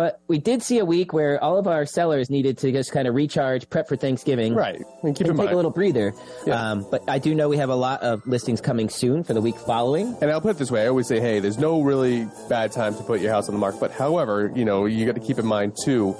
But 0.00 0.18
we 0.28 0.38
did 0.38 0.62
see 0.62 0.78
a 0.78 0.84
week 0.86 1.12
where 1.12 1.38
all 1.44 1.58
of 1.58 1.66
our 1.66 1.84
sellers 1.84 2.30
needed 2.30 2.56
to 2.56 2.72
just 2.72 2.90
kind 2.90 3.06
of 3.06 3.14
recharge, 3.14 3.68
prep 3.68 3.86
for 3.86 3.96
Thanksgiving, 3.96 4.54
right? 4.54 4.82
And 5.02 5.14
keep 5.14 5.26
and 5.26 5.36
take 5.36 5.44
mind. 5.44 5.50
a 5.50 5.56
little 5.56 5.70
breather. 5.70 6.14
Yeah. 6.46 6.70
Um, 6.70 6.86
but 6.90 7.02
I 7.06 7.18
do 7.18 7.34
know 7.34 7.50
we 7.50 7.58
have 7.58 7.68
a 7.68 7.74
lot 7.74 8.00
of 8.00 8.26
listings 8.26 8.62
coming 8.62 8.88
soon 8.88 9.24
for 9.24 9.34
the 9.34 9.42
week 9.42 9.58
following. 9.58 10.16
And 10.22 10.30
I'll 10.30 10.40
put 10.40 10.52
it 10.52 10.56
this 10.56 10.70
way: 10.70 10.84
I 10.84 10.86
always 10.86 11.06
say, 11.06 11.20
hey, 11.20 11.38
there's 11.38 11.58
no 11.58 11.82
really 11.82 12.26
bad 12.48 12.72
time 12.72 12.94
to 12.94 13.02
put 13.02 13.20
your 13.20 13.30
house 13.30 13.50
on 13.50 13.54
the 13.54 13.58
market. 13.58 13.78
But 13.78 13.90
however, 13.90 14.50
you 14.56 14.64
know, 14.64 14.86
you 14.86 15.04
got 15.04 15.16
to 15.16 15.20
keep 15.20 15.38
in 15.38 15.44
mind 15.44 15.76
too 15.84 16.16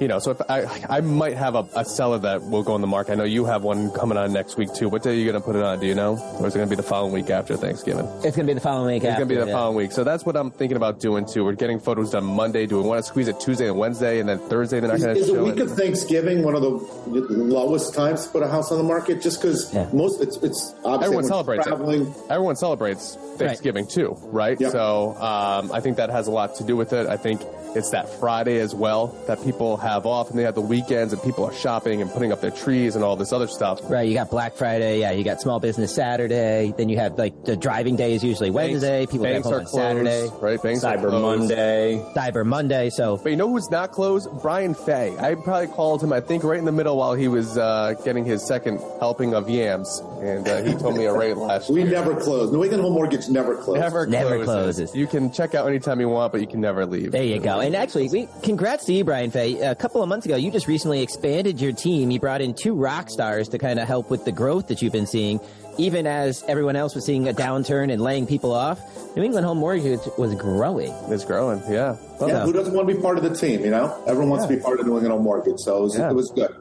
you 0.00 0.08
know, 0.08 0.18
so 0.18 0.32
if 0.32 0.40
I 0.48 0.64
I 0.88 1.00
might 1.00 1.36
have 1.36 1.54
a, 1.54 1.66
a, 1.76 1.84
seller 1.84 2.18
that 2.18 2.42
will 2.42 2.62
go 2.62 2.72
on 2.72 2.80
the 2.80 2.86
market. 2.86 3.12
I 3.12 3.14
know 3.14 3.24
you 3.24 3.44
have 3.44 3.62
one 3.62 3.90
coming 3.92 4.18
on 4.18 4.32
next 4.32 4.56
week 4.56 4.72
too. 4.74 4.88
What 4.88 5.02
day 5.02 5.10
are 5.10 5.14
you 5.14 5.24
going 5.24 5.40
to 5.40 5.44
put 5.44 5.56
it 5.56 5.62
on? 5.62 5.80
Do 5.80 5.86
you 5.86 5.94
know, 5.94 6.18
or 6.38 6.46
is 6.46 6.54
it 6.54 6.58
going 6.58 6.68
to 6.68 6.70
be 6.70 6.76
the 6.76 6.82
following 6.82 7.12
week 7.12 7.30
after 7.30 7.56
Thanksgiving? 7.56 8.06
It's 8.24 8.36
going 8.36 8.46
to 8.46 8.52
be 8.52 8.54
the 8.54 8.60
following 8.60 8.94
week. 8.94 9.04
It's 9.04 9.16
going 9.16 9.28
to 9.28 9.34
be 9.34 9.40
the 9.40 9.46
yeah. 9.46 9.52
following 9.52 9.76
week. 9.76 9.92
So 9.92 10.04
that's 10.04 10.24
what 10.26 10.36
I'm 10.36 10.50
thinking 10.50 10.76
about 10.76 11.00
doing 11.00 11.26
too. 11.26 11.44
We're 11.44 11.52
getting 11.52 11.78
photos 11.78 12.10
done 12.10 12.24
Monday. 12.24 12.66
Do 12.66 12.82
we 12.82 12.88
want 12.88 12.98
to 12.98 13.08
squeeze 13.08 13.28
it 13.28 13.38
Tuesday 13.40 13.68
and 13.68 13.78
Wednesday, 13.78 14.20
and 14.20 14.28
then 14.28 14.38
Thursday 14.38 14.80
they're 14.80 14.90
not 14.90 15.00
going 15.00 15.14
to 15.14 15.20
Is 15.20 15.28
the 15.28 15.44
week 15.44 15.56
it? 15.56 15.62
of 15.62 15.72
Thanksgiving 15.72 16.42
one 16.42 16.54
of 16.54 16.62
the 16.62 16.68
lowest 17.08 17.94
times 17.94 18.26
to 18.26 18.30
put 18.30 18.42
a 18.42 18.48
house 18.48 18.72
on 18.72 18.78
the 18.78 18.84
market? 18.84 19.22
Just 19.22 19.40
because 19.40 19.72
yeah. 19.72 19.88
most 19.92 20.20
it's 20.20 20.36
it's 20.38 20.74
everyone 20.84 21.24
celebrates 21.24 21.66
traveling. 21.66 22.06
It. 22.06 22.16
Everyone 22.30 22.56
celebrates 22.56 23.16
Thanksgiving 23.36 23.84
right. 23.84 23.92
too, 23.92 24.16
right? 24.22 24.60
Yep. 24.60 24.72
So 24.72 25.14
um, 25.16 25.72
I 25.72 25.80
think 25.80 25.96
that 25.98 26.10
has 26.10 26.26
a 26.26 26.30
lot 26.30 26.56
to 26.56 26.64
do 26.64 26.76
with 26.76 26.92
it. 26.92 27.06
I 27.06 27.16
think 27.16 27.42
it's 27.76 27.90
that 27.90 28.08
Friday 28.20 28.58
as 28.60 28.74
well 28.74 29.08
that 29.26 29.42
people 29.42 29.76
have 29.76 30.06
off, 30.06 30.30
and 30.30 30.38
they 30.38 30.42
have 30.44 30.54
the 30.54 30.60
weekends, 30.60 31.12
and 31.12 31.22
people 31.22 31.44
are 31.44 31.52
shopping 31.54 32.02
and 32.02 32.10
putting 32.10 32.32
up 32.32 32.40
their 32.40 32.50
trees 32.50 32.94
and 32.96 33.04
all 33.04 33.16
this 33.16 33.32
other 33.32 33.46
stuff. 33.46 33.80
Right, 33.90 34.08
you 34.08 34.14
got 34.14 34.30
Black 34.30 34.54
Friday, 34.54 35.00
yeah, 35.00 35.12
you 35.12 35.24
got 35.24 35.40
Small 35.40 35.60
Business 35.60 35.94
Saturday, 35.94 36.72
then 36.76 36.88
you 36.88 36.98
have 36.98 37.18
like 37.18 37.44
the 37.44 37.56
driving 37.56 37.96
day 37.96 38.14
is 38.14 38.22
usually 38.24 38.50
Wednesday, 38.50 39.06
people 39.06 39.24
banks 39.24 39.46
have 39.48 39.52
home 39.52 39.54
are 39.54 39.58
on 39.60 39.66
closed, 39.66 40.06
Saturday, 40.06 40.28
right? 40.40 40.62
Banks 40.62 40.84
Cyber 40.84 41.08
closed. 41.08 41.22
Monday. 41.48 42.04
Cyber 42.14 42.46
Monday, 42.46 42.90
so 42.90 43.16
But 43.16 43.30
you 43.30 43.36
know 43.36 43.48
who's 43.48 43.70
not 43.70 43.92
closed? 43.92 44.28
Brian 44.42 44.74
Fay. 44.74 45.16
I 45.18 45.34
probably 45.34 45.68
called 45.68 46.02
him, 46.02 46.12
I 46.12 46.20
think, 46.20 46.44
right 46.44 46.58
in 46.58 46.64
the 46.64 46.72
middle 46.72 46.96
while 46.96 47.14
he 47.14 47.28
was 47.28 47.56
uh, 47.58 47.94
getting 48.04 48.24
his 48.24 48.44
second 48.46 48.78
helping 49.00 49.34
of 49.34 49.48
yams, 49.48 50.00
and 50.20 50.46
uh, 50.46 50.62
he 50.62 50.74
told 50.74 50.96
me 50.96 51.04
a 51.06 51.12
rate 51.12 51.36
last 51.36 51.70
We 51.70 51.82
year. 51.82 51.90
never 51.92 52.14
close. 52.20 52.52
New 52.52 52.62
England 52.62 52.82
Home 52.82 52.92
Mortgage 52.94 53.28
never 53.28 53.56
closes. 53.56 53.80
Never, 53.82 54.06
Never 54.06 54.44
closes. 54.44 54.90
closes. 54.90 54.94
You 54.94 55.06
can 55.06 55.32
check 55.32 55.54
out 55.54 55.66
anytime 55.66 56.00
you 56.00 56.08
want, 56.08 56.32
but 56.32 56.40
you 56.40 56.46
can 56.46 56.60
never 56.60 56.86
leave. 56.86 57.12
There 57.12 57.22
you 57.24 57.40
go. 57.40 57.60
And 57.64 57.74
actually, 57.74 58.08
we, 58.10 58.28
congrats 58.42 58.84
to 58.84 58.92
you, 58.92 59.04
Brian 59.04 59.30
Fay. 59.30 59.58
A 59.62 59.74
couple 59.74 60.02
of 60.02 60.08
months 60.10 60.26
ago, 60.26 60.36
you 60.36 60.50
just 60.50 60.68
recently 60.68 61.00
expanded 61.02 61.58
your 61.58 61.72
team. 61.72 62.10
You 62.10 62.20
brought 62.20 62.42
in 62.42 62.52
two 62.52 62.74
rock 62.74 63.08
stars 63.08 63.48
to 63.48 63.58
kind 63.58 63.78
of 63.80 63.88
help 63.88 64.10
with 64.10 64.26
the 64.26 64.32
growth 64.32 64.68
that 64.68 64.82
you've 64.82 64.92
been 64.92 65.06
seeing, 65.06 65.40
even 65.78 66.06
as 66.06 66.44
everyone 66.46 66.76
else 66.76 66.94
was 66.94 67.06
seeing 67.06 67.26
a 67.26 67.32
downturn 67.32 67.90
and 67.90 68.02
laying 68.02 68.26
people 68.26 68.52
off. 68.52 68.78
New 69.16 69.22
England 69.22 69.46
Home 69.46 69.56
Mortgage 69.58 70.00
was 70.18 70.34
growing. 70.34 70.92
It's 71.08 71.24
growing, 71.24 71.62
yeah. 71.72 71.96
Yeah, 72.20 72.44
who 72.44 72.52
doesn't 72.52 72.74
want 72.74 72.86
to 72.86 72.94
be 72.94 73.00
part 73.00 73.16
of 73.16 73.24
the 73.24 73.34
team? 73.34 73.64
You 73.64 73.70
know, 73.70 74.02
everyone 74.06 74.28
wants 74.28 74.44
to 74.46 74.54
be 74.54 74.60
part 74.60 74.78
of 74.78 74.84
New 74.86 74.92
England 74.92 75.12
Home 75.12 75.22
Mortgage, 75.22 75.58
so 75.60 75.78
it 75.78 75.82
was, 75.84 75.96
Yeah. 75.98 76.10
it 76.10 76.14
was 76.14 76.30
good. 76.32 76.54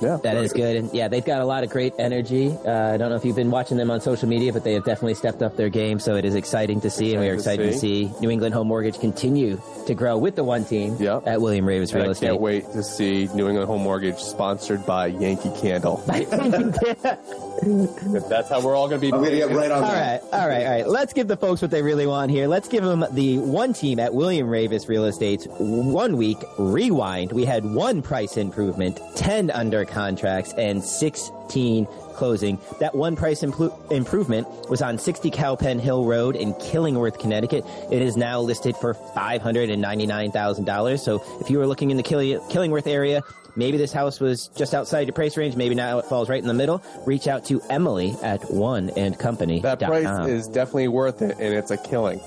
Yeah. 0.00 0.18
That 0.22 0.36
is 0.36 0.52
good. 0.52 0.76
And 0.76 0.92
yeah, 0.94 1.08
they've 1.08 1.24
got 1.24 1.40
a 1.40 1.44
lot 1.44 1.64
of 1.64 1.70
great 1.70 1.94
energy. 1.98 2.48
Uh, 2.66 2.94
I 2.94 2.96
don't 2.96 3.10
know 3.10 3.16
if 3.16 3.24
you've 3.24 3.36
been 3.36 3.50
watching 3.50 3.76
them 3.76 3.90
on 3.90 4.00
social 4.00 4.28
media, 4.28 4.52
but 4.52 4.62
they 4.64 4.74
have 4.74 4.84
definitely 4.84 5.14
stepped 5.14 5.42
up 5.42 5.56
their 5.56 5.68
game. 5.70 5.98
So 5.98 6.16
it 6.16 6.24
is 6.24 6.34
exciting 6.34 6.80
to 6.82 6.90
see. 6.90 7.12
And 7.14 7.22
we 7.22 7.28
are 7.28 7.34
excited 7.34 7.64
to 7.66 7.72
to 7.72 7.78
see 7.78 8.10
New 8.20 8.30
England 8.30 8.54
Home 8.54 8.68
Mortgage 8.68 8.98
continue 9.00 9.60
to 9.86 9.94
grow 9.94 10.16
with 10.18 10.36
the 10.36 10.44
one 10.44 10.64
team 10.64 10.96
Yep. 11.00 11.26
at 11.26 11.40
William 11.40 11.64
Raveis 11.64 11.92
And 11.92 11.94
Real 11.94 12.06
I 12.06 12.10
Estate. 12.10 12.26
can't 12.28 12.40
wait 12.40 12.64
to 12.72 12.82
see 12.82 13.28
New 13.34 13.48
England 13.48 13.66
Home 13.68 13.82
Mortgage 13.82 14.18
sponsored 14.18 14.84
by 14.86 15.06
Yankee 15.06 15.50
Candle. 15.60 16.02
That's 17.62 18.48
how 18.48 18.60
we're 18.60 18.74
all 18.76 18.88
going 18.88 19.00
to 19.00 19.06
be. 19.06 19.12
I'm 19.12 19.20
going 19.20 19.30
to 19.32 19.36
get 19.38 19.50
right 19.50 19.70
on 19.70 19.82
All 19.82 19.90
that. 19.90 20.22
right, 20.22 20.32
all 20.40 20.48
right, 20.48 20.64
all 20.66 20.72
right. 20.72 20.88
Let's 20.88 21.12
give 21.12 21.28
the 21.28 21.36
folks 21.36 21.60
what 21.62 21.70
they 21.70 21.82
really 21.82 22.06
want 22.06 22.30
here. 22.30 22.46
Let's 22.48 22.68
give 22.68 22.84
them 22.84 23.04
the 23.12 23.38
one 23.38 23.72
team 23.72 23.98
at 23.98 24.14
William 24.14 24.48
Raveis 24.48 24.88
Real 24.88 25.04
Estate's 25.06 25.46
one 25.58 26.16
week 26.16 26.38
rewind. 26.58 27.32
We 27.32 27.44
had 27.44 27.64
one 27.64 28.02
price 28.02 28.36
improvement, 28.36 29.00
10 29.16 29.50
under 29.50 29.84
contracts, 29.84 30.52
and 30.54 30.82
16 30.84 31.86
closing. 32.14 32.58
That 32.80 32.94
one 32.94 33.16
price 33.16 33.42
impl- 33.42 33.90
improvement 33.92 34.46
was 34.70 34.80
on 34.82 34.98
60 34.98 35.30
Cowpen 35.30 35.80
Hill 35.80 36.04
Road 36.04 36.36
in 36.36 36.54
Killingworth, 36.54 37.18
Connecticut. 37.18 37.64
It 37.90 38.02
is 38.02 38.16
now 38.16 38.40
listed 38.40 38.76
for 38.76 38.94
$599,000. 38.94 40.98
So 41.00 41.22
if 41.40 41.50
you 41.50 41.60
are 41.60 41.66
looking 41.66 41.90
in 41.90 41.96
the 41.96 42.02
Kill- 42.02 42.20
Killingworth 42.48 42.86
area, 42.86 43.22
Maybe 43.56 43.78
this 43.78 43.92
house 43.92 44.20
was 44.20 44.48
just 44.48 44.74
outside 44.74 45.06
your 45.06 45.14
price 45.14 45.36
range. 45.36 45.56
Maybe 45.56 45.74
now 45.74 45.98
it 45.98 46.04
falls 46.04 46.28
right 46.28 46.40
in 46.40 46.46
the 46.46 46.54
middle. 46.54 46.82
Reach 47.06 47.26
out 47.26 47.46
to 47.46 47.60
Emily 47.70 48.14
at 48.22 48.50
one 48.50 48.90
and 48.90 49.18
company. 49.18 49.60
That 49.60 49.80
price 49.80 50.28
is 50.28 50.46
definitely 50.46 50.88
worth 50.88 51.22
it, 51.22 51.38
and 51.38 51.54
it's 51.54 51.70
a 51.70 51.78
killing. 51.78 52.20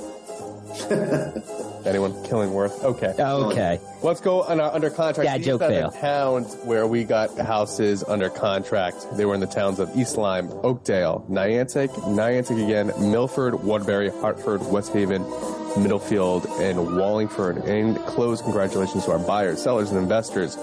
Anyone 1.86 2.24
killing 2.26 2.52
worth? 2.54 2.84
Okay. 2.84 3.14
okay. 3.18 3.80
Let's 4.02 4.22
go 4.22 4.44
on 4.44 4.62
our 4.62 4.74
under 4.74 4.90
contract. 4.90 5.28
Dad 5.28 5.40
These 5.40 5.46
joke 5.48 5.62
are 5.62 5.70
fail. 5.70 5.92
the 5.92 5.98
towns 5.98 6.56
where 6.64 6.88
we 6.88 7.04
got 7.04 7.38
houses 7.38 8.02
under 8.08 8.30
contract. 8.30 9.06
They 9.18 9.26
were 9.26 9.34
in 9.34 9.42
the 9.42 9.46
towns 9.48 9.80
of 9.80 9.94
East 9.98 10.16
Lyme, 10.16 10.50
Oakdale, 10.64 11.26
Niantic, 11.30 11.90
Niantic 11.90 12.64
again, 12.64 12.94
Milford, 13.12 13.62
Waterbury, 13.62 14.10
Hartford, 14.10 14.62
West 14.72 14.94
Haven, 14.94 15.24
Middlefield, 15.76 16.46
and 16.62 16.98
Wallingford. 16.98 17.58
And 17.58 17.98
close 18.06 18.42
congratulations 18.42 19.04
to 19.04 19.12
our 19.12 19.20
buyers, 19.20 19.62
sellers, 19.62 19.90
and 19.90 20.00
investors. 20.00 20.58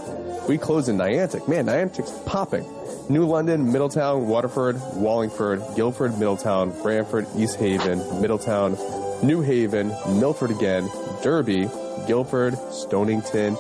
We 0.49 0.57
closed 0.57 0.89
in 0.89 0.97
Niantic. 0.97 1.47
Man, 1.47 1.67
Niantic's 1.67 2.13
popping. 2.25 2.65
New 3.11 3.27
London, 3.27 3.71
Middletown, 3.71 4.29
Waterford, 4.29 4.81
Wallingford, 4.95 5.63
Guilford, 5.77 6.19
Middletown, 6.19 6.71
Branford, 6.83 7.27
East 7.37 7.57
Haven, 7.57 7.99
Middletown, 8.21 8.79
New 9.23 9.43
Haven, 9.43 9.89
Milford 10.19 10.51
again, 10.51 10.89
Derby, 11.23 11.69
Guilford, 12.07 12.57
Stonington, 12.71 13.57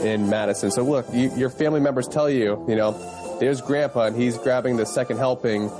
and 0.00 0.28
Madison. 0.30 0.70
So 0.70 0.82
look, 0.82 1.06
you, 1.12 1.34
your 1.36 1.50
family 1.50 1.80
members 1.80 2.08
tell 2.08 2.28
you, 2.30 2.64
you 2.68 2.76
know, 2.76 2.92
there's 3.38 3.60
Grandpa, 3.60 4.06
and 4.06 4.16
he's 4.16 4.36
grabbing 4.38 4.76
the 4.76 4.86
second 4.86 5.18
helping 5.18 5.70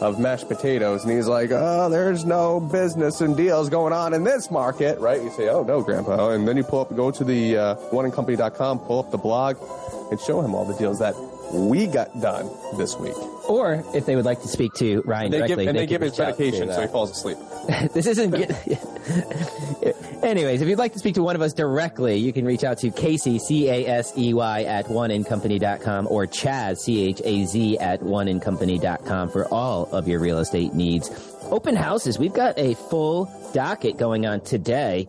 of 0.00 0.20
mashed 0.20 0.46
potatoes, 0.48 1.04
and 1.04 1.12
he's 1.12 1.26
like, 1.26 1.50
"Oh, 1.52 1.88
there's 1.88 2.24
no 2.24 2.60
business 2.60 3.20
and 3.20 3.36
deals 3.36 3.68
going 3.68 3.92
on 3.92 4.14
in 4.14 4.22
this 4.22 4.50
market, 4.50 5.00
right?" 5.00 5.20
You 5.20 5.30
say, 5.30 5.48
"Oh 5.48 5.64
no, 5.64 5.82
Grandpa," 5.82 6.30
and 6.30 6.46
then 6.46 6.56
you 6.56 6.62
pull 6.62 6.82
up, 6.82 6.94
go 6.94 7.10
to 7.10 7.24
the 7.24 7.56
uh, 7.56 7.74
oneandcompany.com, 7.90 8.78
pull 8.80 9.00
up 9.00 9.10
the 9.10 9.18
blog, 9.18 9.56
and 10.10 10.20
show 10.20 10.40
him 10.40 10.54
all 10.54 10.64
the 10.64 10.76
deals 10.76 11.00
that 11.00 11.16
we 11.52 11.86
got 11.88 12.20
done 12.20 12.48
this 12.76 12.96
week. 12.96 13.16
Or 13.48 13.82
if 13.94 14.04
they 14.04 14.14
would 14.14 14.26
like 14.26 14.42
to 14.42 14.48
speak 14.48 14.74
to 14.74 15.00
Ryan 15.06 15.30
They 15.30 15.38
give, 15.38 15.46
directly, 15.48 15.66
and 15.68 15.78
they, 15.78 15.86
can 15.86 15.88
give 15.88 16.02
his 16.02 16.18
medication, 16.18 16.68
so 16.70 16.80
he 16.80 16.86
uh, 16.86 16.88
falls 16.88 17.10
asleep. 17.10 17.38
this 17.94 18.06
isn't. 18.06 18.34
Anyways, 20.22 20.60
if 20.60 20.68
you'd 20.68 20.78
like 20.78 20.92
to 20.92 20.98
speak 20.98 21.14
to 21.14 21.22
one 21.22 21.34
of 21.34 21.40
us 21.40 21.54
directly, 21.54 22.16
you 22.16 22.32
can 22.32 22.44
reach 22.44 22.62
out 22.62 22.76
to 22.78 22.90
Casey 22.90 23.38
C 23.38 23.68
A 23.68 23.86
S 23.86 24.12
E 24.18 24.34
Y 24.34 24.64
at 24.64 24.86
oneandcompany.com 24.86 26.08
or 26.10 26.26
Chaz 26.26 26.78
C 26.78 27.08
H 27.08 27.22
A 27.24 27.44
Z 27.46 27.78
at 27.78 28.00
oneandcompany.com 28.00 29.30
for 29.30 29.46
all 29.52 29.88
of 29.92 30.06
your 30.06 30.20
real 30.20 30.38
estate 30.38 30.74
needs. 30.74 31.10
Open 31.44 31.74
houses. 31.74 32.18
We've 32.18 32.34
got 32.34 32.58
a 32.58 32.74
full 32.74 33.32
docket 33.54 33.96
going 33.96 34.26
on 34.26 34.42
today. 34.42 35.08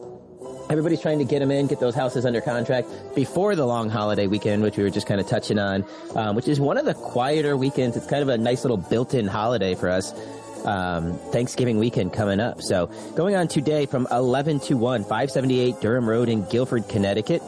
Everybody's 0.69 1.01
trying 1.01 1.17
to 1.17 1.25
get 1.25 1.39
them 1.39 1.49
in, 1.49 1.65
get 1.65 1.79
those 1.79 1.95
houses 1.95 2.27
under 2.27 2.41
contract 2.41 2.87
before 3.15 3.55
the 3.55 3.65
long 3.65 3.89
holiday 3.89 4.27
weekend, 4.27 4.61
which 4.61 4.77
we 4.77 4.83
were 4.83 4.91
just 4.91 5.07
kind 5.07 5.19
of 5.19 5.27
touching 5.27 5.57
on, 5.57 5.83
um, 6.15 6.35
which 6.35 6.47
is 6.47 6.59
one 6.59 6.77
of 6.77 6.85
the 6.85 6.93
quieter 6.93 7.57
weekends. 7.57 7.97
It's 7.97 8.05
kind 8.05 8.21
of 8.21 8.29
a 8.29 8.37
nice 8.37 8.63
little 8.63 8.77
built-in 8.77 9.25
holiday 9.25 9.73
for 9.73 9.89
us. 9.89 10.13
Um, 10.65 11.17
Thanksgiving 11.31 11.79
weekend 11.79 12.13
coming 12.13 12.39
up. 12.39 12.61
So 12.61 12.87
going 13.15 13.33
on 13.35 13.47
today 13.47 13.87
from 13.87 14.07
11 14.11 14.59
to 14.61 14.77
1, 14.77 15.03
578 15.03 15.81
Durham 15.81 16.07
Road 16.07 16.29
in 16.29 16.43
Guilford, 16.49 16.87
Connecticut. 16.87 17.41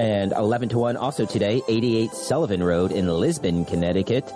And 0.00 0.32
11 0.32 0.70
to 0.70 0.78
1 0.78 0.96
also 0.96 1.26
today, 1.26 1.60
88 1.68 2.10
Sullivan 2.10 2.62
Road 2.62 2.90
in 2.90 3.06
Lisbon, 3.06 3.64
Connecticut. 3.66 4.32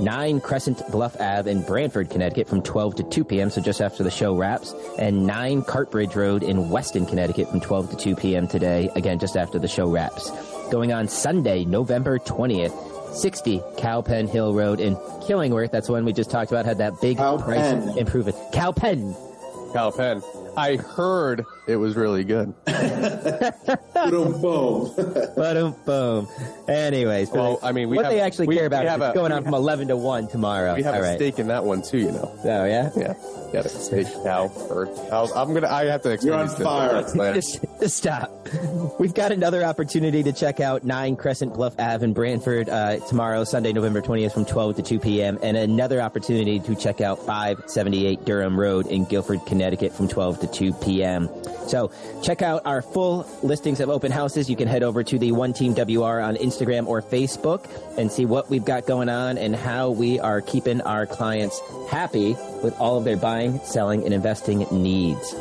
9 0.00 0.40
Crescent 0.40 0.82
Bluff 0.90 1.20
Ave 1.20 1.50
in 1.50 1.62
Branford, 1.62 2.10
Connecticut 2.10 2.48
from 2.48 2.62
12 2.62 2.96
to 2.96 3.02
2 3.04 3.24
p.m., 3.24 3.50
so 3.50 3.60
just 3.60 3.80
after 3.80 4.02
the 4.02 4.10
show 4.10 4.34
wraps. 4.34 4.74
And 4.98 5.26
9 5.26 5.62
Cartbridge 5.62 6.16
Road 6.16 6.42
in 6.42 6.68
Weston, 6.68 7.06
Connecticut 7.06 7.48
from 7.48 7.60
12 7.60 7.90
to 7.90 7.96
2 7.96 8.16
p.m. 8.16 8.48
today, 8.48 8.90
again, 8.96 9.18
just 9.18 9.36
after 9.36 9.58
the 9.58 9.68
show 9.68 9.88
wraps. 9.88 10.30
Going 10.70 10.92
on 10.92 11.08
Sunday, 11.08 11.64
November 11.64 12.18
20th, 12.18 13.14
60 13.14 13.58
Cowpen 13.76 14.28
Hill 14.28 14.54
Road 14.54 14.80
in 14.80 14.96
Killingworth. 14.96 15.70
That's 15.70 15.88
one 15.88 16.04
we 16.04 16.12
just 16.12 16.30
talked 16.30 16.50
about, 16.50 16.64
had 16.64 16.78
that 16.78 17.00
big 17.00 17.18
Cowpen. 17.18 17.42
price 17.42 17.96
improvement. 17.96 18.36
Cowpen. 18.52 19.33
Cal 19.74 19.90
Penn. 19.90 20.22
I 20.56 20.76
heard 20.76 21.44
it 21.66 21.74
was 21.76 21.96
really 21.96 22.22
good. 22.22 22.54
boom, 22.64 24.40
boom. 24.40 24.94
Boom, 25.34 25.74
boom. 25.84 26.28
Anyways, 26.68 27.30
Well, 27.32 27.58
I 27.60 27.72
mean, 27.72 27.88
we 27.88 27.96
what 27.96 28.04
have- 28.06 28.14
they 28.14 28.20
actually 28.20 28.46
we- 28.46 28.54
care 28.56 28.66
about 28.66 28.84
is 28.86 28.94
a- 28.94 29.12
going 29.12 29.32
we 29.32 29.36
on 29.36 29.42
from 29.42 29.54
11 29.54 29.88
to 29.88 29.96
1 29.96 30.28
tomorrow. 30.28 30.76
We 30.76 30.84
have 30.84 30.94
All 30.94 31.00
a 31.00 31.02
right. 31.04 31.16
stake 31.16 31.40
in 31.40 31.48
that 31.48 31.64
one 31.64 31.82
too, 31.82 31.98
you 31.98 32.12
know. 32.12 32.30
Oh, 32.44 32.64
yeah? 32.64 32.90
Yeah, 32.96 33.14
got 33.52 33.66
a 33.66 33.68
steak 33.68 34.06
cow 34.22 34.46
bird. 34.68 34.90
I'll, 35.10 35.32
I'm 35.34 35.52
gonna. 35.52 35.68
I 35.68 35.86
have 35.86 36.02
to 36.02 36.10
explain 36.10 36.32
You're 36.34 36.40
on 36.42 36.48
fire. 36.48 37.02
later. 37.16 37.40
Stop. 37.82 38.48
We've 38.98 39.14
got 39.14 39.32
another 39.32 39.64
opportunity 39.64 40.22
to 40.22 40.32
check 40.32 40.60
out 40.60 40.84
9 40.84 41.16
Crescent 41.16 41.54
Bluff 41.54 41.74
Ave 41.78 42.04
in 42.04 42.12
Branford 42.12 42.68
uh, 42.68 42.96
tomorrow, 43.06 43.44
Sunday, 43.44 43.72
November 43.72 44.00
20th 44.00 44.32
from 44.32 44.44
12 44.44 44.76
to 44.76 44.82
2 44.82 45.00
p.m. 45.00 45.38
And 45.42 45.56
another 45.56 46.00
opportunity 46.00 46.60
to 46.60 46.74
check 46.74 47.00
out 47.00 47.18
578 47.26 48.24
Durham 48.24 48.58
Road 48.58 48.86
in 48.86 49.04
Guilford, 49.04 49.44
Connecticut 49.46 49.92
from 49.92 50.08
12 50.08 50.40
to 50.40 50.46
2 50.46 50.72
p.m. 50.74 51.28
So 51.66 51.90
check 52.22 52.42
out 52.42 52.62
our 52.64 52.80
full 52.80 53.28
listings 53.42 53.80
of 53.80 53.90
open 53.90 54.12
houses. 54.12 54.48
You 54.48 54.56
can 54.56 54.68
head 54.68 54.82
over 54.82 55.02
to 55.02 55.18
the 55.18 55.32
One 55.32 55.52
Team 55.52 55.74
WR 55.74 56.20
on 56.20 56.36
Instagram 56.36 56.86
or 56.86 57.02
Facebook 57.02 57.68
and 57.98 58.10
see 58.10 58.24
what 58.24 58.48
we've 58.48 58.64
got 58.64 58.86
going 58.86 59.08
on 59.08 59.36
and 59.36 59.54
how 59.54 59.90
we 59.90 60.18
are 60.20 60.40
keeping 60.40 60.80
our 60.82 61.06
clients 61.06 61.60
happy 61.90 62.34
with 62.62 62.74
all 62.78 62.98
of 62.98 63.04
their 63.04 63.16
buying, 63.16 63.58
selling, 63.64 64.04
and 64.04 64.14
investing 64.14 64.66
needs. 64.70 65.34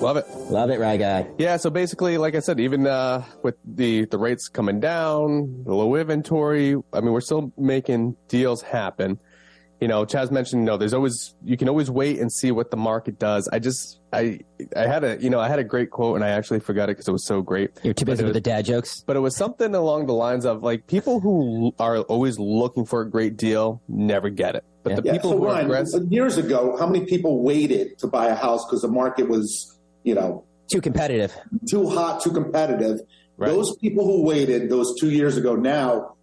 Love 0.00 0.16
it. 0.18 0.28
Love 0.50 0.70
it, 0.70 0.78
Rye 0.78 0.96
Guy. 0.98 1.26
Yeah. 1.38 1.56
So 1.56 1.70
basically, 1.70 2.18
like 2.18 2.34
I 2.34 2.40
said, 2.40 2.60
even 2.60 2.86
uh, 2.86 3.24
with 3.42 3.56
the 3.64 4.04
the 4.06 4.18
rates 4.18 4.48
coming 4.48 4.78
down, 4.78 5.64
the 5.64 5.74
low 5.74 5.94
inventory, 5.96 6.76
I 6.92 7.00
mean, 7.00 7.12
we're 7.12 7.20
still 7.22 7.52
making 7.56 8.16
deals 8.28 8.62
happen. 8.62 9.18
You 9.80 9.88
know, 9.88 10.06
Chaz 10.06 10.30
mentioned, 10.30 10.62
you 10.62 10.66
know, 10.66 10.76
there's 10.76 10.94
always 10.94 11.34
you 11.44 11.56
can 11.56 11.68
always 11.68 11.90
wait 11.90 12.18
and 12.20 12.30
see 12.32 12.50
what 12.50 12.70
the 12.70 12.76
market 12.76 13.18
does. 13.18 13.48
I 13.52 13.58
just 13.58 14.00
I 14.12 14.40
I 14.76 14.86
had 14.86 15.02
a 15.02 15.18
you 15.20 15.28
know 15.30 15.40
I 15.40 15.48
had 15.48 15.58
a 15.58 15.64
great 15.64 15.90
quote 15.90 16.14
and 16.16 16.24
I 16.24 16.28
actually 16.30 16.60
forgot 16.60 16.84
it 16.88 16.92
because 16.96 17.08
it 17.08 17.12
was 17.12 17.26
so 17.26 17.40
great. 17.42 17.70
You're 17.82 17.94
too 17.94 18.04
busy 18.04 18.18
But 18.22 18.24
it 18.24 18.26
with 18.28 18.34
the 18.34 18.40
dad 18.50 18.64
jokes. 18.66 19.02
But 19.06 19.16
it 19.16 19.20
was 19.20 19.34
something 19.34 19.74
along 19.74 20.06
the 20.06 20.14
lines 20.14 20.44
of 20.44 20.62
like 20.62 20.86
people 20.86 21.20
who 21.20 21.74
are 21.78 21.98
always 22.00 22.38
looking 22.38 22.84
for 22.86 23.00
a 23.00 23.10
great 23.10 23.36
deal 23.36 23.82
never 23.88 24.28
get 24.30 24.54
it. 24.56 24.64
But 24.82 24.90
Yeah. 24.90 24.96
the 25.00 25.02
Yeah, 25.06 25.12
people 25.12 25.30
so 25.32 25.38
who 25.38 25.44
are 25.44 25.52
Ryan, 25.54 25.64
aggressive, 25.66 26.12
years 26.12 26.36
ago, 26.38 26.76
how 26.78 26.86
many 26.86 27.04
people 27.06 27.42
waited 27.42 27.98
to 27.98 28.06
buy 28.06 28.28
a 28.28 28.34
house 28.34 28.64
because 28.64 28.82
the 28.82 28.88
market 28.88 29.28
was, 29.28 29.75
you 30.06 30.14
know, 30.14 30.44
Too 30.70 30.80
competitive. 30.80 31.36
too 31.68 31.90
hot, 31.90 32.22
too 32.22 32.30
competitive, 32.30 33.00
Right. 33.38 33.48
Those 33.50 33.76
people 33.76 34.06
who 34.06 34.24
waited 34.24 34.70
those 34.70 34.98
two 34.98 35.10
years 35.10 35.36
ago 35.36 35.56
now, 35.56 36.16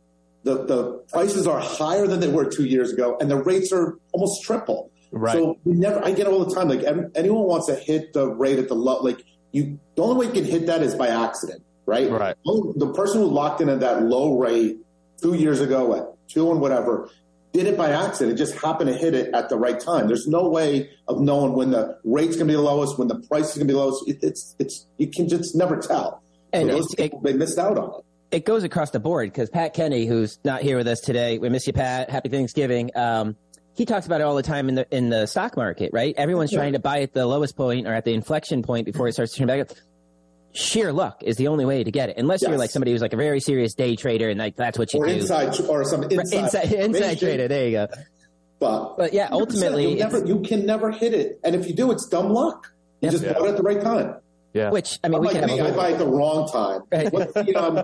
the, 0.44 0.66
the 0.66 1.04
prices 1.12 1.46
are 1.46 1.60
higher 1.60 2.08
than 2.08 2.20
they 2.20 2.28
were 2.28 2.46
two 2.50 2.66
years 2.66 2.92
ago, 2.92 3.18
and 3.22 3.30
the 3.30 3.36
rates 3.38 3.72
are 3.72 4.00
almost 4.14 4.42
triple. 4.44 4.90
Right. 5.12 5.34
So 5.34 5.60
we 5.64 5.76
never, 5.76 6.04
I 6.04 6.12
get 6.12 6.26
all 6.26 6.44
the 6.44 6.56
time. 6.56 6.70
Like 6.70 6.84
anyone 7.14 7.44
wants 7.44 7.68
to 7.68 7.76
hit 7.76 8.14
the 8.14 8.28
rate 8.28 8.58
at 8.58 8.68
the 8.68 8.74
low, 8.74 9.00
like 9.04 9.24
you, 9.52 9.80
the 9.96 10.02
only 10.02 10.16
way 10.16 10.26
you 10.26 10.42
can 10.42 10.50
hit 10.50 10.66
that 10.66 10.82
is 10.82 10.96
by 10.96 11.10
accident, 11.10 11.62
right? 11.86 12.10
Right. 12.10 12.36
The 12.46 12.92
person 12.96 13.22
who 13.22 13.28
locked 13.28 13.62
in 13.62 13.70
at 13.70 13.82
that 13.82 14.02
low 14.02 14.40
rate 14.40 14.78
two 15.22 15.36
years 15.36 15.62
ago 15.62 15.96
at 15.96 16.08
two 16.28 16.50
and 16.50 16.60
whatever 16.60 17.12
did 17.54 17.68
it 17.68 17.78
by 17.78 17.92
accident. 17.92 18.34
It 18.34 18.38
just 18.44 18.56
happened 18.60 18.90
to 18.90 18.96
hit 18.98 19.14
it 19.14 19.34
at 19.34 19.48
the 19.50 19.58
right 19.58 19.80
time. 19.80 20.08
There's 20.08 20.28
no 20.28 20.50
way 20.50 20.90
of 21.08 21.22
knowing 21.22 21.54
when 21.54 21.72
the 21.72 21.98
rate's 22.04 22.36
going 22.36 22.48
to 22.48 22.52
be 22.52 22.56
the 22.56 22.62
lowest, 22.62 22.98
when 23.00 23.08
the 23.08 23.20
price 23.30 23.52
is 23.52 23.56
going 23.58 23.68
to 23.68 23.74
be 23.74 23.74
the 23.74 23.80
lowest. 23.80 24.04
It, 24.08 24.18
it's, 24.22 24.56
it's, 24.60 24.88
you 24.98 25.08
can 25.10 25.30
just 25.30 25.56
never 25.56 25.78
tell. 25.78 26.22
And 26.52 26.70
So 26.70 26.76
those 26.76 26.94
it's- 26.94 27.06
people, 27.10 27.22
they 27.22 27.34
missed 27.34 27.58
out 27.60 27.78
on 27.78 28.02
it. 28.32 28.38
it 28.38 28.46
goes 28.46 28.64
across 28.64 28.90
the 28.92 29.00
board 29.00 29.32
because 29.32 29.50
Pat 29.50 29.74
Kenny, 29.74 30.06
who's 30.06 30.40
not 30.44 30.62
here 30.62 30.78
with 30.78 30.88
us 30.88 31.00
today, 31.00 31.38
we 31.38 31.50
miss 31.50 31.66
you, 31.68 31.74
Pat. 31.74 32.10
Happy 32.10 32.30
Thanksgiving. 32.30 32.90
Um, 32.96 33.36
he 33.76 33.86
talks 33.86 34.06
about 34.06 34.22
it 34.22 34.24
all 34.26 34.36
the 34.36 34.44
time 34.44 34.70
in 34.70 34.76
the 34.76 34.88
in 34.96 35.10
the 35.10 35.26
stock 35.26 35.58
market, 35.58 35.90
right? 35.94 36.14
Everyone's 36.18 36.52
Yeah. 36.52 36.60
trying 36.60 36.74
to 36.74 36.80
buy 36.80 37.02
at 37.02 37.14
the 37.14 37.26
lowest 37.26 37.56
point 37.56 37.88
or 37.88 37.94
at 37.94 38.06
the 38.06 38.14
inflection 38.14 38.62
point 38.62 38.86
before 38.86 39.08
it 39.08 39.14
starts 39.14 39.32
to 39.34 39.40
turn 39.40 39.48
back 39.48 39.62
up. 39.62 39.78
Sheer 40.54 40.94
luck 40.94 41.24
is 41.24 41.36
the 41.38 41.48
only 41.48 41.66
way 41.66 41.84
to 41.84 41.92
get 41.92 42.10
it, 42.10 42.18
unless 42.18 42.42
you're 42.44 42.58
like 42.58 42.70
somebody 42.70 42.92
who's 42.92 43.02
like 43.02 43.14
a 43.14 43.18
very 43.18 43.40
serious 43.40 43.74
day 43.74 43.96
trader 43.96 44.30
and 44.30 44.40
like 44.40 44.56
that's 44.56 44.78
what 44.78 44.94
you 44.94 45.00
do. 45.00 45.06
Or 45.06 45.08
do. 45.08 45.14
inside, 45.22 45.60
or 45.62 45.84
some 45.84 46.04
inside, 46.04 46.44
inside, 46.44 46.72
inside 46.74 47.20
trader. 47.20 47.48
There 47.48 47.66
you 47.66 47.72
go. 47.72 47.88
But, 48.60 48.98
But 48.98 49.14
yeah, 49.14 49.30
ultimately, 49.32 49.90
you'll 49.90 49.98
never, 50.00 50.26
you 50.26 50.42
can 50.42 50.66
never 50.66 50.92
hit 50.92 51.14
it. 51.14 51.40
And 51.44 51.56
if 51.56 51.68
you 51.68 51.74
do, 51.74 51.92
it's 51.92 52.08
dumb 52.08 52.30
luck. 52.30 52.72
You 53.02 53.08
Yep. 53.08 53.12
just 53.12 53.24
Yeah. 53.24 53.34
bought 53.34 53.46
it 53.46 53.50
at 53.50 53.58
the 53.58 53.64
right 53.64 53.82
time. 53.82 54.16
Yeah. 54.54 54.70
Which 54.70 55.00
I 55.04 55.08
mean, 55.10 55.20
we 55.22 55.28
Unlike 55.30 55.34
can 55.42 55.50
have 55.50 55.58
me, 55.58 55.66
a 55.66 55.74
I 55.74 55.76
buy 55.76 55.92
at 55.94 55.98
the 55.98 56.08
wrong 56.08 56.48
time. 56.48 56.82
Right. 56.92 57.12
What's 57.12 57.34
the, 57.34 57.56
um, 57.56 57.84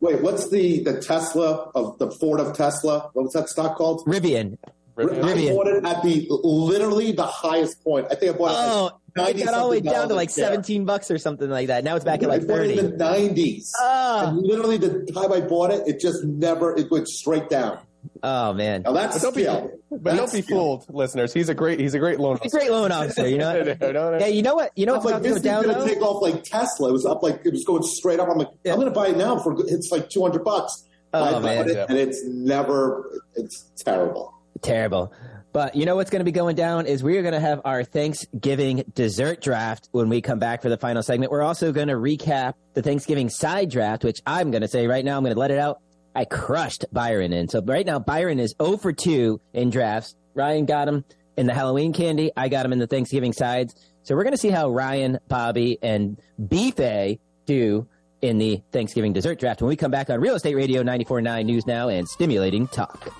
wait, 0.00 0.20
what's 0.22 0.50
the, 0.50 0.82
the 0.82 1.00
Tesla 1.00 1.70
of 1.76 1.96
the 1.98 2.10
Ford 2.10 2.40
of 2.40 2.54
Tesla? 2.56 3.10
What 3.12 3.22
was 3.22 3.32
that 3.34 3.48
stock 3.48 3.76
called? 3.76 4.04
Rivian. 4.06 4.58
I 4.98 5.04
bought 5.04 5.66
it 5.68 5.84
at 5.86 6.02
the 6.02 6.26
literally 6.28 7.12
the 7.12 7.24
highest 7.24 7.82
point. 7.82 8.08
I 8.10 8.16
think 8.16 8.34
I 8.34 8.36
bought 8.38 8.50
it. 8.50 8.56
Oh, 8.58 8.86
at 8.88 8.92
like 8.92 8.99
it 9.16 9.44
got 9.44 9.54
all 9.54 9.66
the 9.66 9.70
way 9.72 9.80
down 9.80 10.08
to 10.08 10.14
like 10.14 10.28
dollars 10.28 10.38
a 10.38 10.40
share. 10.40 10.50
17 10.50 10.84
bucks 10.84 11.10
or 11.10 11.18
something 11.18 11.48
like 11.50 11.68
that. 11.68 11.84
Now 11.84 11.96
it's 11.96 12.04
back 12.04 12.22
at 12.22 12.28
like 12.28 12.42
I 12.42 12.44
bought 12.46 12.60
it 12.60 12.76
30. 12.76 12.78
in 12.78 12.90
the 12.90 12.96
nineties. 12.96 13.72
Oh. 13.80 14.26
And 14.28 14.38
literally 14.42 14.76
the 14.78 15.04
time 15.12 15.32
I 15.32 15.40
bought 15.40 15.70
it, 15.70 15.86
it 15.86 16.00
just 16.00 16.24
never 16.24 16.76
it 16.76 16.90
went 16.90 17.08
straight 17.08 17.48
down. 17.48 17.78
Oh 18.22 18.52
man. 18.54 18.82
Now 18.82 18.92
that's 18.92 19.16
But 19.22 19.22
don't 19.22 19.36
be, 19.36 19.44
but 19.44 20.02
That's 20.04 20.16
don't 20.16 20.32
be 20.32 20.42
skill. 20.42 20.56
fooled, 20.78 20.86
listeners. 20.94 21.34
He's 21.34 21.48
a 21.50 21.54
great, 21.54 21.80
he's 21.80 21.92
a 21.94 21.98
great 21.98 22.18
loan. 22.18 22.38
He's 22.42 22.54
a 22.54 22.58
great 22.58 22.70
loan 22.70 22.92
officer, 22.92 23.28
you 23.28 23.36
know? 23.38 23.54
Yeah, 23.78 24.26
you 24.26 24.40
know 24.42 24.54
what? 24.54 24.72
You 24.76 24.86
know 24.86 24.94
I'm 24.94 25.02
what's 25.02 25.12
like, 25.12 25.22
this 25.22 25.32
go 25.32 25.34
thing's 25.34 25.44
down 25.44 25.62
gonna 25.64 25.78
though? 25.80 25.86
take 25.86 26.00
off 26.02 26.22
like 26.22 26.42
Tesla. 26.44 26.88
It 26.88 26.92
was 26.92 27.04
up 27.04 27.22
like 27.22 27.42
it 27.44 27.52
was 27.52 27.64
going 27.64 27.82
straight 27.82 28.18
up. 28.20 28.28
I'm 28.30 28.38
like, 28.38 28.48
Yeah. 28.64 28.72
I'm 28.72 28.78
gonna 28.78 28.90
buy 28.90 29.08
it 29.08 29.16
now 29.18 29.38
for 29.38 29.54
it's 29.66 29.90
like 29.92 30.08
200 30.08 30.42
bucks. 30.44 30.84
Oh, 31.12 31.22
I 31.24 31.32
bought 31.32 31.42
man. 31.42 31.68
it, 31.68 31.74
Yeah. 31.76 31.86
and 31.88 31.98
it's 31.98 32.22
never. 32.26 33.22
It's 33.34 33.70
terrible. 33.84 34.32
Terrible. 34.62 35.12
But 35.52 35.74
you 35.74 35.84
know 35.84 35.96
what's 35.96 36.10
going 36.10 36.20
to 36.20 36.24
be 36.24 36.32
going 36.32 36.54
down 36.54 36.86
is 36.86 37.02
we 37.02 37.18
are 37.18 37.22
going 37.22 37.34
to 37.34 37.40
have 37.40 37.60
our 37.64 37.82
Thanksgiving 37.82 38.84
dessert 38.94 39.40
draft 39.40 39.88
when 39.90 40.08
we 40.08 40.20
come 40.20 40.38
back 40.38 40.62
for 40.62 40.68
the 40.68 40.76
final 40.76 41.02
segment. 41.02 41.32
We're 41.32 41.42
also 41.42 41.72
going 41.72 41.88
to 41.88 41.94
recap 41.94 42.54
the 42.74 42.82
Thanksgiving 42.82 43.28
side 43.28 43.70
draft, 43.70 44.04
which 44.04 44.20
I'm 44.26 44.52
going 44.52 44.62
to 44.62 44.68
say 44.68 44.86
right 44.86 45.04
now, 45.04 45.16
I'm 45.16 45.24
going 45.24 45.34
to 45.34 45.40
let 45.40 45.50
it 45.50 45.58
out. 45.58 45.80
I 46.14 46.24
crushed 46.24 46.84
Byron 46.92 47.32
in. 47.32 47.48
So 47.48 47.62
right 47.62 47.84
now, 47.84 47.98
Byron 47.98 48.38
is 48.38 48.54
0 48.62 48.76
for 48.76 48.92
2 48.92 49.40
in 49.52 49.70
drafts. 49.70 50.14
Ryan 50.34 50.66
got 50.66 50.86
him 50.86 51.04
in 51.36 51.46
the 51.46 51.54
Halloween 51.54 51.92
candy. 51.92 52.30
I 52.36 52.48
got 52.48 52.64
him 52.64 52.72
in 52.72 52.78
the 52.78 52.86
Thanksgiving 52.86 53.32
sides. 53.32 53.74
So 54.02 54.14
we're 54.14 54.24
going 54.24 54.34
to 54.34 54.38
see 54.38 54.50
how 54.50 54.70
Ryan, 54.70 55.18
Bobby, 55.28 55.78
and 55.82 56.20
Beefy 56.48 57.20
do 57.46 57.88
in 58.22 58.38
the 58.38 58.62
Thanksgiving 58.70 59.12
dessert 59.12 59.40
draft 59.40 59.62
when 59.62 59.68
we 59.68 59.76
come 59.76 59.90
back 59.90 60.10
on 60.10 60.20
Real 60.20 60.34
Estate 60.34 60.54
Radio 60.54 60.82
94.9 60.82 61.44
News 61.44 61.66
Now 61.66 61.88
and 61.88 62.06
Stimulating 62.06 62.68
Talk. 62.68 63.12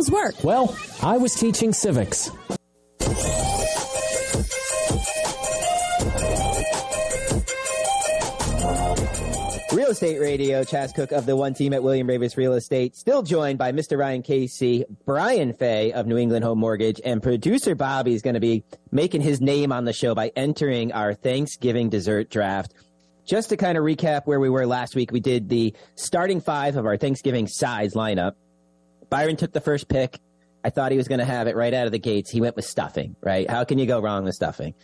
How's 0.00 0.10
work? 0.10 0.42
Well, 0.42 0.74
I 1.02 1.18
was 1.18 1.34
teaching 1.34 1.74
civics. 1.74 2.30
Real 9.74 9.90
Estate 9.90 10.18
Radio, 10.18 10.64
Chaz 10.64 10.94
Cook 10.94 11.12
of 11.12 11.26
the 11.26 11.36
one 11.36 11.52
team 11.52 11.74
at 11.74 11.82
William 11.82 12.08
Raveis 12.08 12.38
Real 12.38 12.54
Estate, 12.54 12.96
still 12.96 13.22
joined 13.22 13.58
by 13.58 13.72
Mr. 13.72 13.98
Ryan 13.98 14.22
Casey, 14.22 14.86
Brian 15.04 15.52
Fay 15.52 15.92
of 15.92 16.06
New 16.06 16.16
England 16.16 16.46
Home 16.46 16.60
Mortgage, 16.60 16.98
and 17.04 17.22
producer 17.22 17.74
Bobby 17.74 18.14
is 18.14 18.22
going 18.22 18.32
to 18.32 18.40
be 18.40 18.64
making 18.90 19.20
his 19.20 19.42
name 19.42 19.70
on 19.70 19.84
the 19.84 19.92
show 19.92 20.14
by 20.14 20.32
entering 20.34 20.92
our 20.92 21.12
Thanksgiving 21.12 21.90
dessert 21.90 22.30
draft. 22.30 22.72
Just 23.26 23.50
to 23.50 23.58
kind 23.58 23.76
of 23.76 23.84
recap 23.84 24.22
where 24.24 24.40
we 24.40 24.48
were 24.48 24.66
last 24.66 24.94
week, 24.94 25.12
we 25.12 25.20
did 25.20 25.50
the 25.50 25.74
starting 25.96 26.40
five 26.40 26.76
of 26.76 26.86
our 26.86 26.96
Thanksgiving 26.96 27.46
size 27.46 27.92
lineup. 27.92 28.32
Byron 29.10 29.36
took 29.36 29.52
the 29.52 29.60
first 29.60 29.88
pick. 29.88 30.18
I 30.64 30.70
thought 30.70 30.92
he 30.92 30.98
was 30.98 31.08
going 31.08 31.18
to 31.18 31.24
have 31.24 31.46
it 31.46 31.56
right 31.56 31.72
out 31.72 31.86
of 31.86 31.92
the 31.92 31.98
gates. 31.98 32.30
He 32.30 32.40
went 32.40 32.54
with 32.56 32.64
stuffing, 32.64 33.16
right? 33.22 33.48
How 33.48 33.64
can 33.64 33.78
you 33.78 33.86
go 33.86 34.00
wrong 34.00 34.24
with 34.24 34.34
stuffing? 34.34 34.74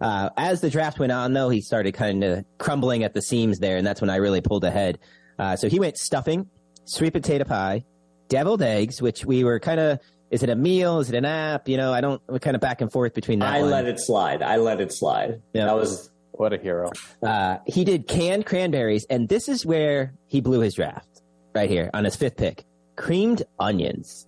Uh, 0.00 0.30
as 0.36 0.60
the 0.60 0.70
draft 0.70 0.98
went 0.98 1.12
on, 1.12 1.32
though, 1.32 1.48
he 1.48 1.60
started 1.60 1.92
kind 1.94 2.24
of 2.24 2.44
crumbling 2.58 3.04
at 3.04 3.14
the 3.14 3.22
seams 3.22 3.58
there, 3.58 3.76
and 3.76 3.86
that's 3.86 4.00
when 4.00 4.10
I 4.10 4.16
really 4.16 4.40
pulled 4.40 4.64
ahead. 4.64 4.98
Uh, 5.38 5.56
so 5.56 5.68
he 5.68 5.78
went 5.78 5.96
stuffing, 5.96 6.48
sweet 6.84 7.12
potato 7.12 7.44
pie, 7.44 7.84
deviled 8.28 8.60
eggs, 8.62 9.00
which 9.00 9.24
we 9.24 9.44
were 9.44 9.60
kind 9.60 9.80
of. 9.80 9.98
Is 10.30 10.42
it 10.42 10.48
a 10.50 10.56
meal? 10.56 10.98
Is 10.98 11.10
it 11.10 11.14
an 11.14 11.24
app? 11.24 11.68
You 11.68 11.76
know, 11.76 11.92
I 11.92 12.00
don't. 12.00 12.20
We're 12.26 12.40
kind 12.40 12.56
of 12.56 12.60
back 12.60 12.80
and 12.80 12.90
forth 12.90 13.14
between 13.14 13.38
that. 13.38 13.54
I 13.54 13.60
one. 13.60 13.70
let 13.70 13.84
it 13.86 14.00
slide. 14.00 14.42
I 14.42 14.56
let 14.56 14.80
it 14.80 14.92
slide. 14.92 15.40
Yeah. 15.52 15.66
That 15.66 15.76
was 15.76 16.10
What 16.32 16.52
a 16.52 16.58
hero. 16.58 16.90
Uh, 17.22 17.58
he 17.66 17.84
did 17.84 18.08
canned 18.08 18.44
cranberries, 18.44 19.06
and 19.08 19.28
this 19.28 19.48
is 19.48 19.64
where 19.64 20.14
he 20.26 20.40
blew 20.40 20.58
his 20.60 20.74
draft. 20.74 21.22
Right 21.54 21.70
here 21.70 21.88
on 21.94 22.04
his 22.04 22.16
fifth 22.16 22.36
pick, 22.36 22.64
creamed 22.96 23.42
onions. 23.58 24.26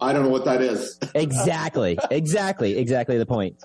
I 0.00 0.12
don't 0.12 0.24
know 0.24 0.30
what 0.30 0.46
that 0.46 0.60
is. 0.62 0.98
Exactly, 1.14 1.98
exactly, 2.10 2.76
exactly 2.78 3.18
the 3.18 3.26
point. 3.26 3.62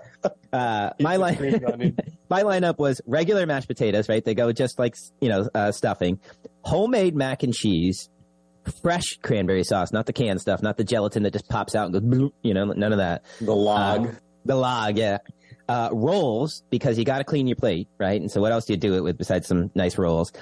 Uh, 0.52 0.92
my 1.00 1.16
line, 1.16 1.36
my 2.30 2.44
lineup 2.44 2.78
was 2.78 3.02
regular 3.06 3.46
mashed 3.46 3.68
potatoes. 3.68 4.10
Right, 4.10 4.24
they 4.24 4.36
go 4.36 4.52
just 4.52 4.78
like 4.78 4.96
you 5.22 5.30
know 5.30 5.50
uh, 5.56 5.72
stuffing, 5.72 6.20
homemade 6.62 7.16
mac 7.16 7.44
and 7.44 7.54
cheese, 7.54 8.10
fresh 8.82 9.18
cranberry 9.22 9.64
sauce, 9.64 9.92
not 9.92 10.06
the 10.06 10.14
canned 10.14 10.42
stuff, 10.42 10.62
not 10.62 10.78
the 10.78 10.84
gelatin 10.84 11.24
that 11.24 11.34
just 11.34 11.48
pops 11.50 11.76
out 11.76 11.94
and 11.94 12.12
goes. 12.12 12.32
You 12.44 12.54
know, 12.54 12.66
none 12.66 12.92
of 12.92 13.00
that. 13.00 13.24
the 13.42 13.56
log. 13.56 14.08
Uh, 14.08 14.12
the 14.46 14.56
log, 14.56 14.98
yeah. 14.98 15.20
Uh, 15.70 15.88
rolls 15.94 16.64
because 16.72 16.98
you 16.98 17.06
got 17.06 17.20
to 17.20 17.24
clean 17.24 17.46
your 17.46 17.56
plate, 17.56 17.88
right? 18.00 18.20
And 18.20 18.32
so, 18.32 18.42
what 18.42 18.52
else 18.52 18.66
do 18.66 18.74
you 18.74 18.78
do 18.78 18.96
it 18.96 19.02
with 19.02 19.20
besides 19.20 19.46
some 19.48 19.70
nice 19.76 20.00
rolls? 20.00 20.34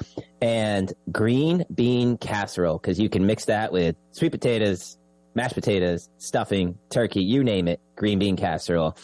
And 0.41 0.93
green 1.11 1.65
bean 1.75 2.17
casserole 2.17 2.77
because 2.77 2.97
you 2.97 3.09
can 3.09 3.25
mix 3.25 3.43
that 3.45 3.73
with 3.73 3.97
sweet 4.11 4.31
potatoes, 4.31 4.97
mashed 5.35 5.55
potatoes, 5.55 6.09
stuffing, 6.17 6.77
turkey, 6.89 7.21
you 7.23 7.43
name 7.43 7.67
it. 7.67 7.81
Green 7.97 8.19
bean 8.19 8.37
casserole. 8.37 8.95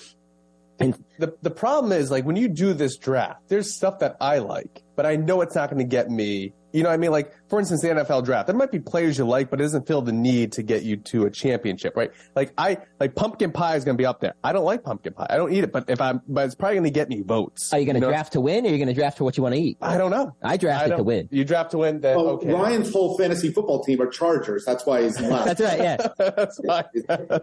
And 0.79 1.03
the 1.19 1.35
the 1.41 1.51
problem 1.51 1.91
is 1.91 2.09
like 2.09 2.25
when 2.25 2.35
you 2.35 2.47
do 2.47 2.73
this 2.73 2.97
draft, 2.97 3.49
there's 3.49 3.73
stuff 3.73 3.99
that 3.99 4.15
I 4.19 4.39
like, 4.39 4.81
but 4.95 5.05
I 5.05 5.17
know 5.17 5.41
it's 5.41 5.55
not 5.55 5.69
going 5.69 5.79
to 5.79 5.89
get 5.89 6.09
me. 6.09 6.53
You 6.71 6.83
know 6.83 6.89
what 6.89 6.95
I 6.95 6.97
mean? 6.97 7.11
Like 7.11 7.33
for 7.53 7.59
instance, 7.59 7.83
the 7.83 7.89
NFL 7.89 8.25
draft, 8.25 8.47
there 8.47 8.55
might 8.55 8.71
be 8.71 8.79
players 8.79 9.15
you 9.19 9.25
like, 9.27 9.51
but 9.51 9.61
it 9.61 9.63
doesn't 9.63 9.85
feel 9.85 10.01
the 10.01 10.11
need 10.11 10.53
to 10.53 10.63
get 10.63 10.81
you 10.81 10.97
to 10.97 11.27
a 11.27 11.29
championship, 11.29 11.95
right? 11.95 12.09
Like 12.35 12.51
I 12.57 12.79
like 12.99 13.13
pumpkin 13.13 13.51
pie 13.51 13.75
is 13.75 13.85
going 13.85 13.95
to 13.95 14.01
be 14.01 14.07
up 14.07 14.21
there. 14.21 14.33
I 14.43 14.53
don't 14.53 14.65
like 14.65 14.83
pumpkin 14.83 15.13
pie. 15.13 15.27
I 15.29 15.37
don't 15.37 15.53
eat 15.53 15.63
it, 15.63 15.71
but 15.71 15.87
if 15.87 16.01
I'm, 16.01 16.19
but 16.27 16.45
it's 16.45 16.55
probably 16.55 16.77
going 16.77 16.85
to 16.85 16.89
get 16.89 17.09
me 17.09 17.21
votes. 17.21 17.71
Are 17.71 17.77
you 17.77 17.85
going 17.85 17.93
to 17.93 17.99
know? 17.99 18.07
draft 18.09 18.33
to 18.33 18.41
win 18.41 18.65
or 18.65 18.69
are 18.69 18.71
you 18.71 18.79
going 18.79 18.87
to 18.87 18.95
draft 18.95 19.19
for 19.19 19.23
what 19.23 19.37
you 19.37 19.43
want 19.43 19.53
to 19.53 19.61
eat? 19.61 19.77
I 19.83 19.99
don't 19.99 20.09
know. 20.09 20.35
I 20.41 20.53
I 20.53 20.57
drafted 20.57 20.89
don't- 20.89 20.97
to 20.97 21.03
win. 21.03 21.29
You 21.29 21.45
draft 21.45 21.69
to 21.71 21.77
win. 21.77 22.01
Then 22.01 22.15
Well, 22.17 22.29
okay. 22.29 22.51
Ryan's 22.51 22.91
whole 22.91 23.15
fantasy 23.19 23.51
football 23.51 23.83
team 23.83 24.01
are 24.01 24.07
Chargers. 24.07 24.65
That's 24.65 24.83
why 24.87 25.03
he's 25.03 25.21
not. 25.21 25.45
That's 25.45 25.61
right, 25.61 25.77
yeah. 25.79 25.97
That's 26.17 26.59
fine. 26.65 26.85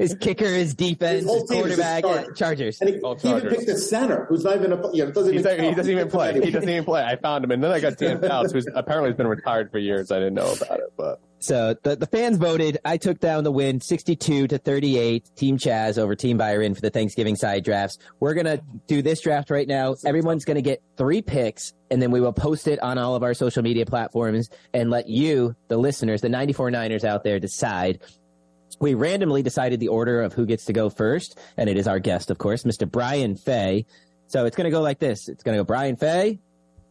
His 0.00 0.16
kicker, 0.16 0.48
his 0.48 0.74
defense, 0.74 1.20
His 1.20 1.26
whole 1.26 1.40
his 1.42 1.50
team 1.50 1.66
is 1.66 1.76
just 1.76 2.02
quarterback, 2.02 2.04
yeah, 2.04 2.10
Chargers. 2.34 2.36
Chargers. 2.36 2.80
And 2.80 2.90
he, 2.90 3.00
All 3.02 3.14
he 3.16 3.28
even 3.28 3.48
picked 3.48 3.68
a 3.68 3.76
center 3.78 4.24
who's 4.24 4.42
not 4.42 4.56
even 4.56 4.72
a. 4.72 4.92
You 4.92 5.04
know, 5.04 5.12
doesn't 5.12 5.34
even. 5.34 5.44
like, 5.44 5.60
he 5.60 5.72
doesn't 5.72 5.92
even 5.92 6.08
play. 6.10 6.32
He 6.40 6.50
doesn't 6.50 6.68
even 6.68 6.84
play. 6.84 7.04
I 7.04 7.14
found 7.14 7.44
him, 7.44 7.52
and 7.52 7.62
then 7.62 7.70
I 7.70 7.78
got 7.78 7.96
Dan 7.96 8.20
Fouts, 8.20 8.50
who's 8.52 8.66
apparently 8.74 9.10
has 9.10 9.16
been 9.16 9.28
retired 9.28 9.70
for 9.70 9.78
years. 9.78 9.99
Niners. 10.00 10.12
I 10.12 10.18
didn't 10.18 10.34
know 10.34 10.52
about 10.52 10.80
it, 10.80 10.92
but 10.96 11.20
So 11.38 11.74
the, 11.82 11.96
the 11.96 12.06
fans 12.06 12.36
voted. 12.36 12.78
I 12.84 12.96
took 12.96 13.18
down 13.20 13.44
the 13.44 13.52
win 13.52 13.80
62 13.80 14.48
to 14.48 14.58
38. 14.58 15.30
Team 15.36 15.58
Chaz 15.58 15.98
over 15.98 16.14
Team 16.14 16.36
Byron 16.36 16.74
for 16.74 16.80
the 16.80 16.90
Thanksgiving 16.90 17.36
side 17.36 17.64
drafts. 17.64 17.98
We're 18.20 18.34
going 18.34 18.46
to 18.46 18.62
do 18.86 19.02
this 19.02 19.20
draft 19.20 19.50
right 19.50 19.66
now. 19.66 19.94
Everyone's 20.04 20.44
going 20.44 20.56
to 20.56 20.62
get 20.62 20.82
three 20.96 21.22
picks 21.22 21.72
and 21.90 22.00
then 22.00 22.10
we 22.10 22.20
will 22.20 22.32
post 22.32 22.68
it 22.68 22.80
on 22.82 22.98
all 22.98 23.14
of 23.14 23.22
our 23.22 23.34
social 23.34 23.62
media 23.62 23.86
platforms 23.86 24.48
and 24.72 24.90
let 24.90 25.08
you, 25.08 25.56
the 25.68 25.76
listeners, 25.76 26.20
the 26.20 26.28
94 26.28 26.70
Niners 26.70 27.04
out 27.04 27.24
there 27.24 27.40
decide. 27.40 28.00
We 28.80 28.94
randomly 28.94 29.42
decided 29.42 29.80
the 29.80 29.88
order 29.88 30.22
of 30.22 30.32
who 30.32 30.46
gets 30.46 30.66
to 30.66 30.72
go 30.72 30.88
first. 30.90 31.38
And 31.56 31.68
it 31.68 31.76
is 31.76 31.88
our 31.88 31.98
guest, 31.98 32.30
of 32.30 32.38
course, 32.38 32.62
Mr. 32.62 32.90
Brian 32.90 33.36
Fay. 33.36 33.86
So 34.28 34.44
it's 34.44 34.56
going 34.56 34.66
to 34.66 34.70
go 34.70 34.80
like 34.80 35.00
this. 35.00 35.28
It's 35.28 35.42
going 35.42 35.56
to 35.56 35.60
go 35.60 35.66
Brian 35.66 35.96
Fay, 35.96 36.38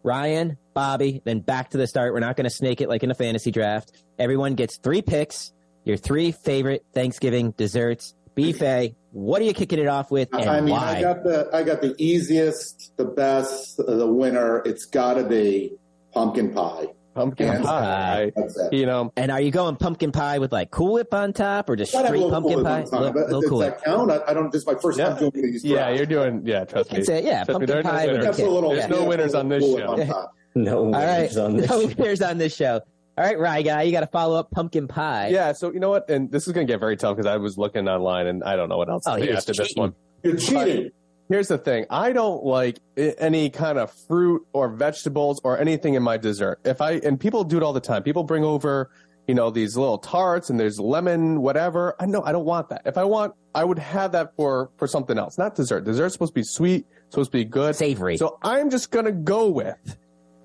Ryan, 0.03 0.57
Bobby, 0.79 1.21
then 1.25 1.41
back 1.41 1.71
to 1.71 1.77
the 1.77 1.87
start. 1.87 2.13
We're 2.13 2.21
not 2.21 2.37
going 2.37 2.45
to 2.45 2.49
snake 2.49 2.79
it 2.79 2.87
like 2.87 3.03
in 3.03 3.11
a 3.11 3.13
fantasy 3.13 3.51
draft. 3.51 3.91
Everyone 4.17 4.55
gets 4.55 4.77
three 4.77 5.01
picks, 5.01 5.51
your 5.83 5.97
three 5.97 6.31
favorite 6.31 6.85
Thanksgiving 6.93 7.51
desserts. 7.57 8.15
B 8.33 8.53
Fay, 8.53 8.95
what 9.11 9.41
are 9.41 9.45
you 9.45 9.53
kicking 9.53 9.79
it 9.79 9.87
off 9.87 10.09
with 10.09 10.29
and 10.31 10.49
I 10.49 10.61
mean, 10.61 10.69
why? 10.71 10.95
I 10.97 11.01
got 11.01 11.23
the 11.25 11.49
I 11.51 11.63
got 11.63 11.81
the 11.81 11.93
easiest, 11.97 12.93
the 12.95 13.03
best, 13.03 13.75
the 13.75 14.07
winner. 14.07 14.61
It's 14.65 14.85
got 14.85 15.15
to 15.15 15.25
be 15.25 15.73
pumpkin 16.13 16.53
pie. 16.53 16.85
pumpkin 17.13 17.47
Hands 17.49 17.65
pie. 17.65 18.31
You 18.71 18.85
know, 18.85 19.11
and 19.17 19.31
are 19.31 19.41
you 19.41 19.51
going 19.51 19.75
pumpkin 19.75 20.13
pie 20.13 20.39
with 20.39 20.53
like 20.53 20.71
Cool 20.71 20.93
Whip 20.93 21.13
on 21.13 21.33
top 21.33 21.69
or 21.69 21.75
just 21.75 21.91
Gotta 21.91 22.07
have 22.07 22.15
a 22.15 22.17
straight 22.19 22.31
pumpkin 22.31 22.53
Cool 22.55 22.63
pie? 22.63 22.81
Whip 22.83 22.93
on 22.93 23.01
Little- 23.01 23.21
little 23.23 23.41
Does 23.41 23.49
Cool 23.49 23.59
Whip. 23.59 23.75
that 23.79 23.83
count? 23.83 24.11
I, 24.11 24.19
I 24.29 24.33
don't. 24.33 24.49
This 24.53 24.61
is 24.61 24.67
my 24.67 24.75
first 24.81 24.97
Yeah. 24.99 25.09
time 25.09 25.17
doing 25.17 25.31
these. 25.51 25.65
yeah, 25.65 25.75
drafts. 25.75 25.97
you're 25.97 26.05
doing. 26.05 26.41
Yeah, 26.45 26.63
trust 26.63 26.93
me. 26.93 26.99
It's 26.99 27.09
a- 27.09 27.21
yeah, 27.21 27.43
Trust 27.43 27.49
pumpkin 27.49 27.67
there 27.67 27.79
are 27.79 27.83
no 27.83 27.89
pie 27.89 28.07
with 28.07 28.21
a 28.21 28.23
That's 28.23 28.39
a 28.39 28.45
little. 28.49 28.69
There's 28.69 28.87
no 28.89 29.03
winners 29.03 29.33
on 29.35 29.49
this 29.49 29.61
Cool 29.63 29.77
show. 29.79 29.91
on 29.91 30.07
top. 30.07 30.31
No 30.65 30.85
All 30.85 30.91
right. 30.91 31.19
winners 31.21 31.37
on 31.37 31.55
this. 31.57 31.69
No 31.69 31.85
winners 31.87 32.21
on 32.21 32.37
this 32.37 32.55
show. 32.55 32.81
All 33.17 33.25
right, 33.25 33.37
Rye 33.37 33.61
guy, 33.63 33.81
you 33.83 33.91
got 33.91 33.99
to 34.01 34.07
follow 34.07 34.39
up 34.39 34.49
pumpkin 34.51 34.87
pie. 34.87 35.27
Yeah, 35.27 35.51
so 35.51 35.73
you 35.73 35.79
know 35.79 35.89
what? 35.89 36.09
And 36.09 36.31
this 36.31 36.47
is 36.47 36.53
going 36.53 36.65
to 36.65 36.71
get 36.73 36.79
very 36.79 36.95
tough 36.95 37.17
because 37.17 37.29
I 37.29 37.35
was 37.37 37.57
looking 37.57 37.87
online 37.89 38.27
and 38.27 38.43
I 38.43 38.55
don't 38.55 38.69
know 38.69 38.77
what 38.77 38.89
else 38.89 39.03
Oh, 39.05 39.15
to 39.15 39.19
he 39.21 39.27
say 39.27 39.33
was 39.35 39.49
after 39.49 39.63
this 39.63 39.73
one. 39.75 39.93
You're 40.23 40.37
cheating. 40.37 40.91
Here's 41.27 41.47
the 41.49 41.57
thing. 41.57 41.85
I 41.89 42.11
don't 42.13 42.43
like 42.45 42.79
any 42.97 43.49
kind 43.49 43.77
of 43.77 43.91
fruit 44.07 44.47
or 44.53 44.69
vegetables 44.69 45.41
or 45.43 45.59
anything 45.59 45.93
in 45.95 46.01
my 46.03 46.17
dessert. 46.17 46.59
If 46.63 46.81
I, 46.81 46.93
and 46.93 47.19
people 47.19 47.43
do 47.43 47.57
it 47.57 47.63
all 47.63 47.73
the 47.73 47.81
time. 47.81 48.03
People 48.03 48.23
bring 48.23 48.43
over, 48.45 48.89
you 49.27 49.35
know, 49.35 49.49
these 49.51 49.75
little 49.77 49.97
tarts 49.99 50.49
and 50.49 50.59
there's 50.59 50.79
lemon, 50.79 51.41
whatever. 51.41 51.95
I 51.99 52.05
know 52.05 52.23
I 52.23 52.31
don't 52.31 52.45
want 52.45 52.69
that. 52.69 52.83
If 52.85 52.97
I 52.97 53.03
want, 53.03 53.33
I 53.53 53.63
would 53.65 53.79
have 53.79 54.13
that 54.13 54.35
for, 54.37 54.71
for 54.77 54.87
something 54.87 55.17
else, 55.17 55.37
not 55.37 55.55
dessert. 55.55 55.83
Dessert's 55.83 56.13
supposed 56.13 56.31
to 56.31 56.39
be 56.39 56.43
sweet, 56.43 56.85
supposed 57.09 57.31
to 57.33 57.37
be 57.37 57.43
good. 57.45 57.75
Savory. 57.75 58.15
So 58.17 58.39
I'm 58.41 58.69
just 58.69 58.89
going 58.91 59.05
to 59.05 59.11
go 59.11 59.49
with 59.49 59.97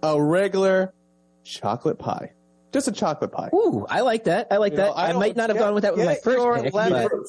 a 0.04 0.22
regular 0.22 0.92
chocolate 1.44 1.98
pie. 1.98 2.32
Just 2.72 2.88
a 2.88 2.92
chocolate 2.92 3.32
pie. 3.32 3.50
Ooh, 3.54 3.86
I 3.88 4.00
like 4.00 4.24
that. 4.24 4.48
I 4.50 4.56
like 4.56 4.72
You 4.72 4.78
know, 4.78 4.84
that. 4.86 4.98
I 4.98 5.04
I, 5.06 5.12
don't- 5.12 5.20
might 5.20 5.36
not 5.36 5.48
have 5.50 5.56
get- 5.58 5.64
gone 5.64 5.74
with 5.74 5.82
that 5.84 5.96
with 5.96 6.06
my 6.06 6.14
get 6.14 6.24
first 6.24 6.62
pick. 6.64 6.72
but- 6.72 7.08
For, 7.10 7.24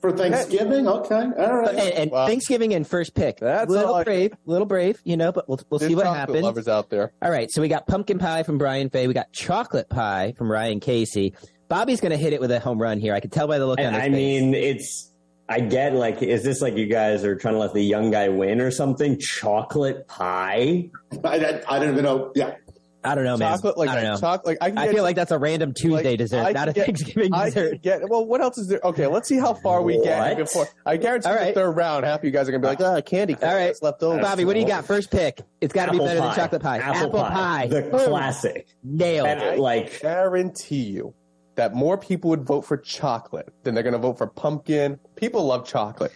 for 0.00 0.16
Thanksgiving, 0.16 0.86
okay, 0.86 1.14
all 1.36 1.56
right. 1.56 1.70
and, 1.74 1.92
and 1.94 2.10
Wow. 2.12 2.26
Thanksgiving 2.28 2.72
and 2.72 2.86
first 2.86 3.14
pick. 3.16 3.38
That's 3.40 3.68
little 3.68 3.88
all 3.88 3.94
I- 3.96 4.04
brave, 4.04 4.32
little 4.46 4.66
brave, 4.66 5.00
you 5.04 5.16
know, 5.16 5.32
but 5.32 5.48
we'll 5.48 5.58
we'll 5.70 5.78
There's 5.80 5.90
see 5.90 5.94
what 5.96 6.04
chocolate 6.04 6.18
happens. 6.20 6.42
lovers 6.44 6.68
out 6.68 6.88
there. 6.88 7.12
All 7.20 7.30
right, 7.30 7.50
so 7.50 7.60
we 7.60 7.66
got 7.68 7.86
pumpkin 7.88 8.18
pie 8.18 8.44
from 8.44 8.58
Brian 8.58 8.90
Fay. 8.90 9.08
We 9.08 9.14
got 9.14 9.32
chocolate 9.32 9.88
pie 9.90 10.34
from 10.38 10.50
Ryan 10.50 10.78
Casey. 10.80 11.34
Bobby's 11.68 12.00
going 12.00 12.12
to 12.12 12.16
hit 12.16 12.32
it 12.32 12.40
with 12.40 12.50
a 12.52 12.60
home 12.60 12.80
run 12.80 12.98
here. 13.00 13.12
I 13.12 13.20
can 13.20 13.28
tell 13.30 13.46
by 13.48 13.58
the 13.58 13.66
look 13.66 13.78
on 13.80 13.86
And 13.86 13.94
his 13.96 14.02
I 14.04 14.06
face. 14.10 14.42
mean, 14.42 14.54
it's. 14.54 15.07
I 15.48 15.60
get 15.60 15.94
like, 15.94 16.22
is 16.22 16.42
this 16.42 16.60
like 16.60 16.76
you 16.76 16.86
guys 16.86 17.24
are 17.24 17.34
trying 17.36 17.54
to 17.54 17.60
let 17.60 17.72
the 17.72 17.82
young 17.82 18.10
guy 18.10 18.28
win 18.28 18.60
or 18.60 18.70
something? 18.70 19.18
Chocolate 19.18 20.06
pie? 20.06 20.90
I, 21.24 21.28
I, 21.38 21.62
I 21.68 21.78
don't 21.78 21.92
even 21.92 22.04
know. 22.04 22.32
Yeah, 22.34 22.56
I 23.02 23.14
don't 23.14 23.24
know, 23.24 23.36
man. 23.38 23.54
chocolate, 23.54 23.78
like 23.78 23.88
I 23.88 23.94
don't 23.94 24.04
know. 24.04 24.16
chocolate. 24.18 24.46
Like 24.46 24.58
I, 24.60 24.68
can 24.70 24.78
I 24.78 24.84
get 24.86 24.94
feel 24.94 25.02
like 25.04 25.16
that's 25.16 25.30
a 25.30 25.38
random 25.38 25.72
Tuesday 25.72 26.10
like, 26.10 26.18
dessert, 26.18 26.44
I 26.44 26.52
not 26.52 26.68
a 26.68 26.72
get- 26.74 26.84
Thanksgiving 26.86 27.32
I 27.32 27.46
dessert. 27.46 27.70
can 27.70 27.78
get 27.78 28.08
well. 28.10 28.26
What 28.26 28.42
else 28.42 28.58
is 28.58 28.68
there? 28.68 28.80
Okay, 28.84 29.06
let's 29.06 29.26
see 29.26 29.38
how 29.38 29.54
far 29.54 29.80
we 29.82 29.98
get 30.02 30.36
before. 30.36 30.68
I 30.84 30.98
guarantee 30.98 31.30
All 31.30 31.38
the 31.38 31.52
third 31.52 31.70
round, 31.70 32.04
half 32.04 32.18
of 32.18 32.24
you 32.26 32.30
guys 32.30 32.46
are 32.48 32.52
gonna 32.52 32.60
be 32.60 32.66
like, 32.68 32.80
"Ah, 32.82 33.00
candy." 33.00 33.34
All 33.40 33.54
right. 33.54 33.74
left 33.80 34.02
over." 34.02 34.20
Bobby, 34.20 34.44
what 34.44 34.52
do 34.52 34.60
you 34.60 34.66
got? 34.66 34.84
First 34.84 35.10
pick. 35.10 35.40
It's 35.62 35.72
got 35.72 35.86
to 35.86 35.92
be 35.92 35.96
Apple 35.96 36.06
better 36.08 36.20
pie. 36.20 36.26
than 36.26 36.34
chocolate 36.36 36.62
pie. 36.62 36.78
Apple, 36.78 37.10
pie. 37.22 37.66
The 37.68 37.82
Boom. 37.82 37.90
classic. 38.10 38.66
Nailed 38.84 39.28
And, 39.28 39.40
it. 39.42 39.58
like, 39.58 40.00
guarantee 40.02 40.82
you 40.82 41.14
that 41.58 41.74
more 41.74 41.98
people 41.98 42.30
would 42.30 42.44
vote 42.44 42.62
for 42.62 42.76
chocolate 42.76 43.52
than 43.64 43.74
they're 43.74 43.82
gonna 43.84 43.98
vote 43.98 44.16
for 44.16 44.26
pumpkin. 44.28 44.98
People 45.16 45.44
love 45.44 45.66
chocolate. 45.66 46.12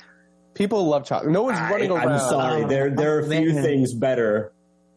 People 0.55 0.87
love 0.87 1.05
chocolate. 1.05 1.33
No 1.33 1.43
one's 1.43 1.59
running 1.59 1.91
over. 1.91 2.01
I, 2.01 2.05
around. 2.05 2.13
am 2.15 2.29
sorry. 2.31 2.65
There, 2.65 2.91
there 2.91 3.17
are 3.17 3.21
a 3.21 3.29
few 3.29 3.53
man. 3.55 3.63
things 3.63 3.93
better 3.95 4.53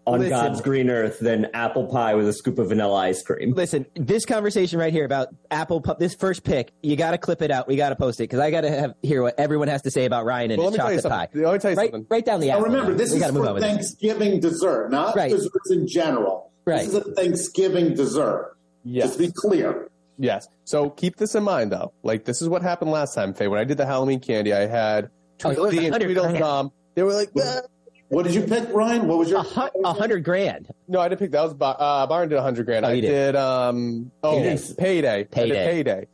on 0.06 0.20
Listen. 0.20 0.30
God's 0.30 0.62
green 0.62 0.90
earth 0.92 1.18
than 1.20 1.48
apple 1.56 1.88
pie 1.88 2.14
with 2.14 2.28
a 2.28 2.34
scoop 2.34 2.60
of 2.60 2.70
vanilla 2.70 2.94
ice 2.96 3.24
cream. 3.24 3.54
Listen, 3.54 3.88
this 3.96 4.24
conversation 4.26 4.78
right 4.78 4.94
here 4.94 5.04
about 5.06 5.30
Apple, 5.50 5.82
pu- 5.82 5.96
this 5.98 6.14
first 6.14 6.44
pick, 6.44 6.72
you 6.84 6.96
got 6.96 7.12
to 7.12 7.18
clip 7.18 7.42
it 7.42 7.50
out. 7.50 7.68
We 7.68 7.76
got 7.76 7.90
to 7.90 7.96
post 7.96 8.20
it 8.20 8.24
because 8.24 8.40
I 8.40 8.52
got 8.52 8.62
to 8.62 8.70
have 8.70 8.94
hear 9.02 9.24
what 9.24 9.34
everyone 9.40 9.68
has 9.70 9.82
to 9.84 9.90
say 9.92 10.06
about 10.06 10.26
Ryan 10.26 10.52
and 10.52 10.60
Well, 10.62 10.70
let 10.70 10.74
his 10.74 10.78
me 10.78 10.84
tell 10.84 10.92
you 10.94 11.02
chocolate 11.02 11.12
pie. 11.12 11.26
something. 11.26 11.42
Let 11.44 11.54
me 11.54 11.60
tell 11.60 11.72
you 11.72 11.78
Right, 11.78 11.92
something. 11.92 12.08
right 12.12 12.26
down 12.26 12.40
the 12.40 12.48
Now 12.48 12.54
apple. 12.58 12.66
remember, 12.66 12.94
this 12.94 13.12
we 13.14 13.24
is 13.24 13.32
move 13.32 13.44
for 13.46 13.48
on 13.50 13.54
with 13.56 13.64
this. 13.64 13.72
Thanksgiving 13.72 14.40
dessert, 14.42 14.90
not 14.92 15.16
Right. 15.16 15.32
desserts 15.32 15.72
in 15.72 15.88
general. 15.88 16.52
Right. 16.66 16.80
This 16.86 16.88
is 16.90 16.96
a 16.96 17.02
Thanksgiving 17.16 17.94
dessert. 17.96 18.52
Yes. 18.84 19.08
Just 19.08 19.20
be 19.20 19.32
clear. 19.36 19.90
Yes. 20.18 20.48
So 20.64 20.90
keep 20.90 21.18
this 21.18 21.36
in 21.36 21.44
mind, 21.44 21.72
though. 21.72 21.94
Like 22.04 22.26
this 22.26 22.42
is 22.42 22.50
what 22.50 22.62
happened 22.62 22.92
last 22.92 23.14
time, 23.16 23.34
Fay. 23.34 23.48
When 23.48 23.60
I 23.60 23.64
did 23.64 23.78
the 23.78 23.86
Halloween 23.86 24.20
candy, 24.20 24.54
I 24.54 24.66
had 24.68 25.10
Oh, 25.44 25.50
it 25.52 25.60
was 25.60 25.72
Tweedledee 25.74 25.86
and 25.88 25.92
100 25.94 26.06
Tweedledum. 26.16 26.72
They 26.96 27.04
were 27.04 27.14
like, 27.14 27.30
"Ah." 27.40 27.62
What 28.10 28.24
did 28.24 28.36
you 28.36 28.44
pick, 28.44 28.70
Ryan? 28.72 29.08
What 29.08 29.18
was 29.18 29.30
your 29.30 29.40
A 29.40 29.94
hundred 29.94 30.24
grand. 30.24 30.70
no, 30.88 31.00
I 31.00 31.10
didn't 31.10 31.20
pick 31.20 31.32
that. 31.32 31.42
Was 31.42 31.54
uh, 31.60 32.06
Byron 32.08 32.30
did 32.30 32.38
a 32.38 32.42
hundred 32.42 32.66
grand. 32.68 32.86
Oh, 32.86 32.90
I 32.90 33.00
did. 33.02 33.10
did. 33.10 33.36
um 33.36 34.12
oh 34.24 34.40
Payday. 34.40 34.76
payday. 34.78 35.12
I 35.14 35.18
did 35.18 35.32
Payday. 35.32 35.66
payday. 35.66 36.08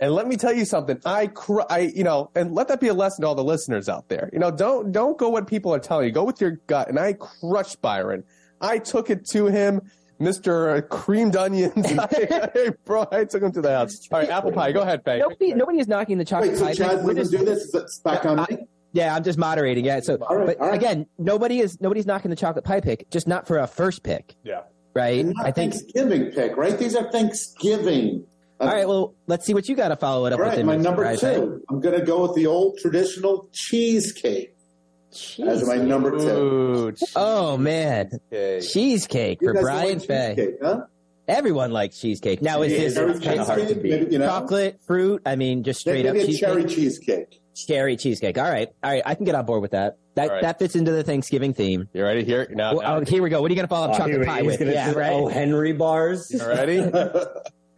And 0.00 0.12
let 0.14 0.26
me 0.26 0.36
tell 0.36 0.52
you 0.52 0.64
something. 0.64 0.98
I, 1.04 1.28
cr- 1.28 1.60
I, 1.70 1.78
you 1.94 2.02
know, 2.02 2.30
and 2.34 2.54
let 2.54 2.66
that 2.68 2.80
be 2.80 2.88
a 2.88 2.94
lesson 2.94 3.22
to 3.22 3.28
all 3.28 3.34
the 3.36 3.44
listeners 3.44 3.88
out 3.88 4.08
there. 4.08 4.30
You 4.32 4.38
know, 4.40 4.50
don't 4.50 4.90
don't 4.92 5.16
go 5.18 5.28
what 5.28 5.46
people 5.46 5.72
are 5.74 5.78
telling 5.78 6.06
you. 6.06 6.12
Go 6.12 6.24
with 6.24 6.40
your 6.40 6.52
gut. 6.66 6.88
And 6.88 6.98
I 6.98 7.12
crushed 7.12 7.80
Byron. 7.82 8.24
I 8.60 8.78
took 8.78 9.10
it 9.10 9.26
to 9.30 9.46
him, 9.46 9.82
Mister 10.22 10.70
uh, 10.70 10.80
Creamed 10.82 11.36
Onions. 11.36 11.86
I, 11.98 12.70
bro, 12.84 13.06
I 13.10 13.24
took 13.24 13.42
him 13.42 13.52
to 13.52 13.60
the 13.60 13.70
house. 13.76 13.96
All 14.10 14.20
right, 14.20 14.28
apple 14.30 14.52
pie. 14.52 14.72
Go 14.72 14.80
ahead, 14.82 15.02
Fay. 15.04 15.18
Nobody, 15.18 15.54
nobody 15.54 15.78
is 15.80 15.88
knocking 15.88 16.18
the 16.18 16.24
chocolate 16.24 16.52
Wait, 16.52 16.58
so 16.58 16.64
pie. 16.66 16.94
Chaz 16.94 17.02
We're 17.04 17.14
just- 17.14 17.30
do 17.32 17.44
this? 17.44 17.74
It's 17.74 17.98
back 18.00 18.24
on 18.24 18.46
me? 18.48 18.58
yeah, 18.92 19.14
I'm 19.14 19.24
just 19.24 19.38
moderating. 19.38 19.84
Yeah, 19.84 20.00
so 20.00 20.16
All 20.22 20.36
right, 20.36 20.46
but 20.46 20.60
all 20.60 20.68
right. 20.68 20.74
again, 20.76 21.06
nobody 21.18 21.58
is 21.60 21.80
nobody's 21.80 22.06
knocking 22.06 22.30
the 22.30 22.36
chocolate 22.36 22.64
pie 22.64 22.80
pick, 22.80 23.10
just 23.10 23.26
not 23.26 23.46
for 23.46 23.58
a 23.58 23.66
first 23.66 24.02
pick, 24.02 24.34
Yeah. 24.44 24.62
right? 24.94 25.24
Not 25.26 25.46
I 25.46 25.50
think. 25.50 25.72
Thanksgiving 25.74 26.30
pick, 26.30 26.56
right? 26.56 26.78
These 26.78 26.94
are 26.96 27.10
Thanksgiving. 27.10 28.26
All 28.60 28.68
right, 28.68 28.86
well, 28.86 29.14
let's 29.26 29.44
see 29.44 29.54
what 29.54 29.68
you 29.68 29.74
got 29.74 29.88
to 29.88 29.96
follow 29.96 30.24
it 30.26 30.32
up 30.32 30.38
All 30.38 30.44
with. 30.46 30.54
right, 30.56 30.64
my 30.64 30.76
number 30.76 31.02
Rye. 31.02 31.16
two. 31.16 31.60
I'm 31.68 31.80
going 31.80 31.98
to 31.98 32.06
go 32.06 32.22
with 32.22 32.36
the 32.36 32.46
old 32.46 32.78
traditional 32.78 33.48
cheesecake 33.52 34.51
as 35.46 35.66
my 35.66 35.76
number 35.76 36.10
two. 36.18 36.26
Ooh, 36.28 36.92
Oh 37.16 37.56
man, 37.56 38.10
cheesecake. 38.30 38.72
cheesecake 38.72 39.38
for 39.40 39.52
guys 39.54 39.62
Brian 39.62 39.98
like 39.98 40.06
Fay. 40.08 40.48
huh? 40.62 40.80
Everyone 41.28 41.70
likes 41.70 41.98
cheesecake. 42.00 42.42
Now 42.42 42.62
is 42.62 42.72
It 42.72 42.76
this. 42.94 42.96
It's 43.16 43.20
kinda 43.24 43.44
hard 43.44 43.68
to 43.68 43.74
beat. 43.76 43.90
maybe, 43.92 44.12
you 44.12 44.18
know? 44.18 44.26
chocolate, 44.26 44.80
fruit? 44.86 45.22
I 45.24 45.36
mean, 45.36 45.62
just 45.62 45.80
straight 45.80 46.04
up 46.04 46.14
Maybe 46.14 46.24
a 46.24 46.26
cheesecake. 46.26 46.40
cherry 46.48 46.64
cheesecake. 46.64 47.40
Cherry 47.54 47.96
cheesecake. 47.96 48.38
All 48.38 48.50
right, 48.50 48.68
all 48.82 48.90
right. 48.90 49.02
I 49.06 49.14
can 49.14 49.24
get 49.24 49.34
on 49.34 49.44
board 49.46 49.62
with 49.62 49.70
that. 49.72 49.98
That 50.14 50.28
All 50.28 50.34
right. 50.34 50.42
that 50.42 50.58
fits 50.58 50.74
into 50.74 50.90
the 50.90 51.02
Thanksgiving 51.04 51.54
theme. 51.54 51.88
You 51.94 52.02
ready? 52.02 52.24
Here 52.24 52.46
now. 52.50 52.74
Well, 52.74 52.82
now. 52.82 52.96
oh, 52.96 53.04
here 53.04 53.22
we 53.22 53.30
go. 53.30 53.40
What 53.40 53.50
are 53.50 53.54
you 53.54 53.56
going 53.56 53.68
to 53.68 53.70
follow 53.74 53.86
up 53.88 53.94
Oh, 53.94 53.98
chocolate 53.98 54.26
pie 54.26 54.42
with? 54.42 54.58
gonna 54.58 54.72
Yeah, 54.72 54.92
right. 54.92 55.12
O. 55.12 55.28
Henry 55.28 55.72
bars. 55.72 56.26
You 56.30 56.46
ready? 56.46 56.78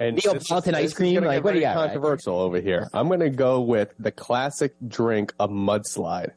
And 0.01 0.17
Neapolitan 0.17 0.75
this 0.75 0.87
ice 0.87 0.93
cream? 0.93 1.23
Like, 1.23 1.45
what 1.45 1.53
do 1.53 1.59
you 1.59 1.65
got, 1.65 1.77
Ryan? 1.77 1.89
Controversial 1.91 2.41
over 2.41 2.61
here. 2.61 2.89
I'm 2.93 3.07
going 3.07 3.21
to 3.21 3.31
go 3.31 3.61
with 3.61 3.91
the 4.01 4.11
classic 4.11 4.75
drink, 4.89 5.33
a 5.39 5.47
mudslide. 5.47 6.31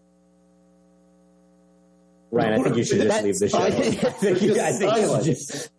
Ryan, 2.38 2.60
I 2.60 2.64
think 2.64 2.78
you 2.78 2.84
should 2.84 2.98
just 2.98 3.08
That's 3.10 3.24
leave 3.24 3.40
the 3.40 3.50
show. 3.50 3.58
I 3.62 3.72
fine. 3.72 3.82
think 4.14 4.42
you, 4.42 4.62
I 4.62 4.72
think 4.72 4.96
you 4.96 5.16
should 5.16 5.24
just 5.26 5.70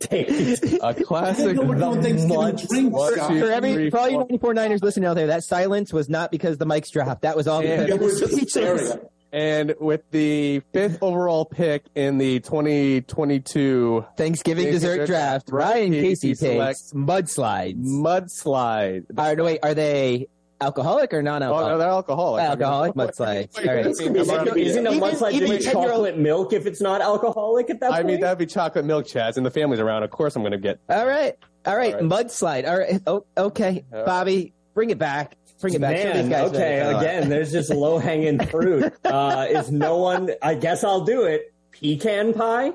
take. 0.00 0.28
A 0.82 0.94
classic. 0.94 1.56
No, 1.56 1.62
we're 1.62 1.74
doing 1.76 2.02
Thanksgiving 2.02 2.28
mud- 2.36 2.56
drinks, 2.68 2.92
One, 2.92 3.14
For 3.14 3.50
every 3.50 3.72
three, 3.74 3.90
for 3.90 3.98
all 3.98 4.10
you 4.10 4.18
94 4.18 4.54
Niners 4.54 4.82
listening 4.82 5.06
out 5.08 5.14
there, 5.14 5.26
that 5.28 5.44
silence 5.44 5.92
was 5.92 6.08
not 6.08 6.30
because 6.30 6.58
the 6.58 6.66
mics 6.66 6.90
dropped. 6.90 7.22
That 7.22 7.36
was 7.36 7.46
all 7.48 7.62
Yeah. 7.62 7.84
because 7.84 8.20
It 8.22 8.30
was 8.32 8.52
just 8.52 8.98
And 9.32 9.74
with 9.80 10.02
the 10.12 10.62
fifth 10.72 10.98
overall 11.02 11.44
pick 11.44 11.84
in 11.96 12.18
the 12.18 12.38
2022 12.40 14.04
Thanksgiving 14.16 14.16
Thanksgiving 14.16 14.64
dessert 14.72 14.96
dessert 14.98 15.06
draft, 15.06 15.46
draft, 15.48 15.50
Ryan 15.72 15.92
Casey 15.92 16.28
Casey 16.28 16.28
takes 16.28 16.40
selects 16.40 16.92
mudslides. 16.92 17.84
mudslide. 17.84 19.04
All 19.18 19.24
right, 19.24 19.44
wait, 19.44 19.58
are 19.62 19.74
they 19.74 20.28
alcoholic 20.64 21.12
or 21.14 21.22
non-alcoholic? 21.22 21.66
Oh, 21.66 21.68
no, 21.72 21.78
non-alcoholic? 21.78 22.42
they're 22.42 22.48
alcoholic. 22.48 22.92
Alcoholic 22.92 22.92
I 22.96 22.98
mean, 22.98 23.08
mudslides. 23.48 23.56
wait, 23.56 23.68
All 23.68 23.74
right. 23.74 23.84
wait, 23.84 23.90
Isn't, 23.90 24.56
isn't, 24.56 24.86
a 24.86 24.90
mudslide 24.92 25.32
even 25.32 25.48
just 25.48 25.68
10-year-old 25.68 25.86
chocolate 25.90 26.18
milk 26.18 26.52
if 26.52 26.66
it's 26.66 26.80
not 26.80 27.00
alcoholic 27.00 27.70
at 27.70 27.80
that 27.80 27.92
I 27.92 27.96
point? 27.96 28.06
I 28.06 28.10
mean, 28.12 28.20
that'd 28.20 28.38
be 28.38 28.46
chocolate 28.46 28.84
milk, 28.84 29.06
Chaz, 29.06 29.36
and 29.36 29.44
the 29.46 29.50
family's 29.50 29.80
around. 29.80 30.02
Of 30.02 30.10
course, 30.10 30.34
I'm 30.36 30.42
going 30.42 30.52
to 30.52 30.58
get. 30.58 30.80
All 30.88 31.06
right, 31.06 31.34
all 31.66 31.76
right, 31.76 31.94
All 31.94 32.00
right. 32.00 32.08
mudslide. 32.26 32.68
All 32.68 32.78
right, 32.78 33.00
oh, 33.06 33.24
okay, 33.36 33.84
Yeah. 33.92 34.04
Bobby, 34.04 34.52
bring 34.74 34.90
it 34.90 34.98
back. 34.98 35.36
Bring 35.60 35.74
it 35.74 35.80
back. 35.80 35.96
Show 35.96 36.02
these 36.12 36.14
Man, 36.14 36.28
guys 36.28 36.50
okay, 36.50 36.80
again, 36.80 37.28
there's 37.30 37.50
just 37.52 37.70
low 37.70 37.98
hanging 37.98 38.44
fruit. 38.48 38.92
Uh, 39.04 39.46
is 39.48 39.70
no 39.70 39.96
one? 39.98 40.30
I 40.42 40.54
guess 40.56 40.84
I'll 40.84 41.04
do 41.04 41.22
it. 41.24 41.54
Pecan 41.72 42.34
pie. 42.34 42.72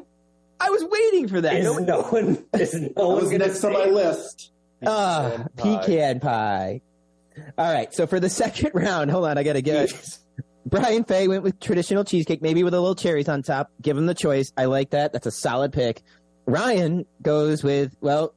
I 0.61 0.69
was 0.71 0.83
waiting 0.89 1.27
for 1.27 1.39
that. 1.41 1.55
Is 1.55 1.65
No- 1.65 1.77
no 1.77 2.01
one? 2.03 2.43
Is 2.53 2.73
no 2.73 2.87
That 2.87 2.95
one 2.95 3.15
was 3.15 3.25
gonna 3.25 3.37
next 3.47 3.63
on 3.63 3.73
my 3.73 3.85
list. 3.85 4.51
Ah, 4.85 5.45
Pecan 5.55 5.75
pie. 5.77 5.79
pecan 5.85 6.19
pie. 6.19 6.81
All 7.57 7.71
right, 7.73 7.93
so 7.93 8.07
for 8.07 8.19
the 8.19 8.29
second 8.43 8.71
round, 8.73 9.11
hold 9.11 9.25
on, 9.25 9.37
I 9.37 9.43
gotta 9.43 9.61
get 9.61 9.91
Brian 10.65 11.03
Fay 11.03 11.27
went 11.27 11.41
with 11.43 11.59
traditional 11.59 12.03
cheesecake, 12.03 12.41
maybe 12.41 12.63
with 12.63 12.73
a 12.73 12.79
little 12.79 12.95
cherries 12.95 13.27
on 13.29 13.41
top. 13.41 13.71
Give 13.81 13.97
him 13.97 14.05
the 14.05 14.13
choice. 14.13 14.51
I 14.57 14.65
like 14.65 14.91
that. 14.91 15.13
That's 15.13 15.25
a 15.25 15.31
solid 15.31 15.73
pick. 15.73 16.01
Ryan 16.45 17.05
goes 17.21 17.63
with 17.63 17.95
well, 18.01 18.33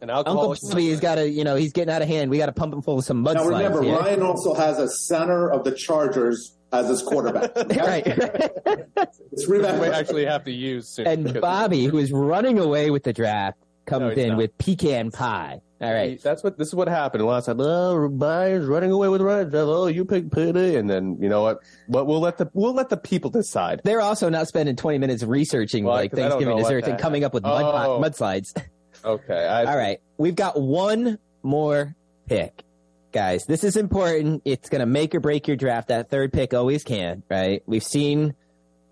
An 0.00 0.10
Uncle 0.10 0.32
alcoholic. 0.32 0.58
Bobby 0.70 0.90
has 0.90 1.00
got 1.00 1.16
to, 1.16 1.28
you 1.28 1.42
know, 1.44 1.56
he's 1.56 1.72
getting 1.72 1.92
out 1.92 2.02
of 2.02 2.06
hand. 2.08 2.30
We 2.30 2.38
got 2.38 2.46
to 2.46 2.52
pump 2.52 2.74
him 2.74 2.82
full 2.82 2.98
of 2.98 3.04
some 3.04 3.22
Now 3.22 3.34
mudslides. 3.34 3.48
remember, 3.48 3.82
here. 3.82 3.96
Ryan 3.96 4.22
also 4.22 4.54
has 4.54 4.78
a 4.78 4.88
center 4.88 5.50
of 5.50 5.64
the 5.64 5.72
Chargers 5.72 6.54
as 6.72 6.86
his 6.88 7.02
quarterback. 7.02 7.56
right. 7.76 8.06
It's 9.32 9.46
we 9.48 9.56
remember. 9.56 9.92
actually 9.92 10.26
have 10.26 10.44
to 10.44 10.52
use 10.52 10.88
soon. 10.88 11.06
and 11.06 11.40
Bobby, 11.40 11.84
who 11.86 11.98
is 11.98 12.12
running 12.12 12.58
away 12.58 12.90
with 12.90 13.04
the 13.04 13.12
draft, 13.12 13.56
comes 13.86 14.16
No, 14.16 14.22
in 14.22 14.28
not. 14.30 14.38
with 14.38 14.58
pecan 14.58 15.10
pie. 15.10 15.60
All 15.80 15.92
right. 15.92 16.20
That's 16.20 16.42
what 16.42 16.58
this 16.58 16.68
is 16.68 16.74
what 16.74 16.88
happened 16.88 17.24
last 17.24 17.46
time. 17.46 17.60
Oh, 17.60 18.08
Brian's 18.08 18.66
running 18.66 18.90
away 18.90 19.08
with 19.08 19.20
Ryan. 19.20 19.50
Oh, 19.54 19.86
you 19.86 20.04
pick 20.04 20.30
Pity, 20.30 20.74
and 20.74 20.90
then 20.90 21.16
you 21.20 21.28
know 21.28 21.42
what? 21.42 21.60
But 21.88 22.06
we'll 22.06 22.18
let 22.20 22.36
the 22.38 22.50
we'll 22.52 22.74
let 22.74 22.88
the 22.88 22.96
people 22.96 23.30
decide. 23.30 23.80
They're 23.84 24.00
also 24.00 24.28
not 24.28 24.48
spending 24.48 24.74
20 24.74 24.98
minutes 24.98 25.22
researching 25.22 25.84
Well, 25.84 25.94
like 25.94 26.10
Thanksgiving 26.12 26.56
desserts 26.56 26.88
and 26.88 26.98
coming 26.98 27.22
up 27.22 27.32
with 27.32 27.44
mud, 27.44 27.62
Oh. 27.64 28.00
mudslides. 28.02 28.60
Okay. 29.04 29.46
I, 29.46 29.64
All 29.64 29.76
right. 29.76 30.00
We've 30.16 30.34
got 30.34 30.60
one 30.60 31.18
more 31.44 31.94
pick. 32.26 32.64
Guys, 33.12 33.44
this 33.46 33.62
is 33.62 33.76
important. 33.76 34.42
It's 34.44 34.68
going 34.68 34.80
to 34.80 34.86
make 34.86 35.14
or 35.14 35.20
break 35.20 35.46
your 35.46 35.56
draft. 35.56 35.86
That 35.88 36.10
third 36.10 36.32
pick 36.32 36.52
always 36.52 36.82
can, 36.82 37.22
right? 37.30 37.62
We've 37.64 37.84
seen 37.84 38.34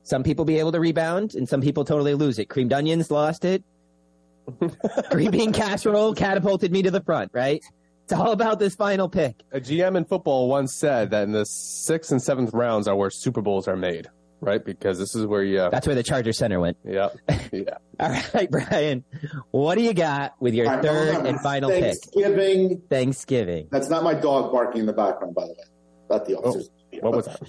some 0.05 0.23
people 0.23 0.45
be 0.45 0.61
able 0.61 0.71
to 0.73 0.79
rebound 0.81 1.35
and 1.35 1.49
some 1.49 1.61
people 1.61 1.85
totally 1.85 2.15
lose 2.15 2.39
it. 2.39 2.45
Creamed 2.49 2.73
onions 2.73 3.11
lost 3.11 3.45
it. 3.45 3.65
Green 5.11 5.31
bean 5.31 5.53
casserole 5.53 6.15
catapulted 6.15 6.73
me 6.73 6.83
to 6.83 6.91
the 6.91 7.03
front, 7.03 7.31
right? 7.35 7.63
It's 8.05 8.13
all 8.13 8.31
about 8.31 8.59
this 8.59 8.77
final 8.77 9.09
pick. 9.09 9.43
A 9.53 9.61
GM 9.61 9.97
in 9.97 10.05
football 10.05 10.49
once 10.49 10.75
said 10.77 11.11
that 11.11 11.25
in 11.25 11.33
the 11.33 11.45
sixth 11.45 12.13
and 12.13 12.23
seventh 12.23 12.53
rounds 12.55 12.87
are 12.87 12.95
where 12.95 13.11
Super 13.11 13.43
Bowls 13.43 13.67
are 13.67 13.77
made, 13.77 14.07
right? 14.41 14.65
Because 14.65 14.99
this 14.99 15.17
is 15.17 15.27
where 15.27 15.43
you. 15.43 15.69
That's 15.73 15.87
where 15.89 15.97
the 15.97 16.05
Charger 16.05 16.33
Center 16.33 16.61
went. 16.61 16.77
Yeah. 16.85 17.09
Yeah. 17.53 17.79
All 18.01 18.11
right, 18.11 18.51
Brian, 18.51 19.05
what 19.51 19.77
do 19.77 19.83
you 19.83 19.95
got 19.95 20.35
with 20.41 20.53
your 20.53 20.67
All 20.69 20.75
right, 20.75 20.85
third 20.85 21.27
and 21.27 21.41
final 21.41 21.71
pick? 21.71 21.83
Thanksgiving. 21.95 22.83
Thanksgiving. 22.91 23.69
That's 23.71 23.89
not 23.89 24.03
my 24.03 24.15
dog 24.15 24.53
barking 24.53 24.81
in 24.81 24.87
the 24.87 24.93
background, 24.93 25.35
by 25.35 25.45
the 25.45 25.53
way. 25.53 25.65
Not 26.11 26.27
the 26.27 26.37
officers. 26.37 26.69
What 27.01 27.15
was 27.15 27.27
that? 27.27 27.41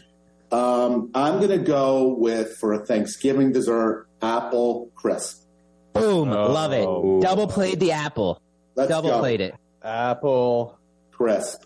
Um, 0.55 1.11
I'm 1.13 1.37
going 1.39 1.49
to 1.49 1.57
go 1.57 2.13
with 2.13 2.55
for 2.57 2.73
a 2.73 2.85
Thanksgiving 2.85 3.51
dessert 3.51 4.07
apple 4.21 4.91
crisp. 4.95 5.46
Boom. 5.99 6.29
Oh. 6.31 6.51
Love 6.51 6.71
it. 6.73 7.21
Double 7.25 7.47
played 7.47 7.79
the 7.79 7.91
apple. 7.93 8.41
Let's 8.75 8.89
Double 8.89 9.09
go. 9.09 9.19
played 9.19 9.41
it. 9.41 9.55
Apple. 9.83 10.77
crisp. 11.11 11.63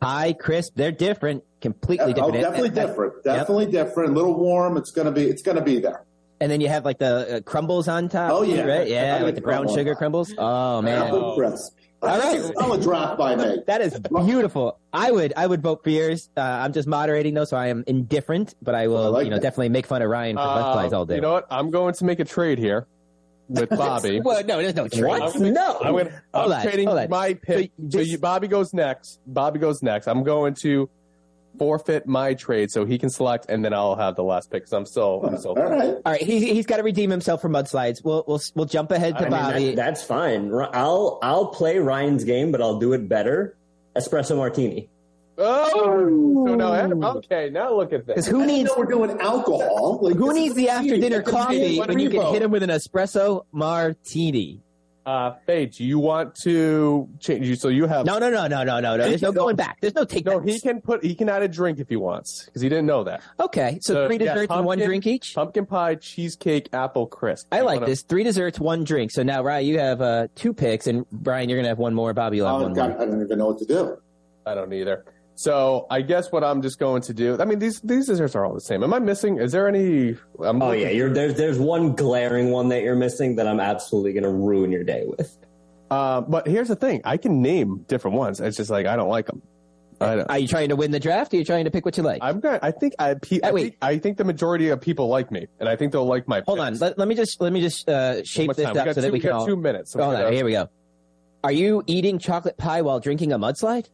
Pie, 0.00 0.32
crisp. 0.32 0.72
They're 0.76 0.92
different. 0.92 1.44
Completely 1.60 2.12
Oh, 2.12 2.30
different. 2.30 2.34
definitely 2.34 2.68
And- 2.68 2.78
and- 2.78 2.88
different. 2.88 3.24
Definitely 3.24 3.66
different. 3.66 4.10
A 4.10 4.12
little 4.14 4.34
warm. 4.34 4.76
It's 4.76 4.90
going 4.92 5.06
to 5.06 5.12
be. 5.12 5.24
It's 5.28 5.42
going 5.42 5.56
to 5.58 5.62
be 5.64 5.80
there. 5.80 6.04
And 6.40 6.50
then 6.50 6.60
you 6.60 6.68
have 6.68 6.84
like 6.84 6.98
the 6.98 7.36
uh, 7.36 7.40
crumbles 7.40 7.88
on 7.88 8.08
top. 8.08 8.30
Oh, 8.32 8.42
yeah. 8.42 8.62
Right? 8.62 8.86
Yeah. 8.86 9.14
like 9.16 9.22
Like 9.24 9.34
the 9.34 9.40
brown 9.40 9.62
crumble. 9.64 9.74
sugar 9.74 9.94
crumbles. 9.96 10.32
Oh, 10.38 10.80
man. 10.82 11.02
Apple 11.02 11.34
crisp. 11.36 11.74
All 12.00 12.16
right. 12.16 12.40
Solid 12.56 12.80
drop 12.82 13.18
by 13.18 13.34
me. 13.34 13.58
That 13.66 13.80
is 13.80 13.98
beautiful. 14.24 14.78
I 14.92 15.10
would, 15.10 15.32
I 15.36 15.44
would 15.48 15.62
vote 15.62 15.82
for 15.82 15.90
yours. 15.90 16.30
Uh, 16.36 16.40
I'm 16.42 16.72
just 16.72 16.86
moderating 16.86 17.34
though, 17.34 17.44
so 17.44 17.56
I 17.56 17.66
am 17.66 17.82
indifferent, 17.88 18.54
but 18.62 18.76
I 18.76 18.86
will, 18.86 19.02
I 19.06 19.08
like 19.08 19.24
you 19.24 19.30
know, 19.30 19.36
that. 19.36 19.42
definitely 19.42 19.70
make 19.70 19.86
fun 19.88 20.00
of 20.00 20.08
Ryan 20.08 20.36
for 20.36 20.42
Uh, 20.42 20.74
butt 20.74 20.92
all 20.92 21.04
day. 21.06 21.16
You 21.16 21.20
know 21.22 21.32
what? 21.32 21.46
I'm 21.50 21.72
going 21.72 21.94
to 21.94 22.04
make 22.04 22.20
a 22.20 22.24
trade 22.24 22.58
here 22.60 22.86
with 23.48 23.68
Bobby. 23.70 24.20
well, 24.20 24.44
no, 24.44 24.60
there's 24.60 24.74
no 24.74 24.88
trade. 24.88 25.04
What? 25.04 25.36
No. 25.38 25.78
I'm, 25.80 25.96
gonna, 25.96 26.22
I'm 26.34 26.52
on, 26.52 26.62
trading 26.62 26.88
on. 26.88 27.08
my 27.08 27.34
pick. 27.34 27.72
So 27.90 27.98
So, 27.98 28.00
you, 28.00 28.18
Bobby 28.18 28.48
goes 28.48 28.72
next. 28.72 29.20
Bobby 29.26 29.58
goes 29.58 29.82
next. 29.82 30.06
I'm 30.06 30.22
going 30.22 30.54
to 30.62 30.88
forfeit 31.58 32.06
my 32.06 32.34
trade 32.34 32.70
so 32.70 32.84
he 32.84 32.98
can 32.98 33.10
select, 33.10 33.46
and 33.48 33.64
then 33.64 33.72
I'll 33.74 33.96
have 33.96 34.14
the 34.14 34.22
last 34.22 34.50
pick 34.50 34.62
because 34.62 34.72
I'm 34.72 34.86
still, 34.86 35.22
I'm 35.24 35.38
still. 35.38 35.58
All 35.58 35.64
right. 35.64 35.88
All 35.88 36.02
right, 36.12 36.22
he, 36.22 36.54
he's 36.54 36.66
got 36.66 36.76
to 36.76 36.82
redeem 36.82 37.10
himself 37.10 37.40
for 37.40 37.48
mudslides. 37.48 38.04
We'll, 38.04 38.24
we'll, 38.28 38.40
we'll 38.54 38.66
jump 38.66 38.92
ahead 38.92 39.14
to 39.18 39.20
I 39.20 39.22
mean, 39.22 39.30
Bobby. 39.30 39.66
that, 39.70 39.76
that's 39.76 40.02
fine. 40.04 40.52
I'll 40.54 41.18
I'll 41.22 41.46
play 41.46 41.78
Ryan's 41.78 42.24
game, 42.24 42.52
but 42.52 42.60
I'll 42.62 42.78
do 42.78 42.92
it 42.92 43.08
better. 43.08 43.56
Espresso 43.96 44.36
martini. 44.36 44.88
Oh, 45.40 46.46
so 46.46 46.54
now, 46.56 47.16
okay, 47.18 47.48
now 47.50 47.72
look 47.74 47.92
at 47.92 48.06
this. 48.06 48.14
Because 48.14 48.26
who 48.26 48.38
I 48.42 48.46
didn't 48.46 48.56
needs 48.56 48.68
know 48.70 48.74
we're 48.78 48.84
doing 48.86 49.20
alcohol. 49.20 49.98
Like, 50.02 50.16
who 50.16 50.32
needs 50.34 50.54
the 50.54 50.68
after 50.68 50.96
dinner 50.98 51.22
coffee 51.22 51.58
team. 51.76 51.84
when 51.86 51.98
you 51.98 52.10
can 52.10 52.32
hit 52.32 52.42
him 52.42 52.50
with 52.50 52.62
an 52.62 52.70
espresso 52.70 53.44
martini? 53.52 54.62
Uh, 55.06 55.32
Fay, 55.46 55.64
do 55.66 55.84
you 55.84 55.98
want 55.98 56.34
to 56.34 57.08
change? 57.18 57.46
You 57.48 57.56
so 57.56 57.68
you 57.68 57.86
have 57.86 58.04
No, 58.04 58.18
no, 58.18 58.28
no, 58.28 58.46
no, 58.46 58.62
no, 58.62 58.78
no, 58.78 58.96
no. 58.96 59.08
There's 59.08 59.22
no 59.22 59.32
going 59.32 59.56
back. 59.56 59.78
There's 59.80 59.94
no 59.94 60.04
take. 60.04 60.26
no. 60.26 60.38
He 60.40 60.60
can 60.60 60.82
put 60.82 61.02
he 61.02 61.14
can 61.14 61.30
add 61.30 61.42
a 61.42 61.48
drink 61.48 61.78
if 61.78 61.88
he 61.88 61.96
wants 61.96 62.44
because 62.44 62.60
he 62.60 62.68
didn't 62.68 62.84
know 62.84 63.04
that. 63.04 63.22
Okay, 63.40 63.78
so 63.80 63.94
So, 63.94 64.06
three 64.06 64.18
yeah, 64.18 64.34
desserts 64.34 64.52
and 64.52 64.66
one 64.66 64.78
drink 64.78 65.06
each. 65.06 65.34
Pumpkin 65.34 65.64
pie, 65.64 65.94
cheesecake, 65.94 66.68
apple 66.74 67.06
crisp. 67.06 67.46
I 67.50 67.58
You 67.60 67.64
like 67.64 67.76
wanna- 67.76 67.86
this. 67.86 68.02
Three 68.02 68.22
desserts, 68.22 68.60
one 68.60 68.84
drink. 68.84 69.10
So 69.10 69.22
now, 69.22 69.42
Ryan, 69.42 69.66
you 69.66 69.78
have 69.78 70.02
uh, 70.02 70.26
two 70.34 70.52
picks, 70.52 70.86
and 70.86 71.08
Brian, 71.10 71.48
you're 71.48 71.58
gonna 71.58 71.68
have 71.68 71.78
one 71.78 71.94
more. 71.94 72.12
Bobby, 72.12 72.36
you'll 72.36 72.46
have 72.48 72.56
Oh, 72.56 72.62
one 72.64 72.74
God, 72.74 72.90
more. 72.90 73.00
I 73.00 73.06
don't 73.06 73.22
even 73.22 73.38
know 73.38 73.46
what 73.46 73.58
to 73.60 73.64
do. 73.64 73.96
I 74.44 74.54
don't 74.54 74.72
either. 74.74 75.06
So 75.38 75.86
I 75.88 76.02
guess 76.02 76.32
what 76.32 76.42
I'm 76.42 76.62
just 76.62 76.80
going 76.80 77.02
to 77.02 77.14
do. 77.14 77.36
I 77.38 77.44
mean, 77.44 77.60
these 77.60 77.80
these 77.82 78.08
desserts 78.08 78.34
are 78.34 78.44
all 78.44 78.54
the 78.54 78.60
same. 78.60 78.82
Am 78.82 78.92
I 78.92 78.98
missing? 78.98 79.38
Is 79.38 79.52
there 79.52 79.68
any? 79.68 80.16
I'm 80.42 80.60
Oh 80.60 80.72
yeah, 80.72 80.88
you're 80.88 81.14
there's 81.14 81.34
there's 81.34 81.60
one 81.60 81.94
glaring 81.94 82.50
one 82.50 82.70
that 82.70 82.82
you're 82.82 82.96
missing 82.96 83.36
that 83.36 83.46
I'm 83.46 83.60
absolutely 83.60 84.14
gonna 84.14 84.32
ruin 84.32 84.72
your 84.72 84.82
day 84.82 85.04
with. 85.06 85.38
Uh, 85.92 86.22
but 86.22 86.48
here's 86.48 86.66
the 86.66 86.74
thing: 86.74 87.02
I 87.04 87.18
can 87.18 87.40
name 87.40 87.84
different 87.86 88.16
ones. 88.16 88.40
It's 88.40 88.56
just 88.56 88.68
like 88.68 88.86
I 88.86 88.96
don't 88.96 89.10
like 89.10 89.26
them. 89.26 89.40
I 90.00 90.16
don't. 90.16 90.28
Are 90.28 90.40
you 90.40 90.48
trying 90.48 90.70
to 90.70 90.76
win 90.76 90.90
the 90.90 90.98
draft? 90.98 91.32
Or 91.32 91.36
are 91.36 91.38
you 91.38 91.44
trying 91.44 91.66
to 91.66 91.70
pick 91.70 91.84
what 91.84 91.96
you 91.96 92.02
like? 92.02 92.18
I'm 92.20 92.40
going. 92.40 92.58
I 92.60 92.72
think 92.72 92.94
I. 92.98 93.14
Pe- 93.14 93.38
I, 93.40 93.52
wait. 93.52 93.62
think, 93.62 93.76
I 93.80 93.98
think 93.98 94.16
the 94.16 94.24
majority 94.24 94.70
of 94.70 94.80
people 94.80 95.06
like 95.06 95.30
me, 95.30 95.46
and 95.60 95.68
I 95.68 95.76
think 95.76 95.92
they'll 95.92 96.04
like 96.04 96.26
my. 96.26 96.42
Hold 96.46 96.58
on. 96.58 96.76
Let, 96.80 96.98
let 96.98 97.06
me 97.06 97.14
just 97.14 97.40
let 97.40 97.52
me 97.52 97.60
just 97.60 97.88
uh, 97.88 98.24
shape 98.24 98.52
this 98.54 98.66
time? 98.66 98.76
Up 98.76 98.86
got 98.86 98.94
so 98.96 99.02
that 99.02 99.06
two- 99.06 99.12
we 99.12 99.20
can 99.20 99.30
got 99.30 99.40
all. 99.42 99.46
two 99.46 99.56
minutes. 99.56 99.92
so 99.92 100.02
Hold 100.02 100.16
on. 100.16 100.32
Here 100.32 100.44
we 100.44 100.50
go. 100.50 100.68
Are 101.44 101.52
you 101.52 101.84
eating 101.86 102.18
chocolate 102.18 102.56
pie 102.56 102.82
while 102.82 102.98
drinking 102.98 103.30
a 103.30 103.38
mudslide? 103.38 103.88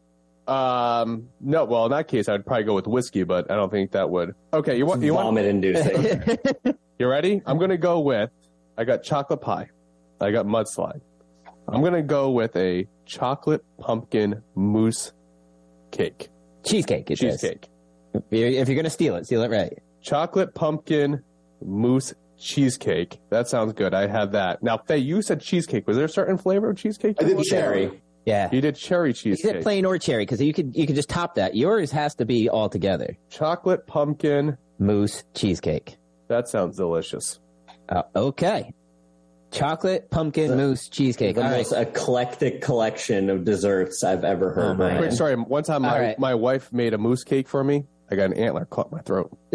Um, 0.47 1.29
no, 1.41 1.65
well, 1.65 1.87
in 1.87 1.93
that 1.93 2.09
case, 2.09 2.29
I'd 2.29 2.45
probably 2.45 2.65
go 2.65 2.75
with 2.75 2.87
whiskey, 2.87 3.23
but 3.25 3.51
I 3.51 3.57
don't 3.57 3.71
think 3.71 3.93
that 3.93 4.11
would. 4.11 4.35
Okay, 4.53 4.77
you 4.77 4.85
want 4.87 5.03
you 5.03 5.15
want 5.15 5.27
Vomit 5.27 5.47
inducing. 5.47 6.39
you 6.99 7.07
ready? 7.07 7.41
I'm 7.47 7.59
gonna 7.59 7.79
go 7.79 8.01
with. 8.01 8.31
I 8.77 8.85
got 8.85 9.03
chocolate 9.03 9.41
pie. 9.41 9.71
I 10.21 10.31
got 10.31 10.47
mudslide. 10.47 11.01
I'm 11.67 11.83
gonna 11.83 12.03
go 12.03 12.31
with 12.31 12.55
a 12.57 12.87
chocolate 13.07 13.65
pumpkin 13.79 14.43
mousse 14.55 15.13
cake. 15.91 16.29
Cheesecake. 16.65 17.11
It. 17.11 17.17
Cheesecake. 17.17 17.69
If 18.13 18.23
you're, 18.31 18.49
if 18.49 18.69
you're 18.69 18.77
gonna 18.77 18.91
steal 18.91 19.17
it, 19.17 19.27
steal 19.27 19.43
it 19.43 19.51
right. 19.51 19.79
Chocolate 20.03 20.55
pumpkin 20.55 21.23
mousse 21.65 22.13
cheesecake. 22.39 23.19
That 23.31 23.49
sounds 23.49 23.73
good. 23.73 23.95
I 23.95 24.07
had 24.07 24.33
that. 24.33 24.63
Now, 24.63 24.77
Fay, 24.77 24.99
you 24.99 25.23
said 25.23 25.41
cheesecake. 25.41 25.87
Was 25.87 25.97
there 25.97 26.07
a 26.07 26.11
certain 26.11 26.37
flavor 26.37 26.71
of 26.71 26.77
cheesecake? 26.77 27.17
I 27.19 27.23
you 27.23 27.29
did 27.29 27.37
wanted? 27.37 27.51
cherry. 27.51 28.03
Yeah. 28.27 28.49
You 28.53 28.61
did 28.61 28.77
cherry 28.77 29.13
cheesecake. 29.13 29.33
Is 29.33 29.39
cheesecake. 29.41 29.57
it 29.61 29.63
plain 29.63 29.85
or 29.85 29.99
cherry? 29.99 30.23
Because 30.25 30.41
you 30.41 30.53
could 30.55 30.75
you 30.77 30.87
could 30.87 30.97
just 30.97 31.09
top 31.11 31.35
that. 31.35 31.55
Yours 31.55 31.91
has 31.91 32.15
to 32.17 32.25
be 32.25 32.49
all 32.49 32.69
together. 32.69 33.17
Chocolate 33.31 33.87
pumpkin. 33.87 34.57
Mousse 34.79 35.25
cheesecake. 35.35 35.97
That 36.29 36.49
sounds 36.49 36.77
delicious. 36.77 37.39
Uh, 37.89 38.03
okay. 38.17 38.73
Chocolate 39.53 40.11
pumpkin 40.11 40.57
mousse 40.57 40.89
cheesecake. 40.89 41.37
the 41.37 41.43
All 41.45 41.49
right. 41.51 41.59
most 41.59 41.73
eclectic 41.73 42.61
collection 42.61 43.31
of 43.31 43.45
desserts 43.45 44.03
I've 44.03 44.25
ever 44.25 44.53
heard. 44.53 44.65
Oh, 44.73 44.75
my 44.75 44.85
Ryan. 44.87 44.99
Quick 44.99 45.13
story. 45.13 45.35
One 45.37 45.63
time, 45.63 45.83
my, 45.83 45.93
All 45.95 46.01
right. 46.01 46.19
my 46.19 46.35
wife 46.35 46.73
made 46.73 46.93
a 46.93 46.99
mousse 46.99 47.23
cake 47.23 47.47
for 47.49 47.63
me. 47.63 47.85
I 48.11 48.17
got 48.17 48.25
an 48.33 48.35
antler 48.39 48.65
caught 48.65 48.91
my 48.91 49.01
throat. 49.03 49.37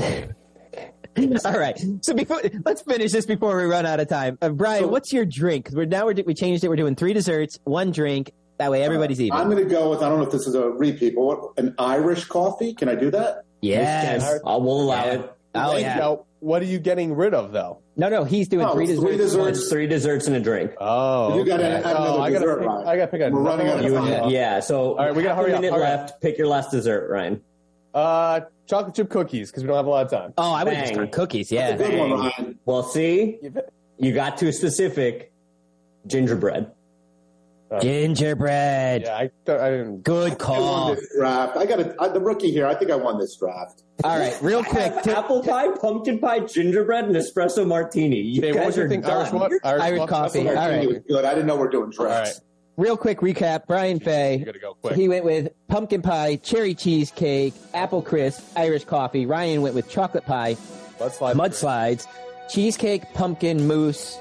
All 1.43 1.59
right. 1.59 1.77
So 2.01 2.13
before 2.13 2.41
let's 2.63 2.81
finish 2.81 3.11
this 3.11 3.25
before 3.25 3.57
we 3.57 3.63
run 3.63 3.85
out 3.85 3.99
of 3.99 4.07
time. 4.07 4.37
Uh, 4.41 4.49
Brian, 4.49 4.83
So- 4.83 4.87
what's 4.87 5.11
your 5.11 5.25
drink? 5.25 5.69
We're 5.73 5.85
now 5.85 6.05
we're, 6.05 6.13
we 6.25 6.33
changed 6.33 6.63
it. 6.63 6.69
We're 6.69 6.77
doing 6.77 6.95
three 6.95 7.11
desserts, 7.13 7.59
one 7.65 7.91
drink. 7.91 8.31
That 8.59 8.69
way 8.71 8.83
everybody's 8.83 9.19
even. 9.21 9.37
I'm 9.37 9.49
going 9.49 9.63
to 9.63 9.69
go 9.69 9.89
with, 9.89 10.03
I 10.03 10.09
don't 10.09 10.19
know 10.19 10.25
if 10.25 10.31
this 10.31 10.45
is 10.45 10.53
a 10.53 10.69
repeat, 10.69 11.15
but 11.15 11.21
what, 11.23 11.39
an 11.57 11.73
Irish 11.79 12.25
coffee. 12.25 12.73
Can 12.73 12.89
I 12.89 12.95
do 12.95 13.09
that? 13.11 13.43
yes. 13.61 14.21
Yes, 14.21 14.39
I 14.45 14.55
will 14.57 14.81
allow 14.83 15.05
Yeah. 15.05 15.11
it. 15.13 15.33
Oh 15.55 15.75
yeah. 15.77 15.95
Now, 15.97 16.25
what 16.41 16.61
are 16.61 16.65
you 16.65 16.77
getting 16.77 17.15
rid 17.15 17.33
of, 17.33 17.51
though? 17.51 17.79
No, 17.97 18.07
no. 18.07 18.23
He's 18.23 18.47
doing 18.47 18.65
No, 18.67 18.73
three 18.73 18.85
three 18.85 19.17
desserts. 19.17 19.33
desserts. 19.57 19.69
Three 19.71 19.87
desserts 19.87 20.27
and 20.27 20.35
a 20.35 20.39
drink. 20.39 20.71
Oh, 20.79 21.37
You 21.37 21.43
gotta 21.43 21.63
okay. 21.65 21.73
add 21.73 21.79
another 21.95 22.09
oh, 22.19 22.21
I 22.21 22.31
gotta 22.31 22.45
dessert, 22.45 22.59
pick, 22.59 22.69
I 22.69 22.95
gotta 22.97 23.07
pick 23.11 23.21
a 23.21 23.29
We're 23.31 23.41
running 23.41 23.67
out 23.67 23.83
of 23.83 23.91
time. 23.93 24.29
yeah, 24.29 24.59
so 24.59 24.95
right, 24.95 25.13
we 25.15 25.23
gotta 25.23 25.35
hurry 25.35 25.51
a 25.51 25.55
up, 25.55 25.61
minute 25.61 25.73
hurry 25.75 25.85
up. 25.91 25.99
left. 26.09 26.21
Pick 26.21 26.37
your 26.37 26.47
last 26.47 26.69
dessert, 26.71 27.09
Ryan. 27.09 27.41
Uh, 27.93 28.41
chocolate 28.67 28.95
chip 28.95 29.09
cookies 29.09 29.49
because 29.49 29.63
we 29.63 29.67
don't 29.67 29.75
have 29.77 29.87
a 29.87 29.89
lot 29.89 30.05
of 30.05 30.11
time. 30.11 30.33
Oh, 30.37 30.53
I 30.53 30.63
would 30.63 30.73
just 30.73 30.85
Bang. 30.85 30.93
start 30.93 31.11
cookies. 31.11 31.49
That's 31.49 31.81
a 31.81 31.83
Yeah. 31.83 31.89
good 31.89 31.99
one, 31.99 32.11
Ryan. 32.19 32.59
Well, 32.65 32.83
see, 32.83 33.39
you 33.97 34.13
got 34.13 34.37
too 34.37 34.51
specific. 34.51 35.31
Gingerbread. 36.07 36.71
Uh, 37.71 37.79
gingerbread. 37.81 39.03
Yeah, 39.03 39.15
I, 39.15 39.21
I 39.47 39.69
didn't. 39.69 40.01
Good 40.03 40.27
I 40.27 40.29
won 40.29 40.37
call. 40.37 40.95
this 40.95 41.07
draft. 41.15 41.55
I 41.57 41.65
got 41.65 41.79
a, 41.79 41.95
I, 41.99 42.07
the 42.07 42.19
rookie 42.19 42.49
here. 42.51 42.65
I 42.65 42.73
think 42.75 42.89
I 42.91 42.95
won 42.95 43.19
this 43.19 43.35
draft. 43.37 43.83
All 44.03 44.17
right, 44.17 44.35
real 44.41 44.63
quick. 44.63 45.01
to- 45.03 45.17
Apple 45.17 45.43
pie, 45.43 45.67
pumpkin 45.77 46.19
pie, 46.19 46.39
gingerbread, 46.39 47.05
and 47.05 47.15
espresso 47.15 47.67
martini. 47.67 48.21
You 48.21 48.41
Dave, 48.41 48.55
guys 48.55 48.65
was 48.67 48.77
your 48.77 48.85
are 48.85 48.89
thing? 48.89 49.01
done. 49.01 49.11
Irish 49.11 49.31
what? 49.31 49.51
You're- 49.51 49.59
Irish 49.63 49.99
what? 49.99 50.09
coffee. 50.09 50.43
That's 50.43 50.55
what 50.55 50.57
All 50.57 50.63
I- 50.63 50.69
right. 50.77 50.83
It 50.83 50.87
was 50.87 50.97
good. 51.07 51.25
I 51.25 51.33
didn't 51.35 51.45
know 51.47 51.57
we're 51.57 51.69
doing 51.69 51.91
drafts. 51.91 52.39
right. 52.39 52.45
real 52.77 52.97
quick 52.97 53.19
recap. 53.19 53.67
Brian 53.67 53.99
Fay. 53.99 54.37
You 54.37 54.45
gotta 54.45 54.57
go 54.59 54.73
quick. 54.75 54.95
He 54.95 55.07
went 55.07 55.25
with 55.25 55.49
pumpkin 55.67 56.01
pie, 56.01 56.37
cherry 56.37 56.73
cheesecake, 56.73 57.53
apple 57.75 58.01
crisp, 58.01 58.41
Irish 58.55 58.85
coffee. 58.85 59.25
Ryan 59.27 59.61
went 59.61 59.75
with 59.75 59.89
chocolate 59.89 60.25
pie, 60.25 60.55
Let's 60.99 61.19
mudslides, 61.19 62.07
cheesecake, 62.49 63.13
pumpkin 63.13 63.67
mousse, 63.67 64.17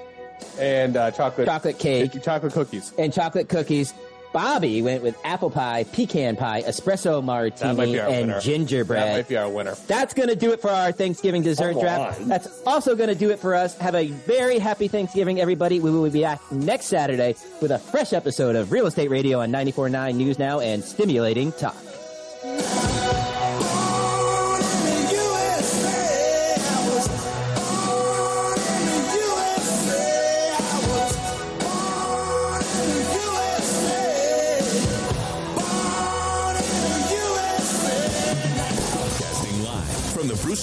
and 0.58 0.96
uh, 0.96 1.10
chocolate 1.10 1.46
chocolate 1.46 1.78
cake, 1.78 2.22
chocolate 2.22 2.52
cookies. 2.52 2.92
and 2.98 3.12
chocolate 3.12 3.48
cookies. 3.48 3.94
Bobby 4.30 4.82
went 4.82 5.02
with 5.02 5.16
apple 5.24 5.50
pie, 5.50 5.84
pecan 5.84 6.36
pie, 6.36 6.62
espresso 6.62 7.24
martini, 7.24 7.68
and 7.70 7.78
winner. 7.78 8.34
That 8.34 8.42
gingerbread. 8.42 9.16
might 9.16 9.26
be 9.28 9.38
our 9.38 9.48
winner. 9.48 9.74
That's 9.86 10.12
going 10.12 10.28
to 10.28 10.36
do 10.36 10.52
it 10.52 10.60
for 10.60 10.68
our 10.68 10.92
Thanksgiving 10.92 11.42
dessert 11.42 11.72
Come 11.72 11.80
draft. 11.80 12.20
on. 12.20 12.28
That's 12.28 12.62
also 12.66 12.94
going 12.94 13.08
to 13.08 13.14
do 13.14 13.30
it 13.30 13.38
for 13.38 13.54
us. 13.54 13.76
Have 13.78 13.94
a 13.94 14.08
very 14.08 14.58
happy 14.58 14.86
Thanksgiving, 14.86 15.40
everybody. 15.40 15.80
We 15.80 15.90
will 15.90 16.08
be 16.10 16.20
back 16.20 16.40
next 16.52 16.86
Saturday 16.86 17.36
with 17.62 17.70
a 17.70 17.78
fresh 17.78 18.12
episode 18.12 18.54
of 18.54 18.70
Real 18.70 18.86
Estate 18.86 19.08
Radio 19.08 19.40
on 19.40 19.50
94.9 19.50 20.14
News 20.16 20.38
Now 20.38 20.60
and 20.60 20.84
Stimulating 20.84 21.50
Talk. 21.52 21.74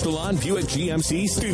The 0.02 0.10
Buick 0.36 0.66
GMC 0.66 1.28
studio. 1.28 1.54